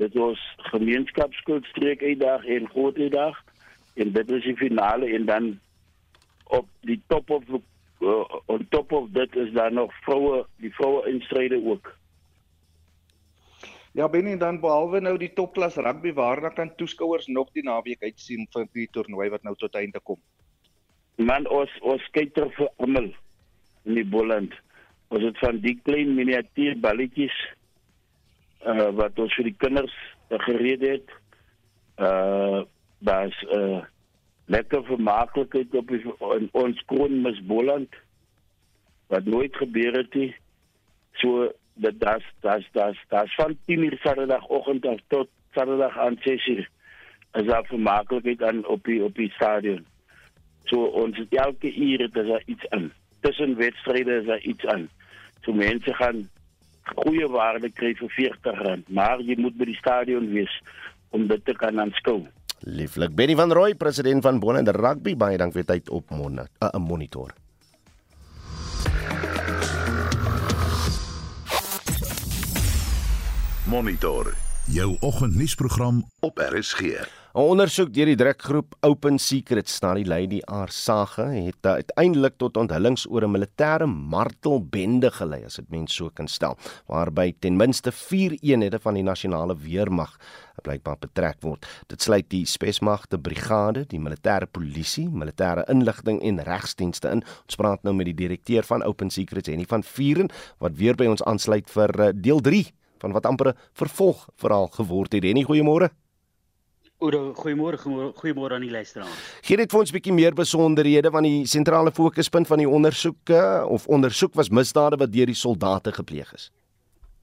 Dit 0.01 0.15
was 0.17 0.41
gemeenskapsskuldstreek 0.73 2.03
uitdag 2.03 2.45
en 2.45 2.69
groot 2.69 2.97
uitdag 2.97 3.41
en 4.01 4.13
dit 4.13 4.31
is 4.31 4.47
die 4.49 4.57
finale 4.57 5.11
en 5.13 5.27
dan 5.29 5.49
op 6.45 6.69
die 6.89 7.03
top 7.13 7.31
of 7.31 7.45
uh, 7.51 8.25
on 8.47 8.65
top 8.69 8.93
of 8.93 9.11
dit 9.13 9.37
is 9.37 9.53
daar 9.53 9.73
nog 9.73 9.93
vroue 10.07 10.47
die 10.57 10.73
vroue 10.75 11.05
instryde 11.11 11.61
ook. 11.65 11.93
Ja, 13.93 14.09
binne 14.09 14.37
dan 14.37 14.61
behalwe 14.61 15.01
nou 15.01 15.17
die 15.19 15.33
topklas 15.37 15.77
rugby 15.77 16.13
waarna 16.17 16.49
kan 16.49 16.75
toeskouers 16.81 17.27
nog 17.27 17.53
die 17.53 17.67
naweek 17.67 18.03
uitsien 18.03 18.49
vir 18.55 18.69
die 18.73 18.89
toernooi 18.97 19.29
wat 19.29 19.43
nou 19.43 19.57
tot 19.61 19.75
einde 19.75 20.01
kom. 20.01 20.21
Man 21.19 21.49
ons 21.49 21.77
ons 21.85 22.11
kyk 22.17 22.33
ter 22.35 22.49
vir 22.57 22.73
almal 22.79 23.13
in 23.85 24.01
die 24.01 24.09
Boland. 24.17 24.55
Ons 25.11 25.29
het 25.29 25.39
van 25.45 25.61
die 25.61 25.77
klein 25.85 26.15
miniatuur 26.17 26.79
balletjies 26.81 27.37
uh 28.67 28.91
wat 28.97 29.19
ons 29.19 29.35
vir 29.35 29.51
die 29.51 29.57
kinders 29.59 29.95
uh, 30.29 30.39
gereed 30.47 30.85
het. 30.85 31.17
Uh 31.97 32.63
daar's 32.99 33.37
uh 33.49 33.81
lekker 34.51 34.85
vermaaklikheid 34.85 35.75
op 35.75 35.89
die, 35.89 36.03
in 36.37 36.49
ons 36.53 36.83
kroon 36.91 37.21
mis 37.23 37.39
Boland 37.47 37.95
wat 39.11 39.25
nooit 39.25 39.57
gebeur 39.57 39.97
het 39.97 40.15
nie. 40.15 40.35
So 41.23 41.51
dat 41.75 42.01
das 42.01 42.27
das 42.41 42.67
das 42.73 42.97
das 43.09 43.35
van 43.35 43.57
10 43.67 43.85
uur 43.85 43.99
Saterdagoggend 44.03 44.87
tot 45.09 45.29
Saterdag 45.55 45.99
aan 45.99 46.19
6 46.23 46.47
uur 46.47 46.69
is 47.33 47.47
daar 47.47 47.65
vermaaklikheid 47.65 48.43
aan 48.43 48.67
op 48.67 48.85
die 48.85 49.05
op 49.05 49.15
die 49.15 49.31
stadion. 49.31 49.87
So 50.65 50.85
ons 50.85 51.19
het 51.19 51.35
elke 51.35 51.75
uur 51.75 52.01
het 52.01 52.15
daar 52.15 52.43
iets 52.47 52.69
aan. 52.69 52.93
Tussen 53.21 53.57
wedstryde 53.57 54.21
is 54.21 54.27
daar 54.27 54.41
iets 54.41 54.67
aan. 54.67 54.89
So 55.41 55.53
mense 55.53 55.95
gaan 55.95 56.29
goeie 56.95 57.29
waarde 57.29 57.71
kry 57.71 57.95
vir 57.99 58.11
R40, 58.11 58.85
maar 58.89 59.21
jy 59.21 59.37
moet 59.39 59.57
by 59.57 59.71
die 59.71 59.79
stadion 59.79 60.29
wees 60.35 60.53
om 61.11 61.27
dit 61.31 61.45
te 61.45 61.55
kan 61.59 61.81
aanskou. 61.81 62.25
Lieflik 62.61 63.15
Benny 63.17 63.37
van 63.37 63.53
Rooi, 63.53 63.75
president 63.75 64.23
van 64.23 64.41
Bonne 64.41 64.73
Rugby, 64.77 65.17
baie 65.17 65.39
dank 65.41 65.57
vir 65.57 65.65
tyd 65.65 65.89
op 65.89 66.11
mon 66.11 66.41
'n 66.41 66.49
uh, 66.61 66.77
monitor. 66.77 67.33
Monitor 73.71 74.35
jou 74.67 74.97
oggendnuusprogram 75.01 76.05
op 76.21 76.39
RSG. 76.39 77.20
'n 77.31 77.47
Ondersoek 77.47 77.93
deur 77.95 78.09
die 78.11 78.19
drukgroep 78.19 78.73
Open 78.83 79.19
Secrets 79.23 79.77
na 79.85 79.93
die 79.95 80.05
Lady 80.05 80.41
R 80.51 80.71
sage 80.75 81.23
het 81.31 81.63
uiteindelik 81.63 82.35
tot 82.43 82.57
onthullings 82.59 83.05
oor 83.07 83.23
'n 83.23 83.31
militêre 83.31 83.87
martelbende 83.87 85.11
gelei, 85.11 85.45
as 85.45 85.55
dit 85.55 85.71
mens 85.71 85.95
so 85.95 86.11
kan 86.11 86.27
stel, 86.27 86.57
waarby 86.89 87.33
ten 87.39 87.57
minste 87.57 87.93
4 87.93 88.35
eenhede 88.43 88.81
van 88.81 88.95
die 88.95 89.03
nasionale 89.03 89.55
weermag 89.57 90.19
blykbaar 90.63 90.97
betrek 90.99 91.37
word. 91.41 91.67
Dit 91.87 92.03
sluit 92.03 92.29
die 92.31 92.45
spesmagte 92.45 93.19
brigade, 93.19 93.87
die 93.87 94.01
militêre 94.01 94.47
polisie, 94.51 95.09
militêre 95.09 95.65
inligting 95.69 96.21
en 96.23 96.43
regsdienste 96.43 97.09
in. 97.09 97.23
Ons 97.47 97.57
praat 97.57 97.83
nou 97.83 97.95
met 97.95 98.07
die 98.07 98.27
direkteur 98.27 98.63
van 98.63 98.83
Open 98.83 99.11
Secrets, 99.11 99.49
Henny 99.49 99.67
van 99.69 99.83
Vuren, 99.83 100.29
wat 100.59 100.73
weer 100.75 100.97
by 100.97 101.07
ons 101.07 101.23
aansluit 101.23 101.71
vir 101.71 102.01
eh, 102.01 102.11
deel 102.13 102.41
3 102.41 102.67
van 102.99 103.13
wat 103.13 103.27
amper 103.27 103.49
'n 103.49 103.57
vervolg 103.73 104.29
verhaal 104.37 104.67
geword 104.67 105.13
het. 105.13 105.23
Henny, 105.23 105.45
goeiemôre. 105.45 105.91
Oor 107.01 107.15
goeiemôre, 107.35 107.79
goeiemôre 108.21 108.55
aan 108.55 108.65
die 108.67 108.71
luisteraars. 108.71 109.21
Gee 109.47 109.57
net 109.57 109.73
vir 109.73 109.81
ons 109.81 109.91
'n 109.91 109.97
bietjie 109.97 110.13
meer 110.13 110.35
besonderhede 110.37 111.11
van 111.11 111.23
die 111.23 111.47
sentrale 111.47 111.91
fokuspunt 111.91 112.47
van 112.47 112.59
die 112.59 112.69
ondersoeke 112.69 113.65
of 113.67 113.87
ondersoek 113.89 114.35
was 114.35 114.51
misdade 114.51 114.97
wat 114.97 115.13
deur 115.13 115.27
die 115.27 115.35
soldate 115.35 115.93
gepleeg 115.93 116.33
is. 116.35 116.51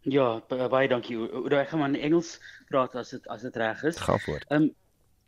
Ja, 0.01 0.41
baie 0.49 0.87
dankie. 0.87 1.17
Oor 1.17 1.53
ek 1.53 1.69
gaan 1.69 1.79
maar 1.79 1.89
in 1.89 2.01
Engels 2.01 2.39
praat 2.69 2.95
as 2.95 3.09
dit 3.09 3.27
as 3.27 3.41
dit 3.41 3.55
reg 3.55 3.83
is. 3.83 3.97
Gaan 3.97 4.19
voort. 4.19 4.45
Um 4.49 4.71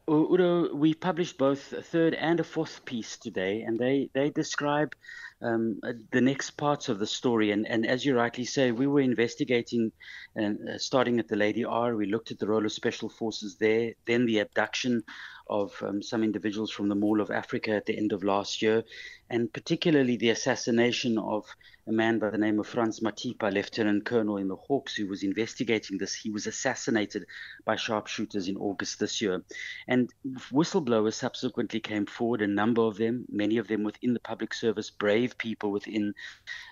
Udo, 0.09 0.73
we 0.73 0.95
published 0.95 1.37
both 1.37 1.71
a 1.73 1.83
third 1.83 2.15
and 2.15 2.39
a 2.39 2.43
fourth 2.43 2.83
piece 2.85 3.15
today, 3.15 3.61
and 3.61 3.77
they, 3.77 4.09
they 4.13 4.31
describe 4.31 4.95
um, 5.41 5.79
uh, 5.83 5.93
the 6.11 6.21
next 6.21 6.51
parts 6.51 6.89
of 6.89 6.99
the 6.99 7.07
story. 7.07 7.51
And, 7.51 7.67
and 7.67 7.85
as 7.85 8.05
you 8.05 8.15
rightly 8.15 8.45
say, 8.45 8.71
we 8.71 8.87
were 8.87 9.01
investigating, 9.01 9.91
and 10.35 10.69
uh, 10.69 10.77
starting 10.77 11.19
at 11.19 11.27
the 11.27 11.35
Lady 11.35 11.65
R, 11.65 11.95
we 11.95 12.05
looked 12.05 12.31
at 12.31 12.39
the 12.39 12.47
role 12.47 12.65
of 12.65 12.71
special 12.71 13.09
forces 13.09 13.57
there, 13.57 13.93
then 14.05 14.25
the 14.25 14.39
abduction 14.39 15.03
of 15.49 15.73
um, 15.81 16.01
some 16.01 16.23
individuals 16.23 16.71
from 16.71 16.89
the 16.89 16.95
Mall 16.95 17.21
of 17.21 17.31
Africa 17.31 17.71
at 17.71 17.85
the 17.85 17.97
end 17.97 18.13
of 18.13 18.23
last 18.23 18.61
year, 18.61 18.83
and 19.29 19.51
particularly 19.51 20.17
the 20.17 20.29
assassination 20.29 21.17
of 21.17 21.45
a 21.87 21.91
man 21.91 22.19
by 22.19 22.29
the 22.29 22.37
name 22.37 22.59
of 22.59 22.67
Franz 22.67 22.99
Matipa, 22.99 23.51
Lieutenant 23.51 24.05
Colonel 24.05 24.37
in 24.37 24.47
the 24.47 24.55
Hawks, 24.55 24.95
who 24.95 25.07
was 25.07 25.23
investigating 25.23 25.97
this. 25.97 26.13
He 26.13 26.29
was 26.29 26.45
assassinated 26.45 27.25
by 27.65 27.75
sharpshooters 27.75 28.47
in 28.47 28.57
August 28.57 28.99
this 28.99 29.21
year. 29.21 29.43
And 29.87 30.13
whistleblowers 30.51 31.15
subsequently 31.15 31.79
came 31.79 32.05
forward, 32.05 32.43
a 32.43 32.47
number 32.47 32.83
of 32.83 32.97
them, 32.97 33.25
many 33.27 33.57
of 33.57 33.67
them 33.67 33.83
within 33.83 34.13
the 34.13 34.19
public 34.19 34.53
service, 34.53 34.91
brave 34.91 35.37
people 35.39 35.71
within 35.71 36.13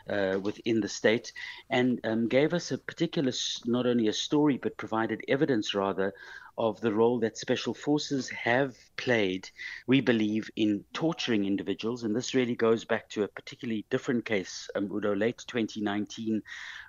uh, 0.07 0.37
within 0.41 0.81
the 0.81 0.87
state, 0.87 1.33
and 1.69 1.99
um, 2.03 2.27
gave 2.27 2.53
us 2.53 2.71
a 2.71 2.77
particular, 2.77 3.31
not 3.65 3.87
only 3.87 4.07
a 4.07 4.13
story, 4.13 4.57
but 4.57 4.77
provided 4.77 5.23
evidence 5.27 5.73
rather 5.73 6.13
of 6.57 6.81
the 6.81 6.93
role 6.93 7.19
that 7.19 7.37
special 7.37 7.73
forces 7.73 8.29
have 8.29 8.75
played, 8.95 9.49
we 9.85 10.01
believe, 10.01 10.49
in 10.55 10.83
torturing 10.93 11.45
individuals. 11.45 12.03
And 12.03 12.15
this 12.15 12.33
really 12.33 12.55
goes 12.55 12.83
back 12.83 13.09
to 13.09 13.23
a 13.23 13.27
particularly 13.27 13.85
different 13.89 14.25
case. 14.25 14.69
Um, 14.75 14.91
Udo, 14.91 15.15
late 15.15 15.43
2019, 15.47 16.41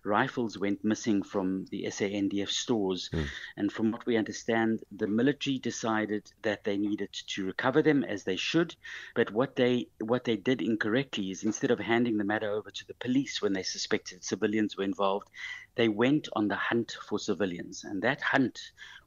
rifles 0.08 0.58
went 0.58 0.84
missing 0.84 1.22
from 1.22 1.66
the 1.70 1.84
SANDF 1.84 2.48
stores. 2.48 3.10
Mm. 3.12 3.26
And 3.56 3.72
from 3.72 3.92
what 3.92 4.06
we 4.06 4.16
understand, 4.16 4.82
the 4.90 5.06
military 5.06 5.58
decided 5.58 6.30
that 6.42 6.64
they 6.64 6.76
needed 6.76 7.12
to 7.12 7.44
recover 7.44 7.82
them 7.82 8.04
as 8.04 8.24
they 8.24 8.36
should. 8.36 8.74
But 9.14 9.30
what 9.30 9.56
they 9.56 9.88
what 10.00 10.24
they 10.24 10.36
did 10.36 10.62
incorrectly 10.62 11.30
is 11.30 11.44
instead 11.44 11.70
of 11.70 11.78
handing 11.78 12.16
the 12.18 12.24
matter 12.24 12.50
over 12.50 12.70
to 12.70 12.86
the 12.86 12.94
police 12.94 13.42
when 13.42 13.52
they 13.52 13.62
suspected 13.62 14.24
civilians 14.24 14.76
were 14.76 14.84
involved, 14.84 15.28
they 15.76 15.88
went 15.88 16.28
on 16.34 16.48
the 16.48 16.56
hunt 16.56 16.96
for 17.08 17.18
civilians. 17.18 17.84
And 17.84 18.02
that 18.02 18.20
hunt 18.22 18.58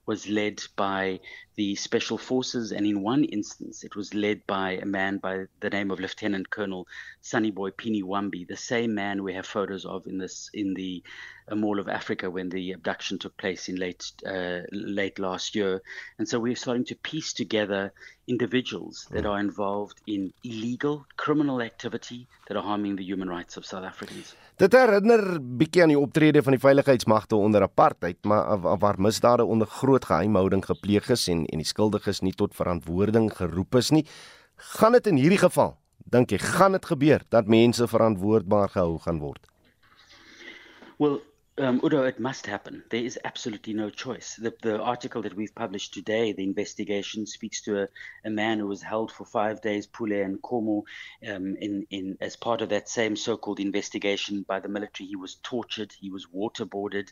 was 0.06 0.28
led 0.28 0.62
by 0.76 1.20
the 1.56 1.76
special 1.76 2.18
forces, 2.18 2.72
and 2.72 2.86
in 2.86 3.04
one 3.04 3.24
instance, 3.24 3.84
it 3.84 3.96
was 3.96 4.14
led 4.14 4.46
by 4.48 4.72
a 4.72 4.86
man 4.86 5.18
by 5.18 5.46
the 5.60 5.70
name 5.70 5.92
of 5.92 6.00
Lieutenant 6.00 6.50
Colonel 6.50 6.88
Sunnyboy 7.24 7.72
Pini 7.80 8.04
Wambi, 8.04 8.48
the 8.48 8.58
same 8.58 8.94
man 8.96 9.24
we 9.24 9.34
have 9.34 9.46
photos 9.46 9.86
of 9.86 10.08
in 10.08 10.18
this 10.18 10.50
in 10.54 10.74
the 10.74 10.91
uh, 11.52 11.56
Mall 11.56 11.80
of 11.80 11.88
Africa 12.00 12.30
when 12.30 12.50
the 12.50 12.72
abduction 12.78 13.18
took 13.24 13.36
place 13.44 13.64
in 13.72 13.76
late 13.86 14.04
uh, 14.26 14.62
late 14.72 15.18
last 15.28 15.56
year. 15.56 15.82
And 16.18 16.28
so 16.30 16.40
we're 16.40 16.62
starting 16.64 16.86
to 16.92 16.96
piece 17.10 17.34
together 17.42 17.92
individuals 18.28 19.08
that 19.12 19.26
are 19.26 19.40
involved 19.40 19.98
in 20.06 20.32
illegal 20.44 21.06
criminal 21.24 21.62
activity 21.62 22.28
that 22.48 22.58
are 22.58 22.64
harming 22.64 22.96
the 22.96 23.04
human 23.12 23.30
rights 23.38 23.58
of 23.58 23.66
South 23.66 23.86
Africans. 23.92 24.36
Dit 24.62 24.76
herinner 24.78 25.40
bietjie 25.42 25.82
aan 25.82 25.94
die 25.94 26.00
optrede 26.00 26.44
van 26.46 26.54
die 26.54 26.62
veiligheidsmagte 26.62 27.36
onder 27.36 27.66
apartheid, 27.66 28.20
maar 28.30 28.78
waar 28.84 29.00
misdade 29.02 29.46
onder 29.46 29.68
groot 29.68 30.06
geheimhouding 30.06 30.66
gepleeg 30.66 31.10
is 31.10 31.28
en 31.34 31.46
en 31.46 31.64
die 31.64 31.68
skuldiges 31.68 32.22
nie 32.22 32.36
tot 32.38 32.56
verantwoording 32.56 33.32
geroep 33.36 33.80
is 33.82 33.90
nie. 33.96 34.06
Gaan 34.76 34.94
dit 35.00 35.08
in 35.10 35.18
hierdie 35.18 35.42
geval, 35.42 35.74
dink 36.14 36.32
jy, 36.32 36.38
gaan 36.38 36.78
dit 36.78 36.86
gebeur 36.86 37.26
dat 37.34 37.50
mense 37.50 37.88
verantwoordbaar 37.88 38.70
gehou 38.76 39.00
gaan 39.02 39.24
word? 39.24 39.51
Well, 41.02 41.20
um, 41.62 41.80
Udo, 41.84 42.06
it 42.06 42.20
must 42.20 42.48
happen. 42.48 42.82
There 42.90 43.04
is 43.04 43.20
absolutely 43.24 43.74
no 43.74 43.92
choice. 43.92 44.36
The, 44.36 44.52
the 44.64 44.82
article 44.82 45.22
that 45.22 45.36
we've 45.36 45.54
published 45.54 45.94
today, 45.94 46.34
the 46.34 46.44
investigation, 46.44 47.28
speaks 47.28 47.62
to 47.62 47.84
a, 47.84 47.88
a 48.26 48.32
man 48.32 48.58
who 48.58 48.66
was 48.66 48.82
held 48.82 49.12
for 49.12 49.26
five 49.26 49.62
days, 49.62 49.86
Pule 49.86 50.24
and 50.24 50.42
Komo, 50.42 50.82
um, 51.30 51.56
in, 51.62 51.86
in 51.92 52.18
as 52.20 52.36
part 52.36 52.62
of 52.62 52.70
that 52.70 52.90
same 52.90 53.16
so-called 53.16 53.60
investigation 53.60 54.44
by 54.48 54.60
the 54.60 54.70
military. 54.70 55.06
He 55.06 55.16
was 55.16 55.36
tortured. 55.44 55.94
He 56.02 56.10
was 56.10 56.26
waterboarded. 56.36 57.10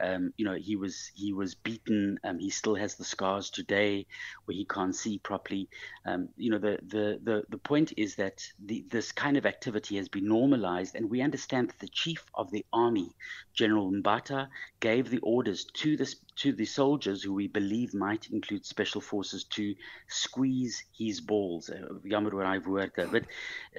Um, 0.00 0.32
you 0.38 0.46
know, 0.46 0.54
he 0.54 0.76
was 0.76 1.10
he 1.14 1.34
was 1.34 1.54
beaten. 1.54 2.18
Um, 2.24 2.38
he 2.38 2.48
still 2.48 2.76
has 2.76 2.94
the 2.94 3.04
scars 3.04 3.50
today, 3.50 4.06
where 4.46 4.56
he 4.56 4.64
can't 4.64 4.96
see 4.96 5.18
properly. 5.18 5.68
Um, 6.06 6.30
you 6.38 6.50
know, 6.50 6.58
the, 6.58 6.78
the 6.86 7.20
the 7.22 7.44
the 7.50 7.58
point 7.58 7.92
is 7.98 8.14
that 8.14 8.42
the, 8.64 8.82
this 8.88 9.12
kind 9.12 9.36
of 9.36 9.44
activity 9.44 9.98
has 9.98 10.08
been 10.08 10.26
normalized, 10.26 10.94
and 10.94 11.10
we 11.10 11.20
understand 11.20 11.68
that 11.68 11.80
the 11.80 11.88
chief 11.88 12.24
of 12.32 12.50
the 12.50 12.64
army, 12.72 13.14
General 13.52 13.89
General 13.90 14.02
Mbata 14.02 14.48
gave 14.78 15.10
the 15.10 15.18
orders 15.18 15.64
to 15.64 15.96
the 15.96 16.14
to 16.36 16.52
the 16.52 16.64
soldiers, 16.64 17.22
who 17.22 17.34
we 17.34 17.48
believe 17.48 17.92
might 17.92 18.30
include 18.30 18.64
special 18.64 19.00
forces, 19.00 19.44
to 19.44 19.74
squeeze 20.08 20.84
his 20.96 21.20
balls. 21.20 21.68
Uh, 21.68 21.88
but 23.10 23.24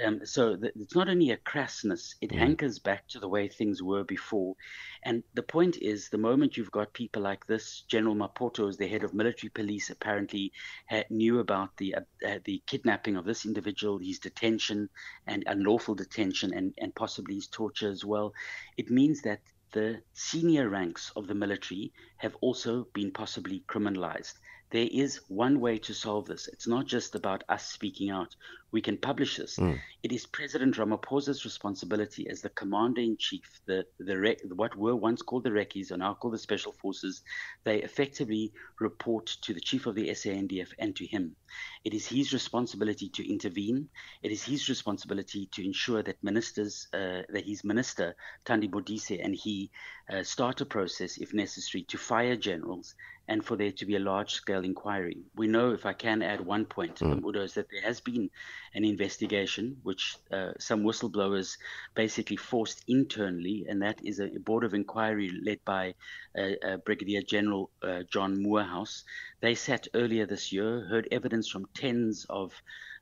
um, 0.06 0.26
so 0.26 0.56
the, 0.56 0.72
it's 0.76 0.96
not 0.96 1.10
only 1.10 1.32
a 1.32 1.38
crassness; 1.38 2.16
it 2.22 2.30
mm. 2.30 2.38
hankers 2.38 2.80
back 2.80 3.08
to 3.08 3.20
the 3.20 3.30
way 3.30 3.48
things 3.48 3.82
were 3.82 4.04
before. 4.04 4.56
And 5.04 5.24
the 5.34 5.44
point 5.44 5.78
is, 5.82 6.10
the 6.10 6.18
moment 6.18 6.58
you've 6.58 6.72
got 6.72 6.94
people 6.94 7.24
like 7.24 7.48
this, 7.48 7.84
General 7.88 8.16
Mapoto, 8.16 8.68
as 8.68 8.78
the 8.78 8.88
head 8.88 9.04
of 9.04 9.14
military 9.14 9.50
police, 9.50 9.90
apparently 9.90 10.52
had, 10.86 11.10
knew 11.10 11.40
about 11.40 11.78
the 11.78 11.96
uh, 11.96 12.02
uh, 12.28 12.40
the 12.44 12.62
kidnapping 12.68 13.16
of 13.16 13.26
this 13.26 13.46
individual, 13.46 13.98
his 13.98 14.20
detention 14.20 14.90
and 15.26 15.44
unlawful 15.48 15.96
detention, 15.96 16.54
and 16.54 16.74
and 16.78 16.94
possibly 16.94 17.36
his 17.36 17.48
torture 17.48 17.90
as 17.90 18.04
well. 18.04 18.34
It 18.78 18.90
means 18.90 19.22
that 19.22 19.40
the 19.72 20.02
senior 20.14 20.70
ranks 20.70 21.12
of 21.16 21.28
the 21.28 21.36
military 21.36 21.94
have 22.18 22.36
also 22.42 22.88
been 22.94 23.12
possibly 23.12 23.64
criminalized. 23.68 24.34
There 24.70 24.88
is 24.92 25.22
one 25.28 25.60
way 25.60 25.78
to 25.80 25.94
solve 25.94 26.26
this. 26.26 26.48
It's 26.48 26.68
not 26.68 26.86
just 26.86 27.16
about 27.16 27.44
us 27.50 27.68
speaking 27.68 28.10
out. 28.10 28.36
We 28.72 28.82
can 28.82 28.98
publish 28.98 29.38
this. 29.38 29.58
Mm. 29.58 29.80
It 30.04 30.12
is 30.12 30.26
President 30.26 30.76
Ramaphosa's 30.76 31.44
responsibility 31.44 32.30
as 32.30 32.42
the 32.42 32.50
commander 32.50 33.02
in 33.02 33.18
chief, 33.18 33.62
the, 33.66 33.86
the 34.00 34.38
what 34.56 34.76
were 34.76 34.96
once 34.96 35.22
called 35.22 35.44
the 35.44 35.50
Rekis 35.50 35.92
are 35.92 35.98
now 35.98 36.14
called 36.14 36.34
the 36.34 36.40
Special 36.40 36.72
Forces. 36.72 37.22
They 37.64 37.82
effectively 37.84 38.54
report 38.80 39.26
to 39.42 39.54
the 39.54 39.60
chief 39.60 39.86
of 39.86 39.96
the 39.96 40.10
SANDF 40.10 40.70
and 40.80 40.96
to 40.96 41.06
him. 41.06 41.36
It 41.84 41.94
is 41.94 42.08
his 42.08 42.32
responsibility 42.34 43.10
to 43.10 43.30
intervene. 43.30 43.90
It 44.24 44.32
is 44.32 44.44
his 44.44 44.70
responsibility 44.70 45.48
to 45.52 45.66
ensure 45.66 46.02
that 46.04 46.24
ministers, 46.24 46.88
uh, 46.94 47.24
that 47.30 47.44
his 47.46 47.64
minister, 47.64 48.16
Tandi 48.46 48.70
Modise, 48.70 49.24
and 49.24 49.36
he 49.36 49.70
uh, 50.10 50.24
start 50.24 50.62
a 50.62 50.66
process, 50.66 51.18
if 51.18 51.34
necessary, 51.34 51.84
to 51.84 51.98
fire 51.98 52.36
generals 52.36 52.96
and 53.28 53.46
for 53.46 53.56
there 53.56 53.72
to 53.72 53.86
be 53.86 53.96
a 53.96 54.00
large 54.00 54.34
scale 54.34 54.64
inquiry. 54.64 55.18
We 55.36 55.48
know, 55.48 55.72
if 55.72 55.86
I 55.86 55.94
can 55.94 56.22
add 56.22 56.42
one 56.42 56.66
point, 56.66 56.96
mm. 57.00 57.24
Udo, 57.24 57.44
is 57.44 57.54
that 57.54 57.70
there 57.72 57.82
has 57.82 58.02
been 58.02 58.30
an 58.74 58.84
investigation 58.86 59.78
which 59.84 60.16
uh, 60.32 60.52
some 60.60 60.84
whistleblowers 60.84 61.58
basically 61.96 62.38
forced 62.38 62.84
internally, 62.88 63.66
and 63.68 63.82
that 63.82 64.00
is 64.04 64.20
a 64.20 64.28
board 64.40 64.64
of 64.64 64.74
inquiry 64.74 65.32
led 65.44 65.60
by 65.66 65.94
uh, 66.38 66.52
uh, 66.66 66.78
Brigadier 66.78 67.22
General 67.22 67.70
uh, 67.82 68.04
John 68.12 68.42
Moorhouse. 68.42 69.04
They 69.42 69.56
sat 69.56 69.88
earlier 69.94 70.26
this 70.26 70.52
year, 70.52 70.82
heard 70.82 71.08
evidence 71.12 71.50
from 71.50 71.68
tens 71.74 72.26
of 72.30 72.54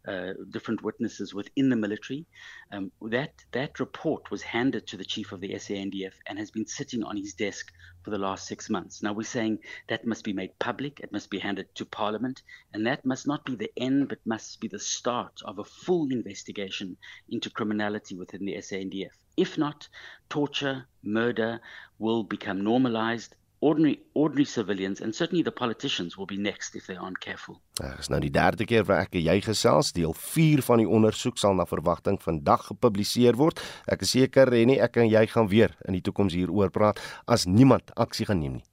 uh, 0.07 0.33
different 0.49 0.81
witnesses 0.81 1.33
within 1.33 1.69
the 1.69 1.75
military. 1.75 2.25
Um, 2.71 2.91
that 3.01 3.33
that 3.51 3.79
report 3.79 4.31
was 4.31 4.41
handed 4.41 4.87
to 4.87 4.97
the 4.97 5.05
chief 5.05 5.31
of 5.31 5.41
the 5.41 5.49
SANDF 5.49 6.13
and 6.25 6.39
has 6.39 6.51
been 6.51 6.65
sitting 6.65 7.03
on 7.03 7.17
his 7.17 7.33
desk 7.33 7.71
for 8.03 8.11
the 8.11 8.17
last 8.17 8.47
six 8.47 8.69
months. 8.69 9.03
Now 9.03 9.13
we're 9.13 9.23
saying 9.23 9.59
that 9.87 10.05
must 10.05 10.23
be 10.23 10.33
made 10.33 10.57
public. 10.59 10.99
It 10.99 11.11
must 11.11 11.29
be 11.29 11.39
handed 11.39 11.73
to 11.75 11.85
Parliament, 11.85 12.41
and 12.73 12.85
that 12.87 13.05
must 13.05 13.27
not 13.27 13.45
be 13.45 13.55
the 13.55 13.71
end, 13.77 14.09
but 14.09 14.19
must 14.25 14.59
be 14.61 14.67
the 14.67 14.79
start 14.79 15.41
of 15.43 15.59
a 15.59 15.65
full 15.65 16.11
investigation 16.11 16.97
into 17.29 17.49
criminality 17.49 18.15
within 18.15 18.45
the 18.45 18.55
SANDF. 18.55 19.11
If 19.35 19.57
not, 19.57 19.87
torture, 20.29 20.85
murder 21.03 21.59
will 21.97 22.23
become 22.23 22.63
normalized 22.63 23.35
ordinary 23.59 23.99
ordinary 24.13 24.45
civilians 24.45 25.01
and 25.01 25.15
certainly 25.15 25.43
the 25.43 25.51
politicians 25.51 26.17
will 26.17 26.25
be 26.25 26.37
next 26.37 26.75
if 26.75 26.85
they 26.87 26.95
aren't 26.95 27.19
careful. 27.19 27.59
Dit 27.73 27.99
is 27.99 28.09
nou 28.11 28.19
die 28.23 28.31
derde 28.31 28.65
keer 28.65 28.85
waar 28.87 29.03
ek 29.05 29.17
en 29.19 29.25
jy 29.25 29.37
gesels. 29.43 29.91
Deel 29.95 30.13
4 30.15 30.63
van 30.67 30.83
die 30.83 30.87
ondersoek 30.87 31.39
sal 31.39 31.55
na 31.57 31.65
verwagting 31.67 32.19
vandag 32.23 32.69
gepubliseer 32.71 33.39
word. 33.39 33.59
Ek 33.91 34.03
is 34.07 34.15
seker 34.15 34.53
en 34.55 34.71
nie 34.73 34.79
ek 34.79 34.99
en 35.03 35.09
jy 35.11 35.25
gaan 35.31 35.51
weer 35.51 35.75
in 35.87 35.97
die 35.97 36.03
toekoms 36.05 36.35
hieroor 36.37 36.71
praat 36.71 37.01
as 37.27 37.47
niemand 37.47 37.91
aksie 37.95 38.27
gaan 38.29 38.43
neem 38.43 38.59
nie. 38.59 38.65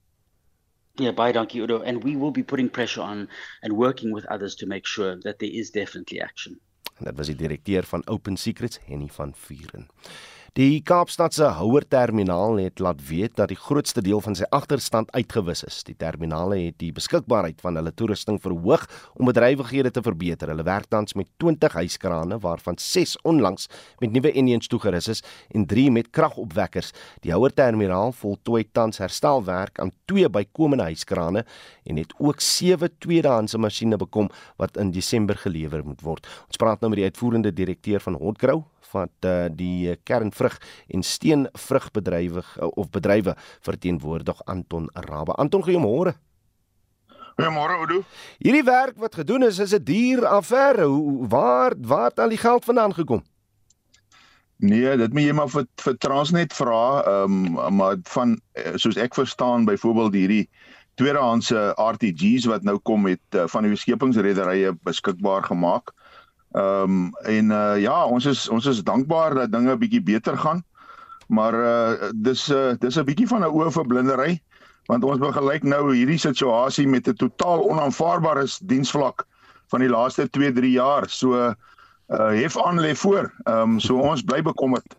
Yeah, 0.97 1.13
baie 1.13 1.35
dankie 1.37 1.61
Udo 1.61 1.83
and 1.83 2.05
we 2.05 2.17
will 2.17 2.33
be 2.33 2.43
putting 2.43 2.71
pressure 2.71 3.03
on 3.05 3.29
and 3.63 3.77
working 3.77 4.15
with 4.15 4.25
others 4.33 4.55
to 4.57 4.67
make 4.67 4.87
sure 4.87 5.19
that 5.25 5.39
there 5.39 5.53
is 5.53 5.71
definitely 5.71 6.23
action. 6.23 6.61
En 6.97 7.11
dit 7.11 7.17
was 7.17 7.29
die 7.29 7.37
direkteur 7.37 7.85
van 7.85 8.07
Open 8.09 8.37
Secrets 8.41 8.79
Henny 8.87 9.11
van 9.13 9.35
Vuren. 9.37 9.91
Die 10.57 10.81
Kaapstad 10.81 11.35
se 11.37 11.51
Houer 11.53 11.85
Terminaal 11.85 12.57
het 12.63 12.81
laat 12.81 13.03
weet 13.09 13.35
dat 13.37 13.51
die 13.53 13.59
grootste 13.61 14.01
deel 14.01 14.23
van 14.25 14.33
sy 14.39 14.47
agterstand 14.57 15.11
uitgewis 15.13 15.61
is. 15.69 15.83
Die 15.85 15.95
terminale 16.01 16.57
het 16.63 16.79
die 16.81 16.95
beskikbaarheid 16.97 17.59
van 17.61 17.77
hulle 17.77 17.91
toerusting 17.93 18.39
verhoog 18.41 18.87
om 19.21 19.29
bedrywighede 19.29 19.91
te 19.93 20.01
verbeter. 20.01 20.49
Hulle 20.49 20.65
werk 20.65 20.89
tans 20.89 21.13
met 21.13 21.29
20 21.45 21.77
hyskrane 21.77 22.39
waarvan 22.41 22.81
6 22.81 23.19
onlangs 23.29 23.69
met 24.01 24.15
nuwe 24.15 24.33
enjins 24.33 24.71
toegerus 24.73 25.11
is 25.13 25.21
en 25.53 25.67
3 25.69 25.91
met 25.93 26.09
kragopwekkers. 26.09 26.95
Die 27.21 27.35
Houer 27.35 27.53
Terminaal 27.53 28.17
voltooi 28.17 28.65
tans 28.73 29.03
herstelwerk 29.05 29.77
aan 29.85 29.93
twee 30.09 30.31
bykomende 30.33 30.87
hyskrane 30.89 31.45
en 31.85 32.01
het 32.01 32.15
ook 32.17 32.41
7 32.41 32.97
tweedehandse 33.05 33.61
masjiene 33.61 34.01
bekom 34.01 34.33
wat 34.57 34.81
in 34.81 34.97
Desember 34.97 35.37
gelewer 35.37 35.85
moet 35.85 36.01
word. 36.01 36.25
Ons 36.49 36.57
praat 36.65 36.81
nou 36.81 36.95
met 36.95 37.03
die 37.03 37.11
uitvoerende 37.11 37.53
direkteur 37.53 38.01
van 38.01 38.17
Hotgrow, 38.17 38.65
wat 38.97 39.29
uh, 39.29 39.47
die 39.53 39.91
eh, 39.93 39.99
kernvrug 40.09 40.57
en 40.93 41.05
steenvrugbedrywe 41.05 42.43
uh, 42.43 42.71
of 42.81 42.91
bedrywe 42.95 43.37
verteenwoordig 43.67 44.43
Anton 44.45 44.89
Rabe. 45.09 45.37
Anton, 45.37 45.65
goeiemôre. 45.67 46.17
Goeiemôre 47.37 47.77
Oudo. 47.77 48.03
Hierdie 48.41 48.65
werk 48.65 48.97
wat 49.03 49.19
gedoen 49.21 49.45
is, 49.45 49.59
is 49.61 49.75
'n 49.77 49.85
duur 49.85 50.27
affære. 50.27 50.89
Hoe 50.89 51.29
waar 51.29 51.75
waar 51.79 52.09
het 52.09 52.21
al 52.21 52.33
die 52.33 52.41
geld 52.41 52.65
vandaan 52.65 52.95
gekom? 52.95 53.25
Nee, 54.57 54.97
dit 54.97 55.13
moet 55.13 55.23
jy 55.23 55.33
maar 55.37 55.51
vir 55.53 55.67
vir 55.85 55.97
Transnet 56.01 56.53
vra. 56.57 57.03
Ehm 57.05 57.57
um, 57.57 57.77
maar 57.77 57.97
van 58.09 58.41
soos 58.75 58.97
ek 58.97 59.15
verstaan 59.15 59.65
byvoorbeeld 59.69 60.15
hierdie 60.15 60.49
tweedehandse 60.97 61.75
RTG's 61.77 62.47
wat 62.49 62.65
nou 62.65 62.79
kom 62.79 63.05
met 63.05 63.21
uh, 63.35 63.45
van 63.53 63.69
die 63.69 63.77
skepingsrederye 63.77 64.73
beskikbaar 64.89 65.45
gemaak. 65.45 65.93
Ehm 66.53 66.83
um, 66.83 67.15
en 67.25 67.51
uh, 67.51 67.81
ja, 67.81 68.05
ons 68.05 68.25
is 68.25 68.49
ons 68.49 68.67
is 68.67 68.83
dankbaar 68.83 69.35
dat 69.35 69.53
dinge 69.53 69.77
bietjie 69.77 70.03
beter 70.03 70.39
gaan. 70.39 70.65
Maar 71.27 71.55
uh 71.55 72.11
dis 72.15 72.49
uh 72.49 72.75
dis 72.79 72.99
'n 72.99 73.05
bietjie 73.05 73.29
van 73.29 73.43
'n 73.43 73.51
oë 73.51 73.71
vir 73.71 73.87
blindery 73.87 74.41
want 74.87 75.05
ons 75.05 75.19
begelyk 75.19 75.63
nou 75.63 75.95
hierdie 75.95 76.19
situasie 76.19 76.87
met 76.89 77.09
'n 77.09 77.15
totaal 77.15 77.69
onaanvaarbare 77.71 78.47
diensvlak 78.63 79.27
van 79.69 79.81
die 79.81 79.89
laaste 79.89 80.29
2-3 80.31 80.71
jaar. 80.71 81.09
So 81.09 81.35
uh 81.35 81.55
hef 82.07 82.59
aan 82.63 82.81
lê 82.81 82.95
voor. 82.95 83.35
Ehm 83.45 83.61
um, 83.61 83.81
so 83.81 83.99
ons 83.99 84.23
bly 84.23 84.43
bekommerd. 84.43 84.97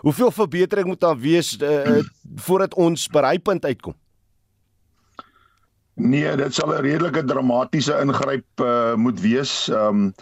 Hoeveel 0.00 0.30
verbetering 0.30 0.86
moet 0.86 1.00
daar 1.00 1.18
wees 1.18 1.58
uh, 1.60 1.98
voordat 2.36 2.74
ons 2.74 3.08
by 3.08 3.20
hy 3.20 3.38
punt 3.38 3.64
uitkom? 3.64 3.94
Nee, 5.94 6.36
dit 6.36 6.54
sal 6.54 6.72
'n 6.72 6.80
redelike 6.80 7.24
dramatiese 7.24 7.98
ingryp 8.00 8.62
uh, 8.62 8.94
moet 8.94 9.20
wees. 9.20 9.68
Ehm 9.68 9.86
um, 9.86 10.14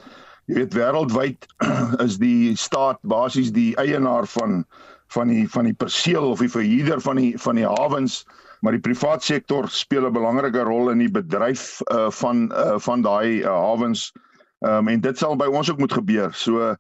jy 0.49 0.63
weet 0.63 0.75
wêreldwyd 0.75 1.49
is 2.07 2.19
die 2.19 2.57
staat 2.57 3.01
basies 3.03 3.53
die 3.53 3.75
eienaar 3.77 4.27
van 4.27 4.65
van 5.13 5.29
die 5.33 5.47
van 5.49 5.69
die 5.69 5.77
perseel 5.77 6.31
of 6.33 6.41
die 6.45 6.53
verhuurder 6.53 7.01
van 7.05 7.21
die 7.21 7.33
van 7.41 7.61
die 7.61 7.69
hawens 7.69 8.23
maar 8.61 8.75
die 8.75 8.83
privaat 8.83 9.23
sektor 9.23 9.69
speel 9.71 10.07
'n 10.07 10.13
belangrike 10.13 10.63
rol 10.67 10.91
in 10.91 10.99
die 10.99 11.11
bedryf 11.11 11.81
uh, 11.93 12.11
van 12.11 12.51
uh, 12.53 12.79
van 12.79 13.03
daai 13.03 13.43
uh, 13.43 13.47
hawens. 13.47 14.13
Um, 14.59 14.89
en 14.89 15.01
dit 15.01 15.19
sal 15.19 15.37
by 15.37 15.47
ons 15.47 15.71
ook 15.71 15.79
moet 15.79 15.93
gebeur. 15.93 16.33
So 16.35 16.75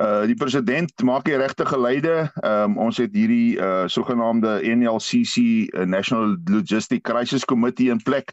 uh 0.00 0.24
die 0.24 0.34
president 0.34 1.02
maak 1.04 1.24
die 1.24 1.36
regte 1.36 1.66
geleide. 1.66 2.32
Um, 2.42 2.78
ons 2.78 2.96
het 2.96 3.14
hierdie 3.14 3.58
uh 3.60 3.86
sogenaamde 3.86 4.60
NLCC 4.64 5.36
uh, 5.36 5.84
National 5.84 6.36
Logistic 6.44 7.02
Crisis 7.02 7.44
Committee 7.44 7.90
in 7.90 8.02
plek 8.02 8.32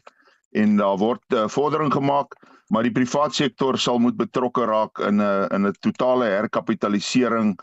en 0.56 0.76
daar 0.76 0.96
word 0.96 1.22
uh, 1.34 1.44
vordering 1.48 1.92
gemaak 1.92 2.34
maar 2.68 2.82
die 2.82 2.92
privaat 2.92 3.34
sektor 3.34 3.78
sal 3.78 3.98
moet 3.98 4.16
betrokke 4.16 4.64
raak 4.68 4.98
in 4.98 5.20
'n 5.20 5.48
in 5.54 5.66
'n 5.66 5.74
totale 5.80 6.24
herkapitalisering 6.24 7.56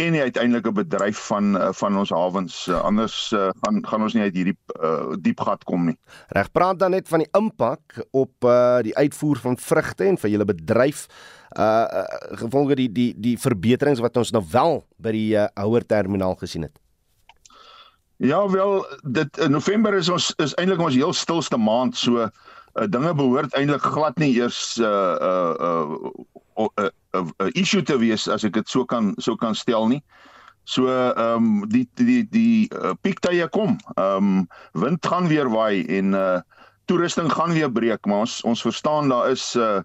en 0.00 0.14
die 0.14 0.22
uiteindelike 0.22 0.72
bedryf 0.72 1.18
van 1.28 1.56
eh, 1.58 1.68
van 1.76 1.98
ons 1.98 2.12
hawens 2.14 2.66
uh, 2.68 2.80
anders 2.80 3.32
uh, 3.36 3.50
gaan 3.62 3.80
gaan 3.86 4.02
ons 4.06 4.14
nie 4.16 4.22
uit 4.22 4.36
hierdie 4.36 4.56
uh, 4.80 5.16
diep 5.20 5.40
gat 5.40 5.64
kom 5.68 5.88
nie. 5.90 5.96
Reg 6.36 6.50
praat 6.52 6.78
dan 6.78 6.94
net 6.96 7.08
van 7.08 7.24
die 7.24 7.30
impak 7.36 7.98
op 8.10 8.48
uh, 8.48 8.80
die 8.86 8.96
uitvoer 8.96 9.42
van 9.42 9.58
vrugte 9.58 10.04
en 10.04 10.18
vir 10.20 10.30
julle 10.30 10.48
bedryf 10.48 11.06
uh, 11.58 11.64
uh 11.64 12.04
gevolge 12.42 12.78
die 12.78 12.88
die 12.92 13.10
die 13.18 13.36
verbeterings 13.38 14.00
wat 14.00 14.16
ons 14.16 14.32
nou 14.32 14.44
wel 14.52 14.84
by 14.96 15.12
die 15.16 15.34
uh, 15.36 15.48
ouer 15.64 15.86
terminaal 15.86 16.38
gesien 16.40 16.68
het. 16.68 16.78
Ja 18.20 18.44
wel 18.50 18.86
dit 19.02 19.38
in 19.38 19.50
November 19.50 19.94
is 19.94 20.08
ons 20.08 20.32
is 20.38 20.54
eintlik 20.54 20.80
ons 20.80 20.94
heel 20.94 21.12
stilste 21.12 21.58
maand 21.58 21.96
so 21.96 22.28
uh, 22.74 22.86
dinge 22.88 23.14
behoort 23.14 23.54
eintlik 23.58 23.82
glad 23.82 24.18
nie 24.18 24.34
eers 24.36 24.78
'n 24.78 24.84
uh, 24.84 25.16
uh, 25.20 25.54
uh, 25.60 26.68
uh, 26.78 26.88
uh, 27.14 27.26
uh, 27.38 27.50
issue 27.54 27.82
te 27.82 27.98
wees 27.98 28.28
as 28.28 28.44
ek 28.44 28.52
dit 28.52 28.68
so 28.68 28.84
kan 28.84 29.14
so 29.18 29.36
kan 29.36 29.54
stel 29.54 29.88
nie. 29.88 30.02
So 30.64 30.86
ehm 30.86 31.62
um, 31.62 31.68
die 31.68 31.88
die 31.94 32.28
die 32.30 32.68
uh, 32.74 32.92
piektye 33.02 33.48
kom. 33.48 33.78
Ehm 33.96 34.16
um, 34.16 34.48
wind 34.72 35.06
gaan 35.06 35.28
weer 35.28 35.50
waai 35.50 35.86
en 35.86 36.14
uh 36.14 36.40
toerusting 36.90 37.30
gaan 37.32 37.52
weer 37.52 37.70
breek, 37.70 38.06
maar 38.06 38.26
ons 38.26 38.40
ons 38.42 38.62
verstaan 38.62 39.08
daar 39.08 39.30
is 39.30 39.54
uh, 39.54 39.80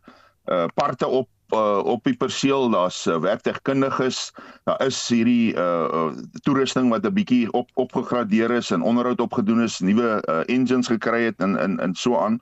uh 0.50 0.66
parte 0.74 1.08
op 1.08 1.30
uh, 1.54 1.78
op 1.86 2.04
die 2.04 2.16
perseel, 2.18 2.70
daar's 2.70 3.06
uh, 3.06 3.20
werktegkundiges, 3.22 4.32
daar 4.64 4.82
is 4.86 4.98
hierdie 5.08 5.54
uh, 5.54 5.86
uh 5.94 6.10
toerusting 6.42 6.90
wat 6.90 7.06
'n 7.06 7.14
bietjie 7.14 7.52
op 7.52 7.70
opgegradeer 7.74 8.52
is 8.52 8.72
en 8.72 8.82
onderhoud 8.82 9.22
opgedoen 9.22 9.62
is, 9.62 9.80
nuwe 9.80 10.24
uh, 10.30 10.42
engines 10.46 10.88
gekry 10.88 11.24
het 11.30 11.40
en 11.40 11.58
in 11.58 11.80
in 11.80 11.96
so 11.96 12.18
aan. 12.18 12.42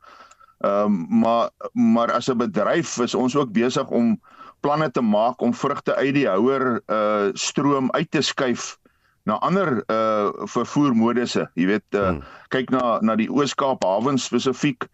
Ehm 0.63 0.85
um, 0.85 1.05
maar 1.19 1.49
maar 1.71 2.11
as 2.11 2.29
'n 2.31 2.37
bedryf 2.37 2.97
is 2.99 3.15
ons 3.15 3.35
ook 3.35 3.51
besig 3.51 3.89
om 3.89 4.21
planne 4.59 4.91
te 4.91 5.01
maak 5.01 5.41
om 5.41 5.53
vrugte 5.53 5.95
uit 5.95 6.13
die 6.13 6.27
houer 6.27 6.81
uh 6.87 7.27
stroom 7.33 7.91
uit 7.91 8.11
te 8.11 8.21
skuif 8.21 8.77
na 9.23 9.39
ander 9.39 9.83
uh 9.87 10.31
vervoermodusse. 10.47 11.49
Jy 11.53 11.65
weet 11.65 11.89
uh 11.91 12.07
hmm. 12.07 12.23
kyk 12.47 12.71
na 12.71 12.99
na 13.01 13.15
die 13.19 13.27
Oos-Kaap 13.31 13.83
hawe 13.83 14.17
spesifiek 14.17 14.87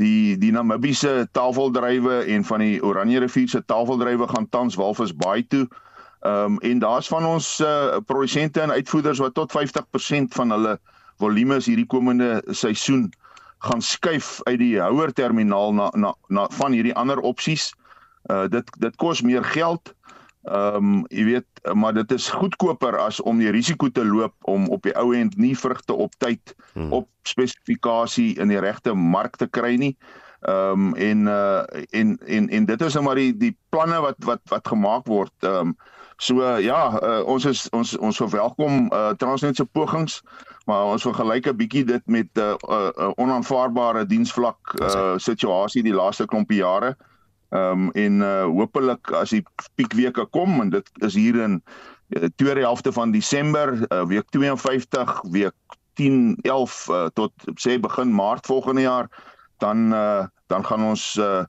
die 0.00 0.38
die 0.40 0.52
Namibiese 0.52 1.28
tafeldrywe 1.36 2.24
en 2.24 2.44
van 2.44 2.64
die 2.64 2.80
Oranje 2.80 3.20
rivier 3.20 3.48
se 3.48 3.60
tafeldrywe 3.60 4.28
gaan 4.28 4.48
tans 4.48 4.80
Walvis 4.80 5.12
Bay 5.12 5.44
toe. 5.48 5.66
Ehm 6.24 6.56
um, 6.56 6.58
en 6.58 6.78
daar's 6.78 7.08
van 7.08 7.26
ons 7.26 7.60
uh 7.60 8.00
produsente 8.06 8.60
en 8.60 8.72
uitvoerders 8.72 9.18
wat 9.18 9.34
tot 9.34 9.52
50% 9.52 10.32
van 10.40 10.50
hulle 10.50 10.78
volumes 11.20 11.66
hierdie 11.66 11.86
komende 11.86 12.42
seisoen 12.48 13.10
gaan 13.60 13.82
skuif 13.82 14.40
uit 14.48 14.58
die 14.58 14.74
houer 14.80 15.12
terminaal 15.12 15.74
na 15.76 15.88
na 15.92 16.14
na 16.28 16.48
van 16.58 16.72
hierdie 16.72 16.94
ander 16.96 17.20
opsies. 17.20 17.70
Uh 18.30 18.46
dit 18.48 18.76
dit 18.80 18.96
kos 18.96 19.22
meer 19.22 19.44
geld. 19.44 19.94
Ehm 20.48 20.76
um, 20.76 21.04
jy 21.12 21.24
weet, 21.24 21.48
maar 21.74 21.92
dit 21.94 22.12
is 22.16 22.28
goedkoper 22.32 22.96
as 22.98 23.20
om 23.20 23.38
die 23.38 23.50
risiko 23.52 23.90
te 23.92 24.04
loop 24.04 24.34
om 24.48 24.68
op 24.72 24.82
die 24.82 24.96
ou 24.96 25.12
end 25.16 25.36
nie 25.36 25.56
vrugte 25.58 25.92
op 25.92 26.16
tyd 26.18 26.54
hmm. 26.72 26.92
op 26.92 27.08
spesifikasie 27.28 28.38
in 28.40 28.48
die 28.48 28.60
regte 28.60 28.94
mark 28.94 29.36
te 29.36 29.46
kry 29.46 29.76
nie. 29.76 29.96
Ehm 30.40 30.72
um, 30.72 30.94
en 30.94 31.26
uh 31.26 31.62
en 31.90 32.18
en 32.26 32.48
en 32.48 32.64
dit 32.64 32.80
is 32.80 32.92
nou 32.92 33.04
maar 33.04 33.14
die 33.14 33.36
die 33.36 33.56
planne 33.68 34.00
wat 34.00 34.16
wat 34.24 34.40
wat 34.44 34.68
gemaak 34.68 35.06
word. 35.06 35.32
Ehm 35.38 35.54
um, 35.54 35.76
so 36.16 36.40
uh, 36.40 36.60
ja, 36.60 37.00
uh, 37.02 37.20
ons 37.24 37.44
is 37.44 37.68
ons 37.76 37.96
ons 37.98 38.16
verwelkom 38.16 38.88
uh 38.92 39.10
Transnet 39.16 39.56
se 39.56 39.64
pogings, 39.64 40.22
maar 40.64 40.84
ons 40.84 41.02
vergelyk 41.02 41.46
'n 41.46 41.56
bietjie 41.56 41.84
dit 41.84 42.02
met 42.06 42.28
'n 42.34 42.40
uh, 42.40 42.54
uh, 42.68 42.88
uh, 42.96 43.10
onaanvaarbare 43.16 44.06
diensvlak 44.06 44.74
uh 44.80 45.14
situasie 45.16 45.82
die 45.82 45.94
laaste 45.94 46.24
klompie 46.26 46.64
jare. 46.64 46.96
Ehm 47.50 47.72
um, 47.72 47.90
en 47.90 48.20
uh 48.20 48.44
hopelik 48.44 49.12
as 49.12 49.30
die 49.30 49.44
piekweke 49.74 50.26
kom 50.30 50.60
en 50.60 50.70
dit 50.70 50.90
is 51.04 51.14
hier 51.14 51.36
in 51.36 51.62
uh, 52.08 52.28
tweede 52.36 52.60
helfte 52.60 52.92
van 52.92 53.10
Desember, 53.10 53.92
uh, 53.92 54.06
week 54.06 54.28
52, 54.30 55.22
week 55.30 55.54
10, 55.94 56.38
11 56.42 56.88
uh, 56.88 57.06
tot 57.12 57.32
sê 57.54 57.80
begin 57.80 58.14
Maart 58.14 58.46
volgende 58.46 58.80
jaar, 58.80 59.08
dan 59.60 59.92
uh 59.94 60.24
dan 60.50 60.66
gaan 60.66 60.82
ons 60.82 61.14
uh, 61.16 61.44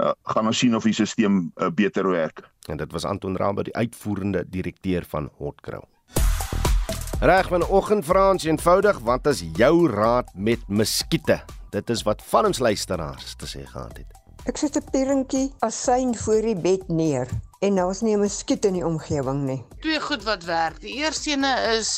uh 0.00 0.12
gaan 0.32 0.46
ons 0.46 0.58
sien 0.58 0.76
of 0.76 0.86
die 0.86 0.94
stelsel 0.96 1.28
uh, 1.28 1.68
beter 1.74 2.08
werk. 2.08 2.46
En 2.68 2.76
dit 2.76 2.92
was 2.92 3.04
Anton 3.04 3.36
Rambo, 3.36 3.62
die 3.62 3.76
uitvoerende 3.76 4.44
direkteur 4.48 5.04
van 5.08 5.30
Hotcrow. 5.36 5.84
Reg 7.20 7.48
vanoggend 7.48 8.04
Frans 8.04 8.44
eenvoudig, 8.44 8.98
wat 9.02 9.26
is 9.26 9.42
jou 9.56 9.88
raad 9.90 10.30
met 10.34 10.68
muskiete? 10.68 11.40
Dit 11.70 11.90
is 11.90 12.04
wat 12.06 12.22
van 12.22 12.52
ons 12.52 12.62
luisteraars 12.62 13.34
te 13.34 13.48
sê 13.50 13.64
gehad 13.66 13.96
het. 13.98 14.17
Ek 14.48 14.56
sit 14.56 14.78
'n 14.80 14.88
pierentjie 14.92 15.50
asyn 15.66 16.14
voor 16.16 16.46
die 16.46 16.56
bed 16.66 16.86
neer 16.88 17.28
en 17.60 17.74
nou 17.76 17.90
is 17.92 18.00
nie 18.00 18.14
'n 18.16 18.22
muskiet 18.22 18.64
in 18.64 18.78
die 18.78 18.86
omgewing 18.86 19.42
nie. 19.44 19.58
Twee 19.84 20.00
goed 20.00 20.22
wat 20.24 20.44
werk. 20.48 20.78
Die 20.80 20.94
eerste 21.02 21.34
ene 21.34 21.50
is 21.76 21.90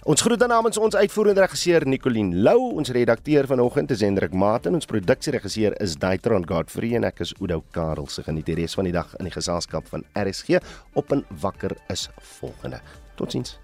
Ons 0.09 0.23
groet 0.23 0.39
dan 0.39 0.49
namens 0.49 0.80
ons 0.80 0.95
uitvoerende 0.95 1.43
regisseur 1.43 1.84
Nicoline 1.86 2.39
Lou, 2.45 2.71
ons 2.80 2.91
redakteur 2.95 3.45
vanoggend 3.51 3.91
is 3.91 4.01
Hendrik 4.01 4.32
Maten, 4.32 4.77
ons 4.80 4.88
produksieregisseur 4.88 5.75
is 5.84 5.97
Daitron 5.99 6.47
Godfrey 6.47 6.95
en 6.95 7.05
ek 7.09 7.19
is 7.27 7.36
Oudo 7.41 7.59
Karel. 7.75 8.07
Se 8.07 8.23
geniet 8.23 8.47
die 8.47 8.57
res 8.61 8.80
van 8.80 8.88
die 8.88 8.95
dag 8.95 9.11
in 9.19 9.27
die 9.27 9.36
geselskap 9.36 9.91
van 9.91 10.07
RSG 10.15 10.63
op 10.95 11.11
'n 11.11 11.25
wakker 11.41 11.75
is 11.89 12.09
volgende. 12.39 12.80
Totsiens. 13.17 13.59